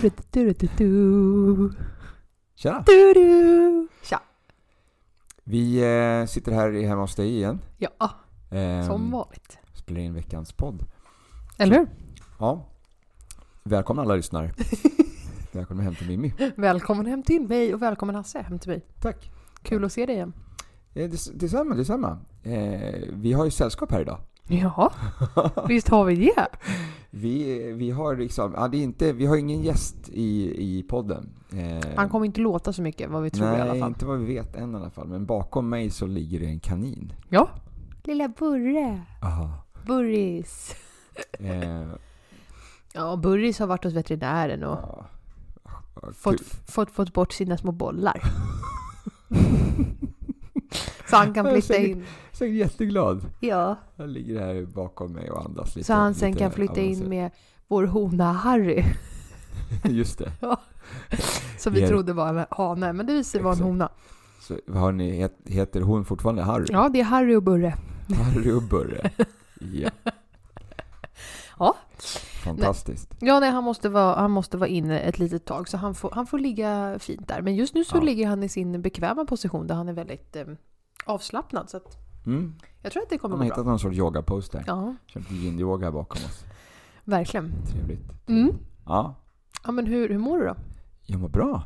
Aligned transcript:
Du, 0.00 0.10
du, 0.30 0.44
du, 0.44 0.52
du, 0.52 0.68
du. 0.78 1.72
Tjena! 2.54 2.82
Du, 2.86 3.12
du. 3.14 3.88
Tja! 4.02 4.22
Vi 5.44 5.76
eh, 5.76 6.26
sitter 6.26 6.52
här 6.52 6.72
hemma 6.86 7.00
hos 7.00 7.14
dig 7.14 7.28
igen. 7.36 7.58
Ja, 7.78 8.10
Ehm, 8.50 8.86
som 8.86 9.10
vanligt. 9.10 9.58
Spelar 9.74 10.00
in 10.00 10.14
veckans 10.14 10.52
podd. 10.52 10.84
Eller 11.58 11.78
hur? 11.78 11.88
Ja. 12.38 12.66
Välkomna 13.62 14.02
alla 14.02 14.14
lyssnare. 14.14 14.52
Välkomna 15.52 15.82
hem 15.82 15.94
till 15.94 16.06
Mimmi. 16.06 16.34
Välkommen 16.56 17.06
hem 17.06 17.22
till 17.22 17.42
mig 17.48 17.74
och 17.74 17.82
välkommen 17.82 18.14
Hasse 18.14 18.38
hem 18.40 18.58
till 18.58 18.70
mig. 18.70 18.86
Tack. 19.00 19.30
Kul 19.62 19.84
att 19.84 19.92
se 19.92 20.06
dig 20.06 20.14
igen. 20.14 20.32
Eh, 20.94 21.10
detsamma, 21.34 21.74
detsamma. 21.74 22.18
Eh, 22.42 23.00
vi 23.12 23.32
har 23.32 23.44
ju 23.44 23.50
sällskap 23.50 23.92
här 23.92 24.00
idag. 24.00 24.20
Ja, 24.50 24.92
visst 25.68 25.88
har 25.88 26.04
vi 26.04 26.14
det. 26.16 26.46
Vi, 27.10 27.72
vi 27.72 27.90
har 27.90 28.16
liksom, 28.16 28.52
ja, 28.56 28.68
det 28.68 28.76
är 28.76 28.82
inte, 28.82 29.12
vi 29.12 29.26
har 29.26 29.36
ingen 29.36 29.62
gäst 29.62 29.96
i, 30.08 30.54
i 30.78 30.82
podden. 30.82 31.30
Eh, 31.52 31.90
Han 31.96 32.08
kommer 32.08 32.26
inte 32.26 32.40
låta 32.40 32.72
så 32.72 32.82
mycket 32.82 33.10
vad 33.10 33.22
vi 33.22 33.30
tror 33.30 33.46
nej, 33.46 33.58
i 33.58 33.60
alla 33.60 33.74
fall. 33.80 33.88
inte 33.88 34.06
vad 34.06 34.18
vi 34.18 34.34
vet 34.34 34.56
än 34.56 34.72
i 34.72 34.76
alla 34.76 34.90
fall. 34.90 35.08
Men 35.08 35.26
bakom 35.26 35.68
mig 35.68 35.90
så 35.90 36.06
ligger 36.06 36.40
det 36.40 36.46
en 36.46 36.60
kanin. 36.60 37.12
Ja. 37.28 37.48
Lilla 38.04 38.28
Burre. 38.28 39.00
Aha. 39.22 39.50
Burris. 39.86 40.74
Eh, 41.38 41.82
Ja, 42.94 43.16
Burris 43.16 43.58
har 43.58 43.66
varit 43.66 43.84
hos 43.84 43.92
veterinären 43.94 44.64
och 44.64 44.78
ja. 44.82 45.04
Ja, 46.02 46.12
fått, 46.12 46.40
fått, 46.66 46.90
fått 46.90 47.12
bort 47.14 47.32
sina 47.32 47.56
små 47.56 47.72
bollar. 47.72 48.22
så 51.10 51.16
han 51.16 51.34
kan 51.34 51.44
flytta 51.44 51.60
ser- 51.74 51.86
in. 51.88 52.04
Säkert 52.40 52.56
jätteglad. 52.56 53.20
Ja, 53.40 53.76
Han 53.96 54.12
ligger 54.12 54.40
här 54.40 54.66
bakom 54.66 55.12
mig 55.12 55.30
och 55.30 55.44
andas 55.44 55.76
lite. 55.76 55.86
så 55.86 55.92
han 55.92 56.14
sen 56.14 56.36
kan 56.36 56.50
flytta 56.52 56.80
in 56.80 57.08
med 57.08 57.30
vår 57.68 57.84
hona 57.84 58.32
Harry. 58.32 58.84
Just 59.84 60.18
det. 60.18 60.32
Som 61.58 61.72
vi 61.72 61.80
Ja. 61.80 61.88
trodde 61.88 62.12
var 62.12 62.28
en 62.34 62.46
hane, 62.50 62.92
men 62.92 63.06
det 63.06 63.12
visade 63.12 63.24
sig 63.24 63.42
vara 63.42 63.54
en 63.54 63.60
hona. 63.62 63.88
Så 64.40 64.58
har 64.72 64.92
ni, 64.92 65.22
het- 65.22 65.42
heter 65.50 65.80
hon 65.80 66.04
fortfarande 66.04 66.42
Harry? 66.42 66.66
Ja, 66.68 66.88
det 66.88 67.00
är 67.00 67.04
Harry 67.04 67.34
och 67.34 67.42
Burre. 67.42 67.74
Harry 68.08 68.50
och 68.52 68.62
Burre. 68.62 69.10
Ja. 69.72 69.90
Ja. 71.58 71.76
Fantastiskt. 72.44 73.14
Ja, 73.20 73.40
nej, 73.40 73.50
han 73.50 73.64
måste 73.64 73.88
vara, 73.88 74.14
han 74.20 74.30
måste 74.30 74.56
vara 74.56 74.68
inne 74.68 75.00
ett 75.00 75.18
litet 75.18 75.44
tag, 75.44 75.68
så 75.68 75.76
han 75.76 75.94
får, 75.94 76.10
han 76.10 76.26
får 76.26 76.38
ligga 76.38 76.96
fint 76.98 77.28
där. 77.28 77.42
Men 77.42 77.54
just 77.56 77.74
nu 77.74 77.84
så 77.84 77.96
Ja. 77.96 78.00
ligger 78.00 78.26
han 78.26 78.42
i 78.42 78.48
sin 78.48 78.82
bekväma 78.82 79.24
position 79.24 79.66
där 79.66 79.74
han 79.74 79.88
är 79.88 79.92
väldigt 79.92 80.36
eh, 80.36 80.44
avslappnad. 81.06 81.70
Så 81.70 81.76
att 81.76 81.96
Mm. 82.26 82.54
jag 82.82 82.92
tror 82.92 83.02
att 83.02 83.10
det 83.10 83.18
kommer 83.18 83.36
har 83.36 83.44
gå 83.44 83.48
bra. 83.48 83.54
hittat 83.54 83.66
någon 83.66 83.78
sorts 83.78 83.96
yogapose 83.98 84.52
där. 84.52 84.64
Ja, 84.66 84.94
Kört 85.06 85.30
yin-yoga 85.30 85.92
bakom 85.92 86.24
oss. 86.24 86.44
verkligen. 87.04 87.52
Trevligt. 87.66 88.28
Mm. 88.28 88.50
Ja, 88.86 89.14
Ja, 89.64 89.72
men 89.72 89.86
hur, 89.86 90.08
hur 90.08 90.18
mår 90.18 90.38
du 90.38 90.44
då? 90.46 90.56
jag 91.06 91.20
mår 91.20 91.28
bra. 91.28 91.62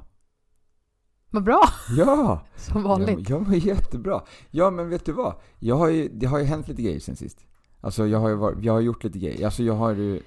Vad 1.31 1.44
bra, 1.44 1.62
Ja! 1.97 2.41
som 2.56 2.82
vanligt. 2.82 3.28
Jag, 3.31 3.41
jag 3.41 3.48
mår 3.48 3.54
jättebra. 3.56 4.22
Ja, 4.50 4.70
men 4.70 4.88
vet 4.88 5.04
du 5.06 5.12
vad? 5.12 5.34
Jag 5.59 5.76
har 5.76 5.88
ju, 5.88 6.09
det 6.09 6.26
har 6.26 6.38
ju 6.38 6.44
hänt 6.44 6.69
lite 6.69 6.82
grejer 6.82 7.00
sen 7.00 7.16
sist. 7.16 7.47
Alltså, 7.81 8.06
jag 8.06 8.19
har 8.19 8.28
ju 8.28 8.34
varit, 8.34 8.65
jag 8.65 8.72
har 8.72 8.81
gjort 8.81 9.04
lite 9.04 9.19
grejer. 9.19 9.44
Alltså, 9.44 9.62
jag 9.62 9.75
har 9.75 9.94
ju... 9.94 10.21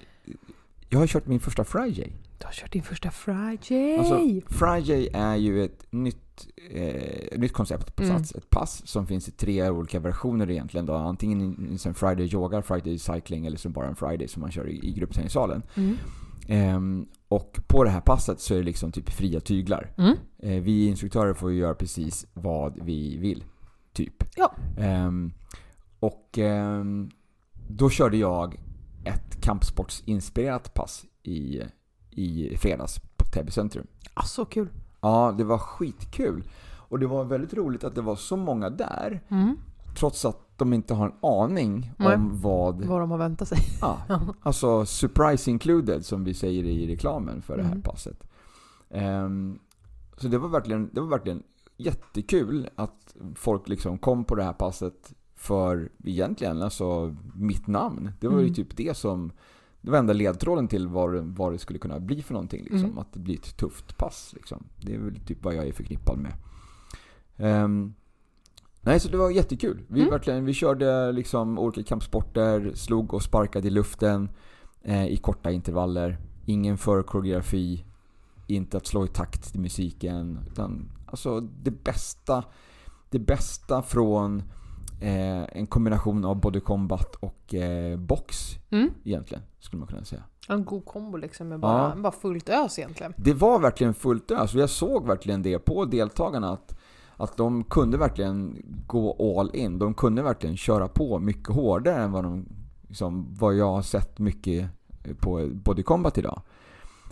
Jag 0.89 0.99
har 0.99 1.07
kört 1.07 1.27
min 1.27 1.39
första 1.39 1.63
Friday. 1.63 2.13
Du 2.39 2.45
har 2.45 2.51
kört 2.53 2.71
din 2.73 2.83
första 2.83 3.11
Friday! 3.11 3.97
Alltså, 3.97 4.19
Friday 4.49 5.09
är 5.13 5.35
ju 5.35 5.63
ett 5.63 5.85
nytt, 5.91 6.47
eh, 6.71 7.39
nytt 7.39 7.53
koncept 7.53 7.95
på 7.95 8.03
Mm. 8.03 8.17
Sats. 8.17 8.35
Ett 8.35 8.49
pass 8.49 8.87
som 8.87 9.07
finns 9.07 9.27
i 9.27 9.31
tre 9.31 9.69
olika 9.69 9.99
versioner 9.99 10.49
egentligen. 10.51 10.85
Då. 10.85 10.93
Antingen 10.93 11.41
en- 11.85 11.93
Friday 11.93 12.33
yoga, 12.33 12.61
Friday 12.61 12.97
cycling 12.99 13.45
eller 13.45 13.57
så 13.57 13.69
bara 13.69 13.87
en 13.87 13.95
Friday 13.95 14.27
som 14.27 14.41
man 14.41 14.51
kör 14.51 14.67
i, 14.69 14.87
i 14.89 14.93
gruppträningssalen. 14.93 15.63
mm. 15.75 15.97
Ehm, 16.49 17.05
och 17.27 17.59
på 17.67 17.83
det 17.83 17.89
här 17.89 18.01
passet 18.01 18.39
så 18.39 18.53
är 18.53 18.57
det 18.57 18.63
liksom 18.63 18.91
typ 18.91 19.09
fria 19.09 19.39
tyglar. 19.39 19.93
Mm. 19.97 20.15
Eh, 20.39 20.63
vi 20.63 20.87
instruktörer 20.87 21.33
får 21.33 21.51
ju 21.51 21.57
göra 21.59 21.73
precis 21.75 22.25
vad 22.33 22.83
vi 22.83 23.17
vill. 23.17 23.43
Typ. 23.93 24.23
Ja. 24.35 24.55
Ehm, 24.77 25.33
och 25.99 26.37
ehm, 26.37 27.09
då 27.69 27.89
körde 27.89 28.17
jag 28.17 28.55
ett 29.05 29.41
kampsportsinspirerat 29.41 30.73
pass 30.73 31.05
i, 31.23 31.61
i 32.17 32.57
fredags 32.57 32.99
på 33.17 33.25
Täby 33.25 33.51
centrum. 33.51 33.87
Ah, 34.13 34.23
så 34.23 34.45
kul. 34.45 34.67
Ja, 35.01 35.35
det 35.37 35.43
var 35.43 35.57
skitkul. 35.57 36.43
Och 36.89 36.99
det 36.99 37.07
var 37.07 37.23
väldigt 37.23 37.53
roligt 37.53 37.83
att 37.83 37.95
det 37.95 38.01
var 38.01 38.15
så 38.15 38.37
många 38.37 38.69
där. 38.69 39.21
Mm. 39.27 39.57
Trots 39.99 40.25
att 40.25 40.57
de 40.57 40.73
inte 40.73 40.93
har 40.93 41.05
en 41.05 41.13
aning 41.21 41.93
Nej. 41.97 42.15
om 42.15 42.41
vad... 42.41 42.85
Vad 42.85 42.99
de 43.01 43.11
har 43.11 43.17
väntat 43.17 43.47
sig. 43.47 43.57
Ja, 43.81 44.01
alltså 44.41 44.85
surprise 44.85 45.51
included 45.51 46.05
som 46.05 46.23
vi 46.23 46.33
säger 46.33 46.63
i 46.63 46.87
reklamen 46.87 47.41
för 47.41 47.57
det 47.57 47.63
här 47.63 47.71
Mm. 47.71 47.81
passet. 47.81 48.23
Ehm, 48.89 49.59
så 50.17 50.27
det 50.27 50.37
var, 50.37 50.49
verkligen, 50.49 50.89
det 50.93 51.01
var 51.01 51.07
verkligen 51.07 51.43
jättekul 51.77 52.69
att 52.75 53.15
folk 53.35 53.69
liksom 53.69 53.97
kom 53.97 54.23
på 54.23 54.35
det 54.35 54.43
här 54.43 54.53
passet 54.53 55.13
för 55.35 55.89
egentligen 56.03 56.61
alltså 56.61 57.15
mitt 57.35 57.67
namn. 57.67 58.11
Det 58.19 58.27
var 58.27 58.37
ju 58.37 58.43
Mm. 58.43 58.53
typ 58.53 58.77
det 58.77 58.97
som 58.97 59.31
det 59.87 59.91
var 59.91 59.99
enda 59.99 60.13
ledtråden 60.13 60.67
till 60.67 60.87
vad, 60.87 61.13
det- 61.13 61.21
vad 61.21 61.51
det 61.51 61.57
skulle 61.59 61.79
kunna 61.79 61.99
bli 61.99 62.21
för 62.21 62.33
någonting. 62.33 62.61
Liksom. 62.63 62.83
Mm. 62.85 62.97
Att 62.97 63.13
det 63.13 63.19
blir 63.19 63.35
ett 63.35 63.57
tufft 63.57 63.97
pass. 63.97 64.31
Liksom. 64.35 64.63
Det 64.81 64.93
är 64.95 64.99
väl 64.99 65.19
typ 65.19 65.43
vad 65.43 65.55
jag 65.55 65.67
är 65.67 65.71
förknippad 65.71 66.17
med. 66.17 66.33
Ehm, 67.37 67.93
nej, 68.81 68.99
så 68.99 69.09
det 69.09 69.17
var 69.17 69.29
jättekul. 69.29 69.81
Vi, 69.87 69.99
Mm. 69.99 70.11
verkligen, 70.11 70.45
vi 70.45 70.53
körde 70.53 71.11
liksom 71.11 71.59
olika 71.59 71.83
kampsporter, 71.83 72.71
slog 72.75 73.13
och 73.13 73.23
sparkade 73.23 73.67
i 73.67 73.71
luften 73.71 74.29
eh, 74.81 75.07
i 75.07 75.17
korta 75.17 75.51
intervaller. 75.51 76.17
Ingen 76.45 76.77
förkoreografi, 76.77 77.85
inte 78.47 78.77
att 78.77 78.85
slå 78.85 79.05
i 79.05 79.07
takt 79.07 79.51
till 79.51 79.61
musiken. 79.61 80.39
Utan 80.51 80.89
alltså 81.05 81.39
det 81.39 81.83
bästa, 81.83 82.43
det 83.09 83.19
bästa 83.19 83.81
från 83.81 84.43
eh, 84.99 85.43
en 85.57 85.67
kombination 85.67 86.25
av 86.25 86.39
body 86.39 86.59
combat 86.59 87.15
och 87.15 87.53
eh, 87.55 87.97
box 87.99 88.35
Mm. 88.69 88.89
egentligen, 89.03 89.43
skulle 89.59 89.79
man 89.79 89.87
kunna 89.87 90.05
säga. 90.05 90.23
En 90.49 90.65
god 90.65 90.85
kombo 90.85 91.17
liksom 91.17 91.47
med 91.47 91.59
bara, 91.59 91.89
Ja. 91.95 92.01
bara 92.01 92.11
fullt 92.11 92.49
ös 92.49 92.79
egentligen. 92.79 93.13
Det 93.17 93.33
var 93.33 93.59
verkligen 93.59 93.93
fullt 93.93 94.31
ös 94.31 94.55
och 94.55 94.61
jag 94.61 94.69
såg 94.69 95.07
verkligen 95.07 95.41
det 95.43 95.59
på 95.59 95.85
deltagarna 95.85 96.51
att, 96.51 96.77
att 97.17 97.37
de 97.37 97.63
kunde 97.63 97.97
verkligen 97.97 98.57
gå 98.87 99.39
all 99.39 99.55
in. 99.55 99.79
De 99.79 99.93
kunde 99.93 100.21
verkligen 100.21 100.57
köra 100.57 100.87
på 100.87 101.19
mycket 101.19 101.55
hårdare 101.55 102.03
än 102.03 102.11
vad, 102.11 102.23
de, 102.23 102.45
liksom, 102.87 103.35
vad 103.39 103.55
jag 103.55 103.71
har 103.71 103.81
sett 103.81 104.19
mycket 104.19 104.69
på 105.19 105.49
Body 105.53 105.83
Combat 105.83 106.17
idag. 106.17 106.41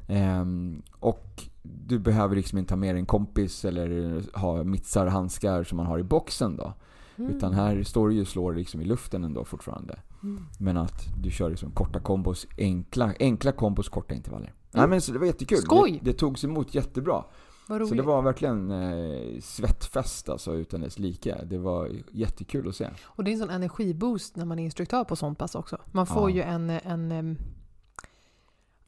Ehm, 0.07 0.81
och 0.99 1.43
du 1.61 1.99
behöver 1.99 2.35
liksom 2.35 2.57
inte 2.57 2.73
ha 2.73 2.79
med 2.79 2.95
dig 2.95 2.99
en 2.99 3.05
kompis 3.05 3.65
eller 3.65 4.21
ha 4.39 4.63
mittsar 4.63 5.07
handskar 5.07 5.63
som 5.63 5.77
man 5.77 5.85
har 5.85 5.99
i 5.99 6.03
boxen 6.03 6.57
då. 6.57 6.73
Mm. 7.17 7.31
Utan 7.31 7.53
här 7.53 7.83
står 7.83 8.09
du 8.09 8.15
ju 8.15 8.21
och 8.21 8.27
slår 8.27 8.53
liksom 8.55 8.81
i 8.81 8.85
luften 8.85 9.23
ändå 9.23 9.45
fortfarande. 9.45 9.99
Mm. 10.23 10.45
Men 10.59 10.77
att 10.77 11.05
du 11.23 11.31
kör 11.31 11.49
liksom 11.49 11.71
korta 11.71 11.99
kombos, 11.99 12.47
enkla, 12.57 13.13
enkla 13.19 13.51
kombos, 13.51 13.89
korta 13.89 14.15
intervaller. 14.15 14.53
Nej 14.71 14.87
men 14.87 15.01
så 15.01 15.11
det 15.11 15.19
var 15.19 15.25
jättekul. 15.25 15.57
Skoj! 15.57 15.99
Det, 16.03 16.11
det 16.11 16.17
togs 16.17 16.43
emot 16.43 16.75
jättebra. 16.75 17.23
Så 17.67 17.95
det 17.95 18.01
var 18.01 18.21
verkligen 18.21 18.71
eh, 18.71 19.39
svettfest 19.41 20.29
alltså 20.29 20.53
utan 20.55 20.81
dess 20.81 20.99
like. 20.99 21.45
Det 21.45 21.57
var 21.57 21.91
jättekul 22.11 22.67
att 22.69 22.75
se. 22.75 22.89
Och 23.05 23.23
det 23.23 23.31
är 23.31 23.33
en 23.33 23.39
sån 23.39 23.49
energiboost 23.49 24.35
när 24.35 24.45
man 24.45 24.59
är 24.59 24.63
instruktör 24.63 25.03
på 25.03 25.15
sånt 25.15 25.37
pass 25.39 25.55
också. 25.55 25.77
Man 25.91 26.05
får 26.07 26.29
Ja. 26.31 26.35
ju 26.35 26.41
en, 26.41 26.69
en, 26.69 27.37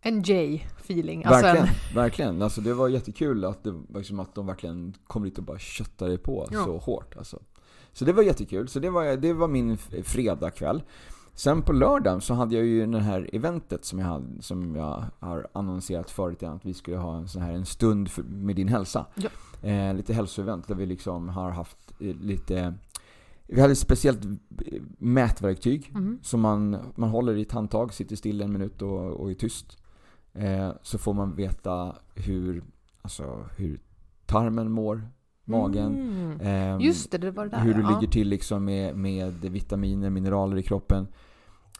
en 0.02 0.22
J-feeling. 0.22 1.24
Alltså 1.26 1.42
verkligen, 1.46 1.68
en, 1.68 1.96
verkligen. 1.96 2.42
Alltså 2.42 2.62
det 2.62 2.74
var 2.74 2.88
jättekul 2.88 3.46
att, 3.46 3.64
det, 3.64 3.74
liksom 3.96 4.20
att 4.20 4.36
de 4.36 4.46
verkligen 4.48 4.94
kom 5.08 5.24
dit 5.24 5.38
och 5.38 5.44
bara 5.44 5.60
köttade 5.60 6.18
på 6.18 6.48
Ja. 6.52 6.64
så 6.64 6.78
hårt. 6.78 7.18
Alltså. 7.18 7.40
Så 7.94 8.06
det 8.06 8.14
var 8.14 8.24
jättekul. 8.24 8.68
Så 8.68 8.80
det 8.80 8.90
var, 8.90 9.18
det 9.18 9.34
var 9.34 9.48
min 9.48 9.78
fredagkväll. 10.04 10.84
Sen 11.34 11.62
på 11.62 11.74
lördagen 11.74 12.22
så 12.22 12.34
hade 12.34 12.56
jag 12.56 12.66
ju 12.66 12.86
det 12.86 13.00
här 13.00 13.30
eventet 13.34 13.86
som 13.86 14.00
jag, 14.00 14.06
hade, 14.06 14.42
som 14.42 14.76
jag 14.76 15.04
har 15.20 15.48
annonserat 15.54 16.12
förut 16.12 16.44
att 16.44 16.66
vi 16.66 16.74
skulle 16.74 16.98
ha 16.98 17.18
en 17.18 17.28
sån 17.28 17.42
här 17.42 17.54
en 17.54 17.66
stund 17.66 18.10
för, 18.12 18.24
med 18.24 18.56
din 18.56 18.68
hälsa. 18.68 19.06
Ja. 19.16 19.30
Eh, 19.70 19.94
lite 19.96 20.14
hälsoevent 20.14 20.68
där 20.68 20.76
vi 20.76 20.86
liksom 20.86 21.30
har 21.30 21.52
haft 21.52 21.78
eh, 22.00 22.16
lite 22.16 22.74
Vi 23.48 23.62
hade 23.62 23.72
ett 23.72 23.78
speciellt 23.80 24.20
mätverktyg 24.98 25.92
Mhm. 25.94 26.20
som 26.22 26.42
man, 26.42 26.78
man 26.96 27.10
håller 27.10 27.36
i 27.38 27.42
ett 27.42 27.52
handtag, 27.52 27.94
sitter 27.94 28.16
still 28.16 28.42
en 28.42 28.52
minut 28.52 28.82
och, 28.82 29.00
och 29.12 29.32
är 29.32 29.36
tyst. 29.36 29.78
Eh, 30.34 30.70
så 30.82 30.98
får 30.98 31.14
man 31.14 31.36
veta 31.36 31.96
hur, 32.16 32.64
alltså, 33.02 33.46
hur 33.58 33.80
tarmen 34.26 34.72
mår, 34.72 35.08
magen. 35.48 35.96
Mm. 35.96 36.40
ehm, 36.42 36.80
Just 36.82 37.12
det, 37.12 37.18
det 37.18 37.32
var 37.32 37.44
det 37.44 37.50
där 37.52 37.60
hur 37.60 37.74
du 37.74 37.82
ja. 37.82 37.90
ligger 38.00 38.12
till 38.12 38.28
liksom 38.28 38.66
med, 38.66 38.96
med 38.98 39.34
vitaminer, 39.42 40.10
mineraler 40.10 40.58
i 40.58 40.64
kroppen. 40.64 41.08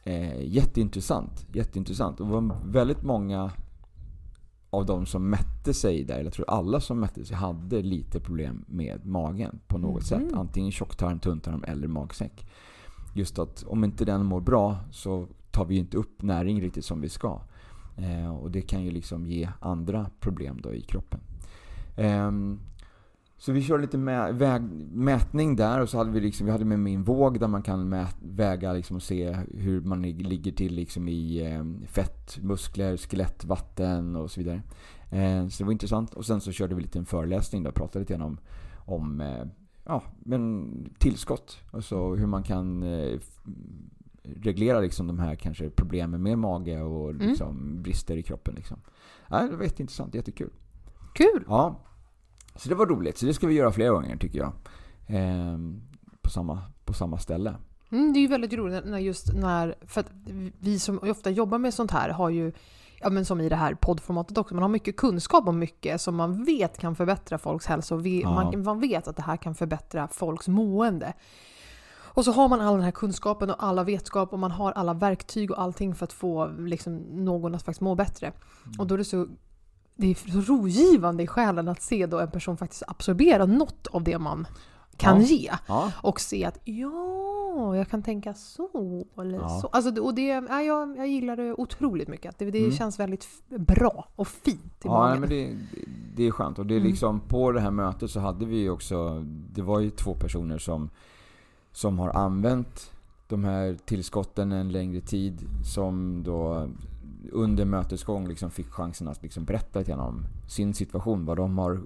Eh, 0.04 0.42
jätteintressant, 0.44 1.46
jätteintressant. 1.52 2.20
Och 2.20 2.26
det 2.26 2.32
var 2.32 2.56
väldigt 2.64 3.02
många 3.02 3.50
av 4.70 4.86
de 4.86 5.06
som 5.06 5.30
mätte 5.30 5.74
sig 5.74 6.04
där, 6.04 6.14
eller 6.14 6.24
jag 6.24 6.32
tror 6.32 6.50
alla 6.50 6.80
som 6.80 7.00
mätte 7.00 7.24
sig, 7.24 7.36
hade 7.36 7.82
lite 7.82 8.20
problem 8.20 8.64
med 8.66 9.06
magen 9.06 9.58
på 9.66 9.78
något 9.78 9.92
Mhm. 9.94 10.00
sätt. 10.02 10.32
Antingen 10.32 10.72
tjocktarm, 10.72 11.18
tunntarm 11.18 11.64
eller 11.66 11.88
magsäck. 11.88 12.46
Just 13.14 13.38
att 13.38 13.64
om 13.66 13.84
inte 13.84 14.04
den 14.04 14.24
mår 14.26 14.40
bra 14.40 14.76
så 14.90 15.26
tar 15.50 15.64
vi 15.64 15.76
inte 15.76 15.96
upp 15.96 16.22
näring 16.22 16.60
riktigt 16.62 16.84
som 16.84 17.00
vi 17.00 17.08
ska. 17.08 17.40
Eh, 17.96 18.36
och 18.36 18.50
det 18.50 18.60
kan 18.62 18.84
ju 18.84 18.90
liksom 18.90 19.26
ge 19.26 19.48
andra 19.60 20.06
problem 20.20 20.60
då 20.62 20.74
i 20.74 20.80
kroppen. 20.80 21.20
Ehm, 21.96 22.60
så 23.40 23.52
vi 23.52 23.62
körde 23.62 23.82
lite 23.82 23.96
mä- 23.96 24.32
väg, 24.32 24.62
mätning 24.92 25.56
där 25.56 25.80
och 25.80 25.88
så 25.88 25.98
hade 25.98 26.10
vi 26.10 26.20
liksom, 26.20 26.46
vi 26.46 26.52
hade 26.52 26.64
med 26.64 26.78
min 26.80 27.02
våg 27.02 27.40
där 27.40 27.48
man 27.48 27.62
kan 27.62 27.88
mä, 27.88 28.06
väga 28.22 28.72
liksom 28.72 28.96
och 28.96 29.02
se 29.02 29.36
hur 29.54 29.80
man 29.80 30.02
lig- 30.04 30.26
ligger 30.28 30.52
till 30.52 30.74
liksom 30.74 31.08
i 31.08 31.52
eh, 31.52 31.86
fett, 31.88 32.38
muskler, 32.42 32.96
skelett, 32.96 33.44
vatten 33.44 34.16
och 34.16 34.30
så 34.30 34.40
vidare. 34.40 34.62
Eh, 35.10 35.48
så 35.48 35.58
det 35.58 35.64
var 35.64 35.72
intressant. 35.72 36.14
Och 36.14 36.24
sen 36.26 36.40
så 36.40 36.52
körde 36.52 36.74
vi 36.74 36.82
lite 36.82 36.98
en 36.98 37.06
föreläsning 37.06 37.62
där 37.62 37.70
och 37.70 37.76
pratade 37.76 37.98
lite 38.00 38.12
grann 38.12 38.22
om, 38.22 38.38
om 38.76 39.20
eh, 39.20 39.44
ja, 39.84 40.02
men 40.18 40.70
tillskott. 40.98 41.58
Alltså 41.70 42.14
hur 42.14 42.26
man 42.26 42.42
kan 42.42 42.84
reglera 44.22 44.80
liksom 44.80 45.06
de 45.06 45.18
här 45.18 45.34
kanske 45.34 45.70
problemen 45.70 46.22
med 46.22 46.38
mage 46.38 46.82
och 46.82 47.10
Mm. 47.10 47.28
liksom 47.28 47.82
brister 47.82 48.16
i 48.16 48.22
kroppen. 48.22 48.54
Liksom. 48.54 48.76
Ja, 49.30 49.42
det 49.50 49.56
var 49.56 49.64
jätteintressant, 49.64 50.14
jättekul. 50.14 50.50
Kul! 51.14 51.44
Ja, 51.48 51.80
så 52.58 52.68
det 52.68 52.74
var 52.74 52.86
roligt. 52.86 53.18
Så 53.18 53.26
det 53.26 53.34
ska 53.34 53.46
vi 53.46 53.54
göra 53.54 53.72
fler 53.72 53.90
gånger 53.90 54.16
tycker 54.16 54.38
jag. 54.38 54.52
Ehm, 55.06 55.80
på, 56.22 56.30
samma, 56.30 56.62
på 56.84 56.92
samma 56.92 57.18
ställe. 57.18 57.54
Mm, 57.90 58.12
det 58.12 58.18
är 58.18 58.20
ju 58.20 58.26
väldigt 58.26 58.52
roligt 58.52 58.84
när- 58.86 58.98
just 58.98 59.34
när, 59.34 59.74
för 59.86 60.00
att 60.00 60.10
vi 60.60 60.78
som 60.78 60.98
ofta 61.02 61.30
jobbar 61.30 61.58
med 61.58 61.74
sånt 61.74 61.90
här 61.90 62.08
har 62.10 62.30
ju, 62.30 62.52
ja 63.00 63.10
men 63.10 63.24
som 63.24 63.40
i 63.40 63.48
det 63.48 63.56
här 63.56 63.74
poddformatet 63.74 64.38
också, 64.38 64.54
man 64.54 64.62
har 64.62 64.68
mycket 64.68 64.96
kunskap 64.96 65.48
om 65.48 65.58
mycket 65.58 66.00
som 66.00 66.16
man 66.16 66.44
vet 66.44 66.78
kan 66.78 66.96
förbättra 66.96 67.38
folks 67.38 67.66
hälsa 67.66 67.94
och 67.94 68.06
vi, 68.06 68.22
Ja. 68.22 68.34
man, 68.34 68.62
man 68.62 68.80
vet 68.80 69.08
att 69.08 69.16
det 69.16 69.22
här 69.22 69.36
kan 69.36 69.54
förbättra 69.54 70.08
folks 70.08 70.48
mående. 70.48 71.12
Och 72.14 72.24
så 72.24 72.32
har 72.32 72.48
man 72.48 72.60
all 72.60 72.74
den 72.74 72.84
här 72.84 72.90
kunskapen 72.90 73.50
och 73.50 73.56
alla 73.64 73.84
vetskap 73.84 74.32
och 74.32 74.38
man 74.38 74.50
har 74.50 74.72
alla 74.72 74.94
verktyg 74.94 75.50
och 75.50 75.60
allting 75.62 75.94
för 75.94 76.04
att 76.04 76.12
få 76.12 76.46
liksom, 76.58 76.96
någon 76.96 77.54
att 77.54 77.62
faktiskt 77.62 77.80
må 77.80 77.94
bättre. 77.94 78.32
Och 78.78 78.86
då 78.86 78.94
är 78.94 78.98
det 78.98 79.04
så 79.04 79.26
det 80.00 80.06
är 80.10 80.14
så 80.32 80.40
rogivande 80.52 81.22
i 81.22 81.26
själen 81.26 81.68
att 81.68 81.82
se 81.82 82.06
då 82.06 82.18
en 82.18 82.30
person 82.30 82.56
faktiskt 82.56 82.82
absorbera 82.86 83.46
något 83.46 83.86
av 83.86 84.02
det 84.04 84.18
man 84.18 84.46
kan 84.96 85.20
Ja. 85.20 85.26
ge. 85.26 85.50
Ja, 85.68 85.92
Och 86.02 86.20
se 86.20 86.44
att 86.44 86.58
ja, 86.64 87.76
jag 87.76 87.88
kan 87.88 88.02
tänka 88.02 88.34
så. 88.34 89.06
Eller 89.20 89.38
Ja. 89.38 89.48
så. 89.62 89.66
Alltså, 89.66 90.02
och 90.02 90.14
det, 90.14 90.26
ja, 90.26 90.62
jag, 90.62 90.96
jag 90.96 91.08
gillar 91.08 91.36
det 91.36 91.52
otroligt 91.54 92.08
mycket. 92.08 92.38
Det, 92.38 92.50
det 92.50 92.58
Mm. 92.58 92.72
känns 92.72 93.00
väldigt 93.00 93.26
bra 93.48 94.08
och 94.16 94.28
fint 94.28 94.56
i 94.56 94.64
ja 94.84 94.90
magen. 94.90 95.10
nej, 95.10 95.20
men 95.20 95.28
det, 95.28 95.56
det 96.16 96.26
är 96.26 96.30
skönt. 96.30 96.58
Och 96.58 96.66
det 96.66 96.74
är 96.74 96.78
Mm. 96.80 96.88
liksom, 96.90 97.20
på 97.20 97.52
det 97.52 97.60
här 97.60 97.70
mötet 97.70 98.10
så 98.10 98.20
hade 98.20 98.44
vi 98.46 98.68
också, 98.68 99.24
det 99.52 99.62
var 99.62 99.80
ju 99.80 99.90
två 99.90 100.14
personer 100.14 100.58
som, 100.58 100.90
som 101.72 101.98
har 101.98 102.10
använt 102.10 102.90
de 103.28 103.44
här 103.44 103.76
tillskotten 103.84 104.52
en 104.52 104.72
längre 104.72 105.00
tid. 105.00 105.40
Som 105.74 106.22
då 106.22 106.68
under 107.32 107.64
mötets 107.64 108.04
gång 108.04 108.28
liksom 108.28 108.50
fick 108.50 108.66
chansen 108.68 109.08
att 109.08 109.22
liksom 109.22 109.44
berätta 109.44 109.78
lite 109.78 109.90
grann 109.90 110.00
om 110.00 110.26
sin 110.48 110.74
situation. 110.74 111.24
Vad 111.24 111.36
de 111.36 111.58
har, 111.58 111.80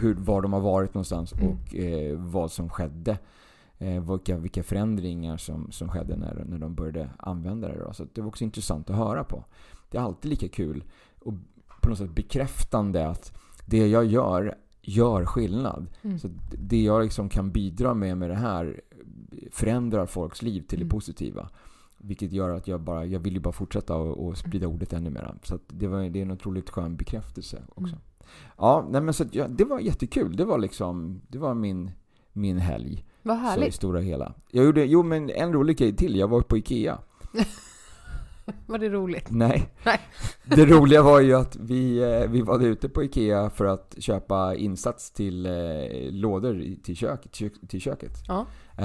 hur, 0.00 0.14
var 0.14 0.42
de 0.42 0.52
har 0.52 0.60
varit 0.60 0.94
någonstans 0.94 1.32
Mm. 1.32 1.46
och 1.48 1.74
eh, 1.74 2.18
vad 2.18 2.52
som 2.52 2.68
skedde. 2.70 3.18
Eh, 3.78 4.10
vilka, 4.10 4.36
vilka 4.38 4.62
förändringar 4.62 5.36
som, 5.36 5.72
som 5.72 5.88
skedde 5.88 6.16
när, 6.16 6.44
när 6.48 6.58
de 6.58 6.74
började 6.74 7.10
använda 7.18 7.68
det. 7.68 7.78
Då. 7.84 7.92
Så 7.92 8.06
det 8.12 8.20
var 8.20 8.28
också 8.28 8.44
intressant 8.44 8.90
att 8.90 8.96
höra 8.96 9.24
på. 9.24 9.44
Det 9.90 9.98
är 9.98 10.02
alltid 10.02 10.30
lika 10.30 10.48
kul 10.48 10.84
och 11.18 11.34
på 11.82 11.88
något 11.88 11.98
sätt 11.98 12.10
bekräftande 12.14 13.08
att 13.08 13.38
det 13.66 13.86
jag 13.86 14.04
gör 14.04 14.54
gör 14.82 15.24
skillnad. 15.24 15.86
Mm. 16.02 16.18
Så 16.18 16.28
det 16.58 16.82
jag 16.82 17.02
liksom 17.02 17.28
kan 17.28 17.50
bidra 17.50 17.94
med 17.94 18.16
med 18.18 18.30
det 18.30 18.36
här 18.36 18.80
förändrar 19.50 20.06
folks 20.06 20.42
liv 20.42 20.60
till 20.60 20.78
det 20.78 20.84
Mm. 20.84 20.88
positiva. 20.90 21.48
Vilket 22.02 22.32
gör 22.32 22.50
att 22.50 22.68
jag 22.68 22.80
bara, 22.80 23.04
jag 23.04 23.20
vill 23.20 23.32
ju 23.34 23.40
bara 23.40 23.52
fortsätta 23.52 23.96
och, 23.96 24.26
och 24.26 24.38
sprida 24.38 24.66
ordet 24.66 24.92
ännu 24.92 25.10
mer. 25.10 25.34
Så 25.42 25.58
det, 25.68 25.86
var, 25.86 26.02
det 26.02 26.18
är 26.18 26.22
en 26.22 26.30
otroligt 26.30 26.70
skön 26.70 26.96
bekräftelse 26.96 27.62
också. 27.68 27.94
Mm. 27.94 27.98
Ja, 28.58 28.88
nej 28.90 29.00
men 29.00 29.14
så 29.14 29.24
ja, 29.32 29.48
det 29.48 29.64
var 29.64 29.80
jättekul. 29.80 30.36
Det 30.36 30.44
var 30.44 30.58
liksom, 30.58 31.20
det 31.28 31.38
var 31.38 31.54
min, 31.54 31.90
min 32.32 32.58
helg. 32.58 33.04
Vad 33.22 33.36
Så 33.36 33.42
i 33.42 33.46
härligt. 33.46 33.74
stora 33.74 34.00
hela. 34.00 34.34
Jag 34.50 34.64
gjorde, 34.64 34.84
jo 34.84 35.02
men 35.02 35.30
en 35.30 35.52
rolig 35.52 35.78
grej 35.78 35.96
till. 35.96 36.16
Jag 36.16 36.28
var 36.28 36.40
på 36.42 36.56
Ikea. 36.58 36.98
Var 38.66 38.78
det 38.78 38.88
roligt? 38.88 39.30
Nej. 39.30 39.68
Nej. 39.84 40.00
Det 40.56 40.66
roliga 40.66 41.02
var 41.02 41.20
ju 41.20 41.34
att 41.34 41.56
vi, 41.56 41.98
eh, 42.02 42.30
vi 42.30 42.40
var 42.42 42.60
ute 42.64 42.88
på 42.88 43.04
Ikea 43.04 43.50
för 43.50 43.64
att 43.64 43.94
köpa 43.98 44.54
insats 44.54 45.10
till 45.10 45.46
eh, 45.46 45.52
lådor 46.10 46.60
i- 46.60 46.76
till, 46.76 46.96
kök, 46.96 47.30
till, 47.32 47.50
till 47.68 47.80
köket. 47.80 48.12
Ja. 48.28 48.46
Vi 48.78 48.84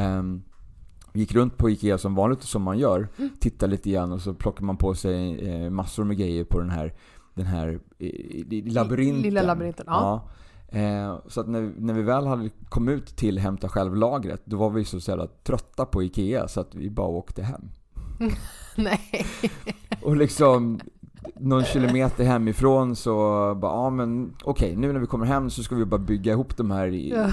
gick 1.15 1.35
runt 1.35 1.57
på 1.57 1.69
Ikea 1.69 1.97
som 1.97 2.15
vanligt 2.15 2.43
som 2.43 2.61
man 2.61 2.79
gör. 2.79 3.07
Mm. 3.17 3.29
Tittade 3.39 3.71
lite 3.71 3.89
grann 3.89 4.11
och 4.11 4.21
så 4.21 4.33
plockar 4.33 4.63
man 4.63 4.77
på 4.77 4.95
sig 4.95 5.47
eh, 5.49 5.69
massor 5.69 6.03
med 6.03 6.17
grejer 6.17 6.43
på 6.43 6.59
den 6.59 6.69
här, 6.69 6.93
den 7.33 7.45
här 7.45 7.79
eh, 7.99 8.73
labyrinten. 8.73 9.21
Lilla 9.21 9.41
labyrinten, 9.41 9.85
ja. 9.87 10.29
Ja. 10.71 10.79
Eh, 10.79 11.19
så 11.27 11.41
att 11.41 11.47
när, 11.47 11.73
när 11.77 11.93
vi 11.93 12.01
väl 12.01 12.27
hade 12.27 12.49
kommit 12.69 12.95
ut 12.95 13.15
till 13.15 13.39
hämta 13.39 13.69
själv-lagret 13.69 14.41
då 14.45 14.57
var 14.57 14.69
vi 14.69 14.85
så 14.85 14.97
jävla 14.97 15.27
trötta 15.27 15.85
på 15.85 16.03
Ikea 16.03 16.47
så 16.47 16.61
att 16.61 16.75
vi 16.75 16.89
bara 16.89 17.07
åkte 17.07 17.43
hem. 17.43 17.69
Nej. 18.75 19.25
Och 20.01 20.15
liksom 20.17 20.79
någon 21.35 21.63
kilometer 21.63 22.23
hemifrån 22.23 22.95
så 22.95 23.11
bara, 23.55 23.71
ja 23.71 23.89
men 23.89 24.35
okej 24.43 24.75
nu 24.75 24.93
när 24.93 24.99
vi 24.99 25.07
kommer 25.07 25.25
hem 25.25 25.49
så 25.49 25.63
ska 25.63 25.75
vi 25.75 25.85
bara 25.85 26.01
bygga 26.01 26.31
ihop 26.31 26.57
de 26.57 26.71
här 26.71 26.87
i... 26.87 27.09
Ja. 27.09 27.29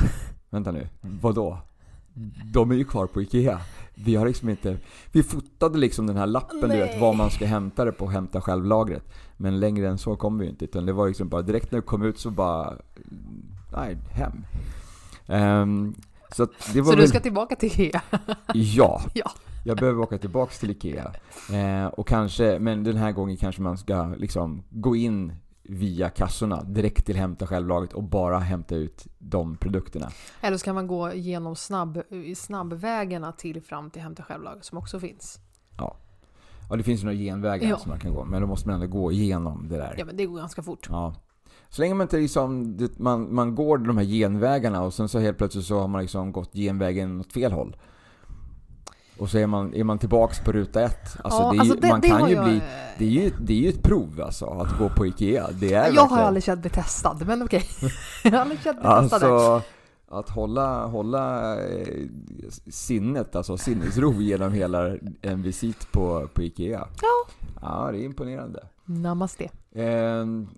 Vänta 0.51 0.73
nu, 0.73 0.89
vadå? 1.01 1.59
De 2.52 2.71
är 2.71 2.75
ju 2.75 2.85
kvar 2.85 3.07
på 3.07 3.23
Ikea. 3.23 3.61
Vi 3.95 4.16
har 4.16 4.26
liksom 4.26 4.49
inte... 4.49 4.76
Vi 5.12 5.23
fotade 5.23 5.78
liksom 5.78 6.07
den 6.07 6.16
här 6.16 6.26
lappen 6.26 6.61
du 6.61 6.76
vet, 6.76 6.90
Nej. 6.90 7.00
var 7.00 7.14
man 7.14 7.31
ska 7.31 7.47
hämta 7.47 7.85
det 7.85 7.92
på 7.92 8.07
hämta 8.07 8.40
själv-lagret. 8.40 9.04
Men 9.37 9.61
längre 9.61 9.88
än 9.88 9.99
så 9.99 10.16
kom 10.16 10.38
vi 10.38 10.45
ju 10.45 10.50
inte. 10.50 10.64
Utan 10.64 10.87
det 10.87 10.92
var 10.92 11.09
liksom 11.09 11.28
bara 11.28 11.42
direkt 11.42 11.73
när 11.73 11.78
vi 11.78 11.87
kom 11.87 12.02
ut 12.02 12.19
så 12.19 12.31
bara... 12.31 12.75
Nej, 13.73 13.99
hem. 14.11 14.45
Ehm, 15.26 15.95
så 16.37 16.47
Så 16.59 16.83
väl... 16.83 16.97
du 16.97 17.09
ska 17.09 17.21
tillbaka 17.21 17.57
till 17.57 17.69
Ikea? 17.69 18.02
Ja. 18.54 19.02
Ja. 19.14 19.31
Jag 19.64 19.76
behöver 19.76 20.02
åka 20.02 20.19
tillbaks 20.19 20.59
till 20.59 20.71
Ikea. 20.71 21.12
Eh, 21.52 21.87
och 21.87 22.09
kanske, 22.09 22.59
men 22.59 22.85
den 22.85 22.97
här 22.97 23.12
gången 23.12 23.37
kanske 23.37 23.62
man 23.62 23.78
ska 23.78 24.14
liksom 24.19 24.62
gå 24.71 24.97
in 24.97 25.33
via 25.62 26.11
kassorna 26.11 26.62
direkt 26.62 27.07
till 27.07 27.16
hämta 27.16 27.47
självlaget 27.47 27.92
och 27.92 28.02
bara 28.02 28.38
hämta 28.38 28.75
ut 28.75 29.07
de 29.19 29.57
produkterna. 29.57 30.11
Eller 30.40 30.57
så 30.57 30.64
kan 30.64 30.75
man 30.75 30.87
gå 30.87 31.12
genom 31.14 31.57
snabb, 31.57 32.02
snabbvägarna 32.37 33.33
till 33.33 33.62
fram 33.62 33.90
till 33.90 34.02
hämta 34.02 34.23
självlag 34.23 34.64
som 34.64 34.78
också 34.78 35.00
finns. 35.00 35.38
Ja, 35.78 35.97
det 36.76 36.83
finns 36.83 37.00
ju 37.00 37.04
några 37.04 37.16
genvägar 37.19 37.69
Ja. 37.69 37.78
som 37.78 37.90
man 37.90 38.00
kan 38.00 38.14
gå, 38.14 38.25
men 38.25 38.40
då 38.40 38.47
måste 38.47 38.69
man 38.69 38.75
ändå 38.83 38.87
gå 38.99 39.12
igenom 39.12 39.69
det 39.69 39.76
där. 39.76 39.95
Ja 39.99 40.04
men 40.04 40.16
det 40.16 40.26
går 40.26 40.37
ganska 40.38 40.62
fort. 40.62 40.87
Ja. 40.90 41.14
Så 41.69 41.83
länge 41.83 41.95
man 41.95 42.04
inte 42.04 42.19
liksom, 42.19 42.78
man, 42.97 43.35
man 43.35 43.54
går 43.54 43.78
de 43.78 43.97
här 43.97 44.04
genvägarna 44.04 44.83
och 44.83 44.95
sen 44.95 45.09
så 45.09 45.19
helt 45.19 45.38
plötsligt 45.38 45.64
så 45.64 45.78
har 45.81 45.88
man 45.88 46.00
liksom 46.02 46.33
gått 46.33 46.52
genvägen 46.52 47.21
åt 47.21 47.33
fel 47.33 47.52
håll. 47.52 47.76
Och 49.23 49.31
så 49.31 49.38
är 49.38 49.47
man, 49.47 49.75
är 49.75 49.85
man 49.85 49.99
tillbaks 49.99 50.41
på 50.41 50.52
ruta 50.52 50.83
ett. 50.83 51.17
Alltså, 51.25 51.41
Ja, 51.43 51.50
det 51.52 51.59
är 51.59 51.64
ju, 51.64 51.75
det- 51.75 51.88
man 51.88 52.00
det 52.00 52.09
kan 52.09 52.21
har 52.21 52.29
ju 52.29 52.35
jag- 52.35 52.45
bli, 52.45 52.62
det 52.99 53.05
är 53.05 53.09
ju, 53.09 53.31
det 53.41 53.52
är 53.52 53.57
ju 53.57 53.69
ett 53.69 53.83
prov 53.83 54.21
alltså, 54.25 54.47
att 54.47 54.79
gå 54.79 54.88
på 54.88 55.07
Ikea. 55.07 55.47
Det 55.61 55.67
är 55.67 55.71
Jag 55.73 55.79
har 56.02 56.09
verkligen- 56.09 56.26
aldrig 56.26 56.45
känt 56.45 56.64
mig 56.64 56.71
testad, 56.71 57.26
men 57.26 57.43
okej. 57.43 57.64
jag 58.25 58.31
har 58.31 58.38
aldrig 58.38 58.61
känt 58.61 58.83
mig 58.83 59.00
testad. 59.02 59.23
Alltså, 59.23 59.62
att 60.11 60.29
hålla, 60.31 60.87
hålla 60.87 61.55
eh, 61.64 61.87
sinnet, 62.71 63.37
alltså 63.37 63.57
sinnesro 63.59 64.12
genom 64.12 64.52
hela 64.52 64.97
en 65.23 65.43
visit 65.43 65.93
på, 65.93 66.29
på 66.35 66.43
Ikea. 66.43 66.87
Ja. 67.02 67.33
Ja, 67.62 67.88
det 67.93 67.99
är 67.99 68.05
imponerande. 68.05 68.67
Namaste. 68.85 69.49
Ehm, 69.75 70.49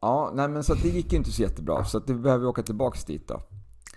ja, 0.00 0.30
nej 0.34 0.48
men 0.48 0.64
så 0.64 0.74
det 0.74 0.88
gick 0.88 1.12
ju 1.12 1.18
inte 1.18 1.30
så 1.32 1.42
jättebra. 1.42 1.84
Så 1.84 1.98
att 1.98 2.06
det 2.06 2.14
behöver 2.14 2.40
vi 2.42 2.46
åka 2.46 2.62
tillbaks 2.62 3.04
dit 3.04 3.28
då. 3.28 3.40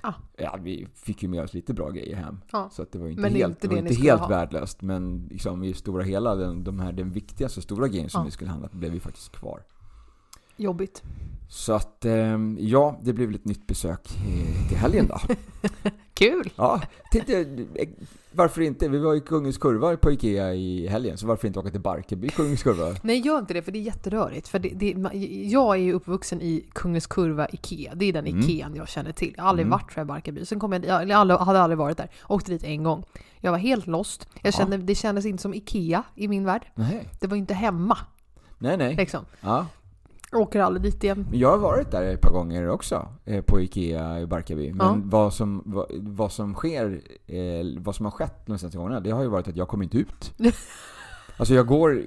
Ah. 0.01 0.13
Ja, 0.37 0.57
vi 0.61 0.87
fick 0.95 1.23
ju 1.23 1.29
med 1.29 1.43
oss 1.43 1.53
lite 1.53 1.73
bra 1.73 1.89
grejer 1.89 2.15
hem. 2.15 2.39
Ja. 2.51 2.69
Så 2.71 2.81
att 2.81 2.91
det 2.91 2.99
var 2.99 3.07
inte 3.07 3.21
Men 3.21 3.31
helt, 3.35 3.49
inte 3.55 3.67
det 3.67 3.75
var 3.75 3.81
inte 3.89 4.01
helt 4.01 4.21
ha. 4.21 4.27
värdelöst. 4.27 4.81
Men 4.81 5.27
liksom 5.31 5.63
i 5.63 5.73
stora 5.73 6.03
hela, 6.03 6.35
den, 6.35 6.63
de 6.63 6.79
här, 6.79 6.91
den 6.91 7.11
viktigaste 7.11 7.61
stora 7.61 7.87
grejen 7.87 8.09
som 8.09 8.21
Ja. 8.21 8.25
vi 8.25 8.31
skulle 8.31 8.49
handla 8.51 8.69
blev 8.71 8.93
ju 8.93 8.99
faktiskt 8.99 9.31
kvar. 9.31 9.63
Jobbigt. 10.57 11.03
Så 11.49 11.73
att, 11.73 12.05
ehm, 12.05 12.57
ja, 12.59 12.99
det 13.03 13.13
blev 13.13 13.35
ett 13.35 13.45
nytt 13.45 13.67
besök 13.67 14.09
eh, 14.17 14.67
till 14.67 14.77
helgen 14.77 15.07
då. 15.07 15.19
Kul! 16.17 16.49
Ja, 16.55 16.81
tänkte, 17.11 17.45
varför 18.31 18.61
inte? 18.61 18.87
Vi 18.87 18.97
var 18.97 19.15
i 19.15 19.19
Kungens 19.21 19.57
Kurva 19.57 19.97
på 19.97 20.11
Ikea 20.11 20.53
i 20.53 20.87
helgen, 20.87 21.17
så 21.17 21.27
varför 21.27 21.47
inte 21.47 21.59
åka 21.59 21.69
till 21.69 21.81
Barkarby, 21.81 22.29
Kungens 22.29 22.63
Kurva? 22.63 22.95
Nej, 23.01 23.19
gör 23.19 23.39
inte 23.39 23.53
det 23.53 23.61
för 23.61 23.71
det 23.71 23.79
är 23.79 23.81
jätterörigt. 23.81 24.47
För 24.47 24.59
det, 24.59 24.69
det, 24.69 24.91
jag 25.49 25.75
är 25.75 25.79
ju 25.81 25.93
uppvuxen 25.93 26.41
i 26.41 26.65
Kungens 26.73 27.07
Kurva 27.07 27.47
Ikea. 27.51 27.95
Det 27.95 28.05
är 28.05 28.13
den 28.13 28.27
Mm. 28.27 28.39
Ikean 28.39 28.75
jag 28.75 28.89
känner 28.89 29.11
till. 29.11 29.33
Jag 29.37 29.43
har 29.43 29.49
aldrig 29.49 29.65
Mm. 29.67 29.71
varit 29.79 29.89
tror 29.91 29.99
jag, 29.99 30.05
i 30.05 30.07
Barkarby. 30.07 30.45
Sen 30.45 30.59
kom 30.59 30.73
jag, 30.73 30.85
jag 30.85 31.37
hade 31.39 31.59
aldrig 31.61 31.77
varit 31.77 31.97
där. 31.97 32.09
Åkte 32.27 32.51
dit 32.51 32.63
en 32.63 32.83
gång. 32.83 33.03
Jag 33.39 33.51
var 33.51 33.57
helt 33.59 33.87
lost. 33.87 34.27
Jag 34.33 34.53
Ja. 34.53 34.57
kände, 34.57 34.77
det 34.77 34.95
kändes 34.95 35.25
inte 35.25 35.41
som 35.41 35.53
Ikea 35.53 36.03
i 36.15 36.27
min 36.27 36.45
värld. 36.45 36.71
Nej, 36.75 37.09
Det 37.19 37.27
var 37.27 37.35
ju 37.35 37.39
inte 37.41 37.53
hemma 37.53 37.97
nej, 38.57 38.77
nej. 38.77 38.95
liksom. 38.95 39.25
Ja. 39.41 39.65
Jag 40.31 40.41
åker 40.41 40.59
aldrig 40.61 40.83
dit 40.93 41.03
igen. 41.03 41.27
Jag 41.33 41.49
har 41.51 41.57
varit 41.57 41.91
där 41.91 42.03
ett 42.03 42.21
par 42.21 42.31
gånger 42.31 42.69
också, 42.69 43.07
eh, 43.25 43.41
på 43.41 43.61
Ikea 43.61 44.19
i 44.19 44.25
Barkarby. 44.27 44.73
Men 44.73 44.87
Ja. 44.87 45.01
vad, 45.03 45.33
som, 45.33 45.61
vad, 45.65 45.85
vad 45.99 46.31
som 46.31 46.53
sker, 46.53 47.01
eh, 47.27 47.81
vad 47.81 47.95
som 47.95 48.05
har 48.05 48.11
skett 48.11 48.45
de 48.45 48.57
senaste 48.57 48.77
gångerna, 48.77 48.99
det 48.99 49.11
har 49.11 49.21
ju 49.21 49.27
varit 49.29 49.47
att 49.47 49.55
jag 49.57 49.67
kommer 49.67 49.83
inte 49.83 49.97
ut. 49.97 50.33
Alltså 51.39 51.53
jag 51.53 51.67
går, 51.67 52.03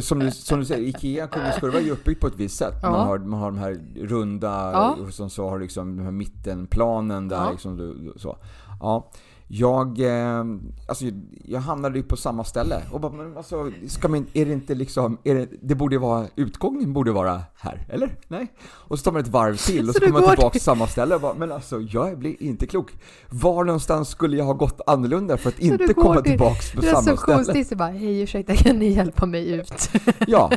som 0.00 0.18
du, 0.18 0.30
som 0.30 0.58
du 0.60 0.64
säger, 0.64 0.88
Ikea 0.88 1.26
Kurva 1.26 1.78
är 1.78 1.82
ju 1.82 1.90
uppbyggt 1.90 2.20
på 2.20 2.26
ett 2.26 2.36
visst 2.36 2.56
sätt. 2.56 2.74
Ja. 2.82 2.90
Man, 2.90 3.06
har, 3.06 3.18
man 3.18 3.40
har 3.40 3.50
de 3.50 3.58
här 3.58 3.80
runda, 4.00 4.70
Ja. 4.72 4.96
och 5.06 5.14
som 5.14 5.30
så 5.30 5.48
har 5.48 5.58
liksom 5.58 5.96
den 5.96 6.04
här 6.04 6.12
mittenplanen 6.12 7.28
där 7.28 7.36
Ja. 7.36 7.50
liksom, 7.50 8.12
så. 8.16 8.36
Ja. 8.80 9.10
Jag, 9.52 10.00
eh, 10.00 10.44
alltså, 10.88 11.04
jag 11.44 11.60
hamnade 11.60 11.98
ju 11.98 12.02
på 12.04 12.16
samma 12.16 12.44
ställe. 12.44 12.82
Och 12.92 13.00
bara, 13.00 13.12
men 13.12 13.36
alltså, 13.36 13.70
ska 13.88 14.08
man, 14.08 14.26
är 14.32 14.46
det 14.46 14.52
inte 14.52 14.74
liksom, 14.74 15.18
är 15.24 15.34
det, 15.34 15.48
det 15.62 15.74
borde 15.74 15.98
vara, 15.98 16.26
utgången 16.36 16.92
borde 16.92 17.12
vara 17.12 17.42
här, 17.56 17.86
eller? 17.88 18.16
Nej? 18.28 18.52
Och 18.70 18.98
så 18.98 19.04
tar 19.04 19.12
man 19.12 19.20
ett 19.22 19.28
varv 19.28 19.56
till 19.56 19.88
och 19.88 19.94
så, 19.94 19.98
Så 19.98 19.98
du 19.98 20.06
kommer 20.06 20.20
man 20.20 20.28
går- 20.28 20.34
tillbaka 20.36 20.52
till 20.52 20.60
samma 20.60 20.86
ställe 20.86 21.14
och 21.14 21.20
bara, 21.20 21.34
men 21.34 21.52
alltså 21.52 21.80
jag 21.80 22.18
blir 22.18 22.42
inte 22.42 22.66
klok. 22.66 22.92
Var 23.30 23.64
någonstans 23.64 24.08
skulle 24.08 24.36
jag 24.36 24.44
ha 24.44 24.52
gått 24.52 24.80
annorlunda 24.86 25.36
för 25.36 25.48
att 25.48 25.56
du 25.56 25.62
inte 25.62 25.86
går 25.86 26.02
komma 26.02 26.14
till 26.20 26.30
tillbaks 26.32 26.72
på 26.72 26.82
samma 26.82 26.96
ställe? 27.02 27.12
Receptionsdisk 27.12 27.74
bara 27.76 27.88
hej 27.88 28.20
ursäkta 28.20 28.56
kan 28.56 28.76
ni 28.76 28.88
hjälpa 28.92 29.26
mig 29.26 29.50
ut? 29.50 29.90
Ja. 30.26 30.50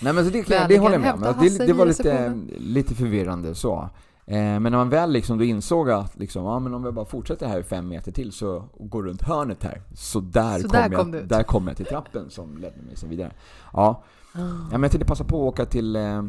Nej 0.00 0.12
men 0.12 0.24
så 0.24 0.30
det, 0.30 0.48
Men 0.48 0.68
det 0.68 0.78
håller 0.78 0.92
jag 0.94 1.00
med 1.00 1.12
om. 1.14 1.20
Det, 1.40 1.66
det 1.66 1.72
var 1.72 1.86
lite, 1.86 2.38
lite 2.58 2.94
förvirrande 2.94 3.54
så. 3.54 3.90
Eh, 4.28 4.36
men 4.36 4.62
när 4.62 4.70
man 4.70 4.88
väl 4.88 5.10
liksom 5.12 5.38
då 5.38 5.44
insåg 5.44 5.90
att 5.90 6.16
liksom, 6.18 6.44
ja, 6.44 6.58
men 6.58 6.74
om 6.74 6.84
jag 6.84 6.94
bara 6.94 7.04
fortsätter 7.04 7.46
här 7.48 7.62
fem 7.62 7.88
meter 7.88 8.12
till 8.12 8.32
så 8.32 8.56
och 8.72 8.90
går 8.90 9.02
runt 9.02 9.22
hörnet 9.22 9.62
här, 9.62 9.82
så 9.94 10.20
där, 10.20 10.58
Så 10.58 10.68
kom, 10.68 10.72
där 10.78 10.88
kom 10.88 11.12
jag, 11.14 11.22
ut. 11.22 11.28
där 11.28 11.42
kom 11.42 11.66
jag 11.68 11.76
till 11.76 11.86
trappen 11.86 12.30
som 12.30 12.56
ledde 12.58 12.82
mig 12.82 12.96
sen 12.96 13.10
vidare. 13.10 13.32
Ja, 13.72 14.02
Ah. 14.34 14.38
ja 14.38 14.44
men 14.70 14.82
jag 14.82 14.90
tänkte 14.90 15.06
passa 15.08 15.24
på 15.24 15.36
att 15.36 15.52
åka 15.52 15.66
till 15.66 15.96
eh, 15.96 16.24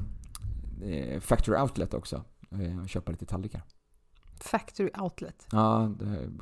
eh, 0.84 1.20
Factory 1.20 1.58
Outlet 1.62 1.94
också 1.94 2.22
eh, 2.52 2.82
och 2.84 2.90
köpa 2.90 3.12
lite 3.12 3.26
tallrikar. 3.26 3.62
Factory 4.40 4.90
Outlet. 5.00 5.48
Ja, 5.52 5.92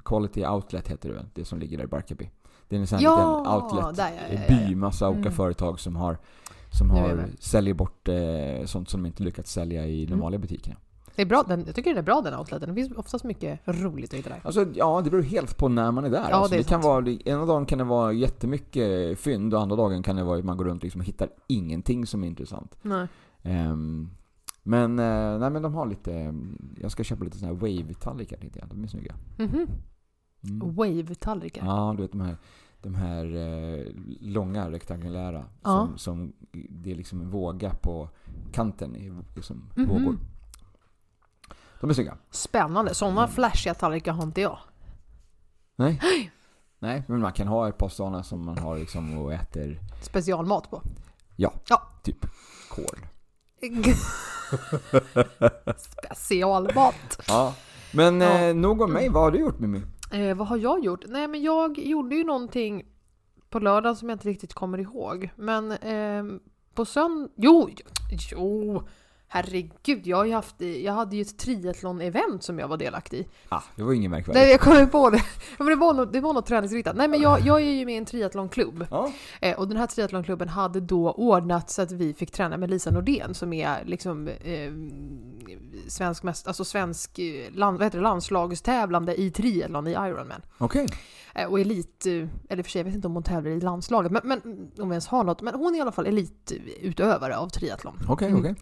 Quality 0.05 0.45
Outlet 0.45 0.87
heter 0.87 1.09
det 1.09 1.15
väl, 1.15 1.25
det 1.33 1.45
som 1.45 1.59
ligger 1.59 1.77
där 1.77 1.83
i 1.83 1.87
Barkarby. 1.87 2.29
Det 2.69 2.75
är 2.75 2.79
en 2.79 2.87
sån 2.87 2.97
här 2.99 3.03
Ja, 3.03 3.37
liten 3.39 3.53
outlet 3.53 3.95
där, 3.95 4.11
ja, 4.31 4.39
ja, 4.49 4.67
by, 4.67 4.75
massa 4.75 5.09
olika 5.09 5.21
Mm. 5.21 5.33
företag 5.33 5.79
som 5.79 5.95
har 5.95 6.17
som 6.71 6.89
har, 6.89 7.25
säljer 7.39 7.73
bort 7.73 8.07
eh, 8.07 8.65
sånt 8.65 8.89
som 8.89 9.03
de 9.03 9.07
inte 9.07 9.23
lyckats 9.23 9.51
sälja 9.51 9.85
i 9.85 10.05
de 10.05 10.11
Mm. 10.13 10.19
vanliga 10.21 10.39
butikerna. 10.39 10.75
Det 11.15 11.21
är 11.21 11.25
bra, 11.25 11.43
den, 11.47 11.63
jag 11.65 11.75
tycker 11.75 11.89
den 11.89 11.97
är 11.97 12.03
bra 12.03 12.21
den 12.21 12.39
outleten. 12.39 12.69
Det 12.69 12.75
finns 12.75 12.91
oftast 12.97 13.23
mycket 13.23 13.59
roligt 13.65 14.13
att 14.13 14.19
hitta 14.19 14.29
där. 14.29 14.39
Alltså, 14.43 14.65
ja, 14.73 15.01
det 15.01 15.09
beror 15.09 15.21
helt 15.23 15.57
på 15.57 15.67
när 15.67 15.91
man 15.91 16.05
är 16.05 16.09
där. 16.09 16.29
Ja, 16.29 16.35
alltså, 16.35 16.49
det 16.51 16.55
är 16.55 16.63
det 16.63 16.69
kan 16.69 16.81
vara, 16.81 17.09
ena 17.09 17.45
dagen 17.45 17.65
kan 17.65 17.77
det 17.77 17.83
vara 17.83 18.13
jättemycket 18.13 19.19
fynd 19.19 19.53
och 19.53 19.61
andra 19.61 19.75
dagen 19.75 20.03
kan 20.03 20.15
det 20.15 20.23
vara 20.23 20.39
att 20.39 20.45
man 20.45 20.57
går 20.57 20.65
runt 20.65 20.83
liksom 20.83 21.01
och 21.01 21.07
hittar 21.07 21.29
ingenting 21.47 22.05
som 22.05 22.23
är 22.23 22.27
intressant. 22.27 22.75
Nej. 22.81 23.07
Ehm, 23.41 24.09
men, 24.63 24.99
eh, 24.99 25.39
nej, 25.39 25.49
men 25.49 25.61
de 25.61 25.73
har 25.73 25.85
lite, 25.85 26.33
jag 26.81 26.91
ska 26.91 27.03
köpa 27.03 27.23
lite 27.23 27.37
såna 27.37 27.51
här 27.51 27.59
wave-tallrikar 27.59 28.37
tänkte 28.37 28.59
jag. 28.59 28.69
De 28.69 28.83
är 28.83 28.87
snygga. 28.87 29.15
Mhm. 29.37 29.67
Mm. 30.43 30.75
Wave-tallrikar. 30.75 31.65
Ja, 31.65 31.93
du 31.97 32.01
vet 32.03 32.11
de 32.11 32.21
här, 32.21 32.37
de 32.81 32.95
här 32.95 33.25
eh, 33.35 33.85
långa 34.21 34.71
rektangulära. 34.71 35.43
Ja. 35.63 35.87
Som, 35.87 35.97
som, 35.97 36.33
det 36.69 36.91
är 36.91 36.95
liksom 36.95 37.21
en 37.21 37.29
våga 37.29 37.69
på 37.69 38.09
kanten 38.51 38.95
i 38.95 39.13
liksom 39.35 39.69
Mhm. 39.75 39.87
vågor. 39.89 40.17
De 41.85 41.89
är 41.89 41.93
snygga. 41.93 42.17
Spännande. 42.31 42.93
Sådana 42.95 43.21
Mm. 43.23 43.33
flashiga 43.33 43.73
tallrikar 43.73 44.11
har 44.13 44.23
inte 44.23 44.41
jag. 44.41 44.57
Nej. 45.75 46.01
Nej, 46.79 47.03
men 47.07 47.19
man 47.21 47.33
kan 47.33 47.47
ha 47.47 47.69
ett 47.69 47.77
par 47.77 47.89
sådana 47.89 48.23
som 48.23 48.45
man 48.45 48.57
har 48.57 48.77
liksom 48.77 49.17
och 49.17 49.33
äter 49.33 49.79
Specialmat 50.01 50.69
på. 50.69 50.81
Ja. 51.35 51.53
Ja. 51.69 51.81
typ 52.03 52.25
kål. 52.69 52.99
Specialmat. 55.77 57.19
Ja. 57.27 57.53
Men 57.93 58.21
Ja. 58.21 58.39
eh, 58.39 58.55
nog 58.55 58.81
om 58.81 58.93
mig. 58.93 59.09
Vad 59.09 59.23
har 59.23 59.31
du 59.31 59.39
gjort 59.39 59.59
Mimmi? 59.59 59.81
Eh, 60.13 60.35
vad 60.35 60.47
har 60.47 60.57
jag 60.57 60.83
gjort? 60.85 61.03
Nej 61.07 61.27
men 61.27 61.41
jag 61.43 61.77
gjorde 61.79 62.15
ju 62.15 62.23
någonting 62.23 62.85
på 63.49 63.59
lördag 63.59 63.97
som 63.97 64.09
jag 64.09 64.15
inte 64.15 64.27
riktigt 64.29 64.53
kommer 64.53 64.77
ihåg. 64.77 65.29
Men 65.35 65.71
ehm, 65.71 66.39
på 66.73 66.85
söndag... 66.85 67.29
Jo! 67.35 67.69
Jo! 68.31 68.83
Herregud, 69.27 70.07
jag, 70.07 70.17
har 70.17 70.25
ju 70.25 70.33
haft, 70.33 70.55
jag 70.61 70.93
hade 70.93 71.15
ju 71.15 71.21
ett 71.21 71.37
triathlon-event 71.37 72.39
som 72.43 72.59
jag 72.59 72.67
var 72.67 72.77
delaktig 72.77 73.17
i. 73.19 73.27
Ah, 73.49 73.61
det 73.75 73.83
var 73.83 73.93
ingen 73.93 74.11
märkvärdigt. 74.11 74.41
Nej, 74.43 74.51
jag 74.51 74.59
kommer 74.59 74.85
på 74.85 75.09
det. 75.09 75.21
Men 75.57 75.67
det, 75.67 75.75
var 75.75 75.93
något, 75.93 76.13
det 76.13 76.19
var 76.21 76.33
något 76.33 76.45
träningsriktat. 76.45 76.95
Nej 76.95 77.07
men 77.07 77.21
jag, 77.21 77.41
jag 77.41 77.61
är 77.61 77.71
ju 77.71 77.85
med 77.85 77.93
i 77.93 77.97
en 77.97 78.05
triathlonklubb. 78.05 78.87
Ja. 78.91 79.11
Eh, 79.41 79.59
och 79.59 79.67
den 79.67 79.77
här 79.77 79.87
triathlonklubben 79.87 80.49
hade 80.49 80.79
då 80.79 81.11
ordnat 81.11 81.69
så 81.69 81.81
att 81.81 81.91
vi 81.91 82.13
fick 82.13 82.31
träna 82.31 82.57
med 82.57 82.69
Lisa 82.69 82.91
Nordén 82.91 83.33
som 83.33 83.53
är 83.53 83.85
liksom 83.85 84.27
eh, 84.27 84.71
svensk, 85.87 86.23
mest, 86.23 86.47
alltså 86.47 86.65
svensk 86.65 87.19
eh, 87.19 87.51
land, 87.53 87.77
vad 87.77 87.85
heter 87.85 87.97
det, 87.97 88.03
landslagstävlande 88.03 89.21
i 89.21 89.31
triathlon 89.31 89.87
i 89.87 89.91
Ironman. 89.91 90.41
Okej. 90.57 90.87
Eh, 91.35 91.47
och 91.51 91.59
elit, 91.59 92.05
eller 92.49 92.63
för 92.63 92.71
sig, 92.71 92.79
jag 92.79 92.85
vet 92.85 92.95
inte 92.95 93.07
om 93.07 93.13
hon 93.13 93.23
tävlar 93.23 93.51
i 93.51 93.59
landslaget, 93.61 94.11
men, 94.11 94.21
men 94.23 94.41
om 94.79 94.89
vi 94.89 94.93
ens 94.93 95.07
har 95.07 95.23
något. 95.23 95.41
Men 95.41 95.55
hon 95.55 95.73
är 95.73 95.77
i 95.77 95.81
alla 95.81 95.91
fall 95.91 96.05
elitutövare 96.05 97.37
av 97.37 97.49
triathlon. 97.49 97.99
Okej, 98.09 98.27
Mm. 98.27 98.39
okej. 98.39 98.55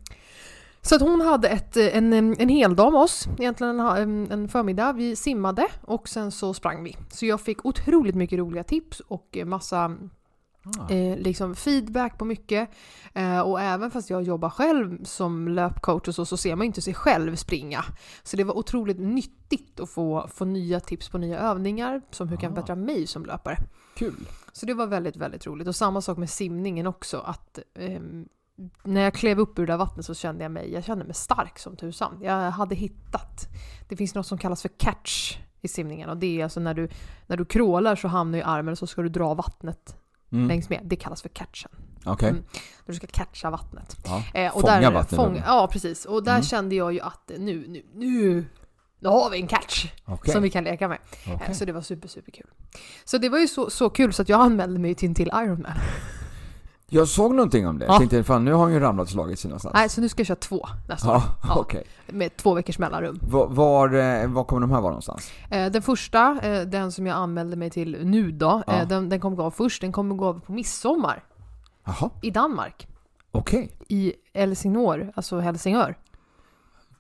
Så 0.86 0.96
att 0.96 1.02
hon 1.02 1.22
hade 1.22 1.48
ett, 1.48 1.78
eh, 1.78 1.98
en, 1.98 2.14
en 2.14 2.50
hel 2.50 2.76
dag 2.76 2.92
med 2.94 3.02
oss, 3.02 3.28
egentligen 3.40 3.80
en, 3.80 4.32
en, 4.32 4.48
förmiddag. 4.50 4.94
Vi 4.94 5.16
simmade 5.16 5.68
och 5.82 6.10
sen 6.10 6.32
så 6.32 6.54
sprang 6.54 6.84
vi. 6.84 6.98
Så 7.10 7.26
jag 7.26 7.42
fick 7.42 7.66
otroligt 7.66 8.16
mycket 8.16 8.40
roliga 8.40 8.64
tips 8.64 9.00
och 9.00 9.38
eh, 9.38 9.46
massa 9.46 9.98
Ah. 10.80 10.94
eh, 10.94 11.18
liksom 11.18 11.56
feedback 11.56 12.18
på 12.18 12.26
mycket. 12.26 12.70
Eh, 13.14 13.40
och 13.40 13.62
även 13.62 13.92
fast 13.92 14.10
jag 14.10 14.24
jobbar 14.24 14.50
själv 14.50 15.04
som 15.04 15.48
löpcoach 15.48 16.08
och 16.08 16.16
så, 16.16 16.26
så 16.26 16.38
ser 16.38 16.56
man 16.56 16.66
inte 16.66 16.82
sig 16.82 16.94
själv 16.94 17.36
springa. 17.36 17.86
Så 18.24 18.38
det 18.38 18.44
var 18.44 18.58
otroligt 18.58 19.00
nyttigt 19.00 19.80
att 19.80 19.90
få, 19.90 20.28
få 20.34 20.46
nya 20.46 20.80
tips 20.80 21.10
på 21.10 21.18
nya 21.18 21.40
övningar 21.40 22.02
som 22.12 22.28
hur 22.28 22.38
kan 22.38 22.52
Ah. 22.52 22.56
förbättra 22.56 22.76
mig 22.76 23.08
som 23.08 23.26
löpare. 23.26 23.58
Kul. 23.96 24.28
Så 24.52 24.66
det 24.66 24.74
var 24.74 24.88
väldigt, 24.88 25.16
väldigt 25.16 25.48
roligt. 25.48 25.68
Och 25.68 25.76
samma 25.76 26.02
sak 26.02 26.18
med 26.18 26.30
simningen 26.30 26.88
också. 26.88 27.20
Att 27.20 27.60
ehm, 27.80 28.26
när 28.84 29.02
jag 29.02 29.14
klev 29.14 29.40
upp 29.40 29.60
ur 29.60 29.66
det 29.68 29.74
där 29.74 29.78
vattnet 29.78 30.06
så 30.06 30.14
kände 30.14 30.44
jag 30.44 30.52
mig, 30.52 30.74
jag 30.74 30.84
kände 30.84 31.06
mig 31.06 31.14
stark 31.14 31.60
som 31.60 31.76
tusan. 31.76 32.18
Jag 32.22 32.52
hade 32.52 32.76
hittat, 32.76 33.48
det 33.90 33.96
finns 33.96 34.16
något 34.16 34.28
som 34.28 34.38
kallas 34.38 34.62
för 34.62 34.70
catch 34.70 35.38
i 35.62 35.68
simningen 35.68 36.10
och 36.10 36.18
det 36.18 36.40
är 36.40 36.44
alltså 36.44 36.60
när 36.60 36.74
du, 36.74 36.90
när 37.28 37.38
du 37.38 37.46
krålar 37.46 37.96
så 37.96 38.08
hamnar 38.08 38.38
ju 38.38 38.44
armen 38.44 38.72
och 38.72 38.78
så 38.78 38.88
ska 38.88 39.02
du 39.02 39.10
dra 39.10 39.34
vattnet 39.34 39.96
Mm. 40.32 40.48
längs 40.48 40.70
med. 40.70 40.82
Det 40.84 40.96
kallas 40.96 41.22
för 41.22 41.30
catchen. 41.30 41.72
Okej. 42.06 42.30
Mm. 42.30 42.44
Du 42.86 42.94
ska 42.94 43.08
catcha 43.08 43.50
vattnet. 43.50 43.98
Ja. 44.06 44.24
Eh, 44.34 44.56
och 44.56 44.62
Fånga 44.62 44.80
där, 44.80 44.92
vattnet 44.92 45.20
fång-. 45.20 45.42
Ja, 45.46 45.70
precis. 45.72 46.06
Och 46.06 46.24
där 46.24 46.32
Mm. 46.32 46.44
kände 46.44 46.76
jag 46.76 46.94
ju 46.94 47.00
att 47.00 47.32
nu, 47.38 47.66
nu, 47.68 47.84
nu, 47.94 48.46
nu 49.00 49.10
har 49.10 49.30
vi 49.30 49.42
en 49.42 49.48
catch 49.48 49.86
Okej. 50.06 50.34
som 50.34 50.44
vi 50.44 50.50
kan 50.50 50.64
leka 50.64 50.88
med. 50.88 50.98
Okej. 51.28 51.40
Eh, 51.48 51.54
Så 51.54 51.66
det 51.66 51.72
var 51.72 51.82
super, 51.82 52.08
super 52.08 52.32
kul. 52.32 52.48
Så 53.06 53.18
det 53.18 53.30
var 53.30 53.40
ju 53.40 53.48
så, 53.48 53.70
så 53.70 53.90
kul 53.90 54.14
så 54.14 54.22
att 54.22 54.30
jag 54.30 54.42
anmälde 54.42 54.80
mig 54.80 54.96
till 54.96 55.16
till 55.16 55.28
Ironman. 55.28 55.72
Jag 56.94 57.08
såg 57.08 57.34
någonting 57.36 57.68
om 57.68 57.80
det. 57.80 57.86
Ja. 57.86 57.98
Tänkte, 57.98 58.24
fan 58.24 58.46
nu 58.46 58.54
har 58.54 58.64
han 58.64 58.74
ju 58.74 58.80
ramlat 58.80 59.04
och 59.04 59.10
slagit 59.12 59.40
sig 59.40 59.50
någonstans. 59.50 59.74
Nej, 59.74 59.90
så 59.90 60.02
nu 60.02 60.10
ska 60.10 60.20
jag 60.20 60.28
köra 60.28 60.36
två 60.36 60.68
nästa 60.90 61.10
år. 61.12 61.16
Ja, 61.16 61.24
Ja. 61.48 61.56
okej. 61.60 61.84
Med 62.08 62.38
två 62.38 62.54
veckors 62.54 62.80
mellanrum. 62.80 63.20
Var, 63.30 63.48
var, 63.48 63.94
eh, 63.94 64.28
var 64.32 64.44
kommer 64.44 64.62
de 64.62 64.72
här 64.72 64.82
vara 64.82 64.92
någonstans? 64.92 65.32
Eh, 65.52 65.72
Den 65.72 65.82
första, 65.82 66.40
eh, 66.44 66.62
den 66.62 66.92
som 66.92 67.08
jag 67.08 67.16
anmälde 67.18 67.56
mig 67.56 67.70
till 67.70 67.98
nu 68.06 68.32
då, 68.32 68.64
Ja. 68.68 68.74
eh, 68.74 68.88
den, 68.88 69.10
den 69.10 69.20
kommer 69.20 69.38
gå 69.38 69.44
av 69.44 69.52
först. 69.52 69.82
Den 69.82 69.92
kommer 69.92 70.16
gå 70.16 70.26
av 70.26 70.40
på 70.40 70.52
midsommar 70.52 71.24
Jaha, 71.86 72.10
i 72.22 72.32
Danmark. 72.32 72.88
okej. 73.32 73.72
I 73.88 74.14
Helsingör, 74.34 75.12
alltså 75.16 75.40
Helsingör. 75.40 75.98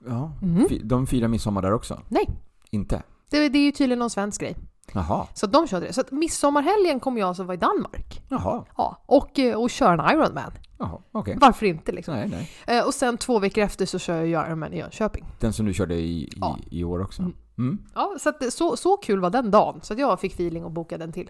Ja. 0.08 0.32
Fy- 0.70 0.82
De 0.84 1.08
firar 1.08 1.28
midsommar 1.28 1.62
där 1.62 1.74
också? 1.74 2.02
Nej. 2.10 2.30
Inte? 2.70 3.04
Det, 3.30 3.50
det 3.50 3.58
är 3.60 3.64
ju 3.64 3.72
tydligen 3.72 4.00
någon 4.00 4.10
svensk 4.10 4.42
grej. 4.42 4.56
Jaha. 4.92 5.28
Så 5.34 5.46
att 5.46 5.54
de 5.54 5.68
körde 5.68 5.86
det. 5.88 5.94
Så 5.94 6.02
att 6.02 6.12
midsommarhelgen 6.12 7.00
kommer 7.00 7.20
jag 7.20 7.28
alltså 7.28 7.44
vara 7.44 7.54
i 7.54 7.58
Danmark. 7.58 8.22
Jaha. 8.30 8.66
Ja, 8.78 8.98
och, 9.06 9.40
eh, 9.40 9.62
och 9.62 9.70
köra 9.70 10.10
en 10.10 10.20
Ironman. 10.20 10.52
Jaha, 10.78 11.02
okej. 11.12 11.38
Varför 11.42 11.66
inte 11.66 11.92
liksom? 11.92 12.14
Nej, 12.14 12.28
nej. 12.68 12.78
Eh, 12.80 12.86
och 12.86 12.94
sen 12.94 13.18
två 13.18 13.40
veckor 13.40 13.64
efter 13.64 13.86
så 13.86 14.00
kör 14.00 14.24
jag 14.24 14.48
Ironman 14.48 14.74
i 14.74 14.78
Jönköping. 14.78 15.26
Den 15.40 15.54
som 15.54 15.66
du 15.66 15.74
körde 15.74 15.96
i, 15.96 16.24
i, 16.24 16.30
Ja. 16.36 16.58
i 16.72 16.84
år 16.84 17.02
också? 17.02 17.22
Mm. 17.22 17.34
Mm. 17.58 17.80
Ja, 17.96 18.16
så, 18.20 18.30
att, 18.30 18.54
så, 18.54 18.78
så 18.78 18.98
kul 18.98 19.20
var 19.20 19.30
den 19.30 19.52
dagen. 19.52 19.80
Så 19.84 19.94
att 19.94 20.00
jag 20.00 20.20
fick 20.20 20.34
feeling 20.34 20.66
och 20.66 20.72
bokade 20.72 21.04
den 21.06 21.14
till. 21.14 21.30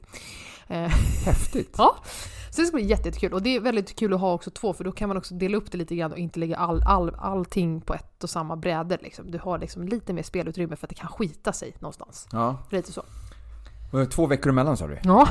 Eh, 0.68 0.78
Häftigt. 1.26 1.76
Ja. 1.78 1.96
Så 2.52 2.62
det 2.62 2.68
ska 2.68 2.76
bli 2.78 2.86
jätte- 2.86 3.08
jättekul. 3.10 3.34
Och 3.34 3.42
det 3.42 3.56
är 3.56 3.60
väldigt 3.60 3.96
kul 4.00 4.14
att 4.14 4.20
ha 4.20 4.34
också 4.34 4.52
två 4.52 4.74
för 4.74 4.84
då 4.84 4.92
kan 4.92 5.08
man 5.08 5.18
också 5.18 5.34
dela 5.36 5.58
upp 5.58 5.72
det 5.72 5.78
lite 5.78 5.96
grann 5.96 6.12
och 6.12 6.18
inte 6.18 6.40
lägga 6.40 6.58
all, 6.58 6.84
all, 6.86 7.16
allting 7.20 7.82
på 7.82 7.94
ett 7.94 8.24
och 8.24 8.30
samma 8.30 8.56
bräde. 8.56 8.98
Liksom. 9.02 9.32
Du 9.32 9.38
har 9.40 9.60
liksom 9.60 9.84
lite 9.88 10.14
mer 10.14 10.24
spelutrymme 10.24 10.76
för 10.76 10.86
att 10.86 10.90
det 10.90 10.96
kan 10.96 11.10
skita 11.10 11.54
sig 11.54 11.76
någonstans. 11.80 12.28
Ja. 12.32 12.58
Lite 12.72 12.92
så. 12.92 13.04
Två 14.12 14.26
veckor 14.26 14.50
emellan 14.50 14.78
sa 14.78 14.88
du? 14.88 14.98
Ja, 15.04 15.28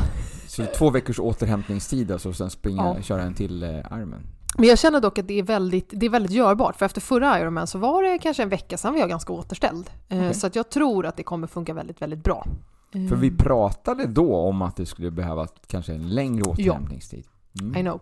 Så 0.48 0.64
två 0.78 0.90
veckors 0.90 1.18
återhämtningstid 1.18 2.10
alltså, 2.10 2.28
och 2.28 2.36
sen 2.36 2.50
springa, 2.50 2.94
Ja. 2.96 3.02
köra 3.02 3.22
en 3.22 3.34
till 3.34 3.62
eh, 3.62 3.68
Ironman? 3.70 4.20
men 4.58 4.68
jag 4.68 4.78
känner 4.78 5.00
dock 5.00 5.18
att 5.18 5.28
det 5.28 5.38
är, 5.38 5.42
väldigt, 5.42 5.88
det 5.92 6.06
är 6.06 6.10
väldigt 6.10 6.32
görbart. 6.32 6.76
För 6.76 6.86
efter 6.86 7.00
förra 7.00 7.40
Ironman 7.40 7.66
så 7.66 7.78
var 7.78 8.02
det 8.02 8.18
kanske 8.18 8.42
en 8.42 8.48
vecka 8.48 8.76
sedan 8.76 8.92
var 8.92 9.00
jag 9.00 9.08
ganska 9.08 9.32
återställd. 9.32 9.90
Eh, 10.08 10.18
Okej. 10.18 10.34
Så 10.34 10.46
att 10.46 10.56
jag 10.56 10.70
tror 10.70 11.06
att 11.06 11.16
det 11.16 11.22
kommer 11.22 11.46
funka 11.46 11.74
väldigt, 11.74 12.02
väldigt 12.02 12.24
bra. 12.24 12.46
För 12.92 13.16
vi 13.16 13.26
Mm. 13.28 13.36
pratade 13.36 14.06
då 14.06 14.36
om 14.36 14.62
att 14.62 14.76
det 14.76 14.86
skulle 14.86 15.10
behöva 15.10 15.46
kanske 15.66 15.92
en 15.94 16.08
längre 16.08 16.42
återhämtningstid. 16.42 17.24
Mm. 17.60 17.76
I 17.76 17.80
know. 17.80 18.00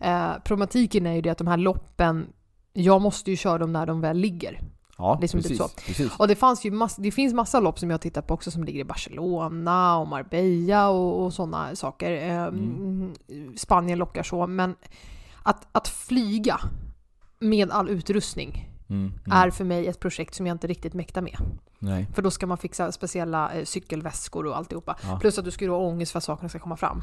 Eh, 0.00 0.30
problematiken 0.44 1.06
är 1.06 1.12
ju 1.14 1.20
det 1.20 1.30
att 1.30 1.38
de 1.38 1.46
här 1.46 1.56
loppen, 1.56 2.26
jag 2.72 3.00
måste 3.02 3.30
ju 3.30 3.36
köra 3.36 3.58
dem 3.58 3.72
när 3.72 3.86
de 3.86 4.00
väl 4.00 4.16
ligger. 4.16 4.60
Ja, 5.00 5.18
liksom 5.20 5.38
lite 5.38 5.48
precis. 5.48 5.58
så. 5.58 5.80
precis. 5.86 6.16
Och 6.16 6.28
det, 6.28 6.36
fanns 6.36 6.64
ju 6.64 6.70
mass, 6.70 6.96
det 6.96 7.10
finns 7.10 7.34
massa 7.34 7.60
lopp 7.60 7.78
som 7.78 7.90
jag 7.90 8.00
tittar 8.00 8.22
på 8.22 8.34
också 8.34 8.50
som 8.50 8.64
ligger 8.64 8.80
i 8.80 8.84
Barcelona 8.84 9.98
och 9.98 10.08
Marbella 10.08 10.88
och, 10.88 11.24
och 11.24 11.32
sådana 11.32 11.76
saker. 11.76 12.12
Eh, 12.12 12.46
Mm. 12.50 13.12
Spanien 13.56 13.98
lockar 13.98 14.22
så, 14.22 14.46
men 14.46 14.74
att, 15.42 15.66
att 15.72 15.88
flyga 15.88 16.60
med 17.38 17.70
all 17.70 17.88
utrustning 17.88 18.66
Mm, 18.90 19.12
mm. 19.26 19.38
är 19.38 19.50
för 19.50 19.64
mig 19.64 19.86
ett 19.86 20.00
projekt 20.00 20.34
som 20.34 20.46
jag 20.46 20.54
inte 20.54 20.66
riktigt 20.66 20.94
mäktar 20.94 21.22
med. 21.22 21.36
Nej. 21.78 22.06
För 22.14 22.22
då 22.22 22.30
ska 22.30 22.46
man 22.46 22.58
fixa 22.58 22.92
speciella 22.92 23.52
eh, 23.52 23.64
cykelväskor 23.64 24.46
och 24.46 24.56
alltihopa. 24.56 24.96
Ja. 25.02 25.18
Plus 25.20 25.38
att 25.38 25.44
du 25.44 25.50
ska 25.50 25.70
ha 25.70 25.76
ångest 25.76 26.12
för 26.12 26.18
att 26.18 26.24
sakerna 26.24 26.48
ska 26.48 26.58
komma 26.58 26.76
fram. 26.76 27.02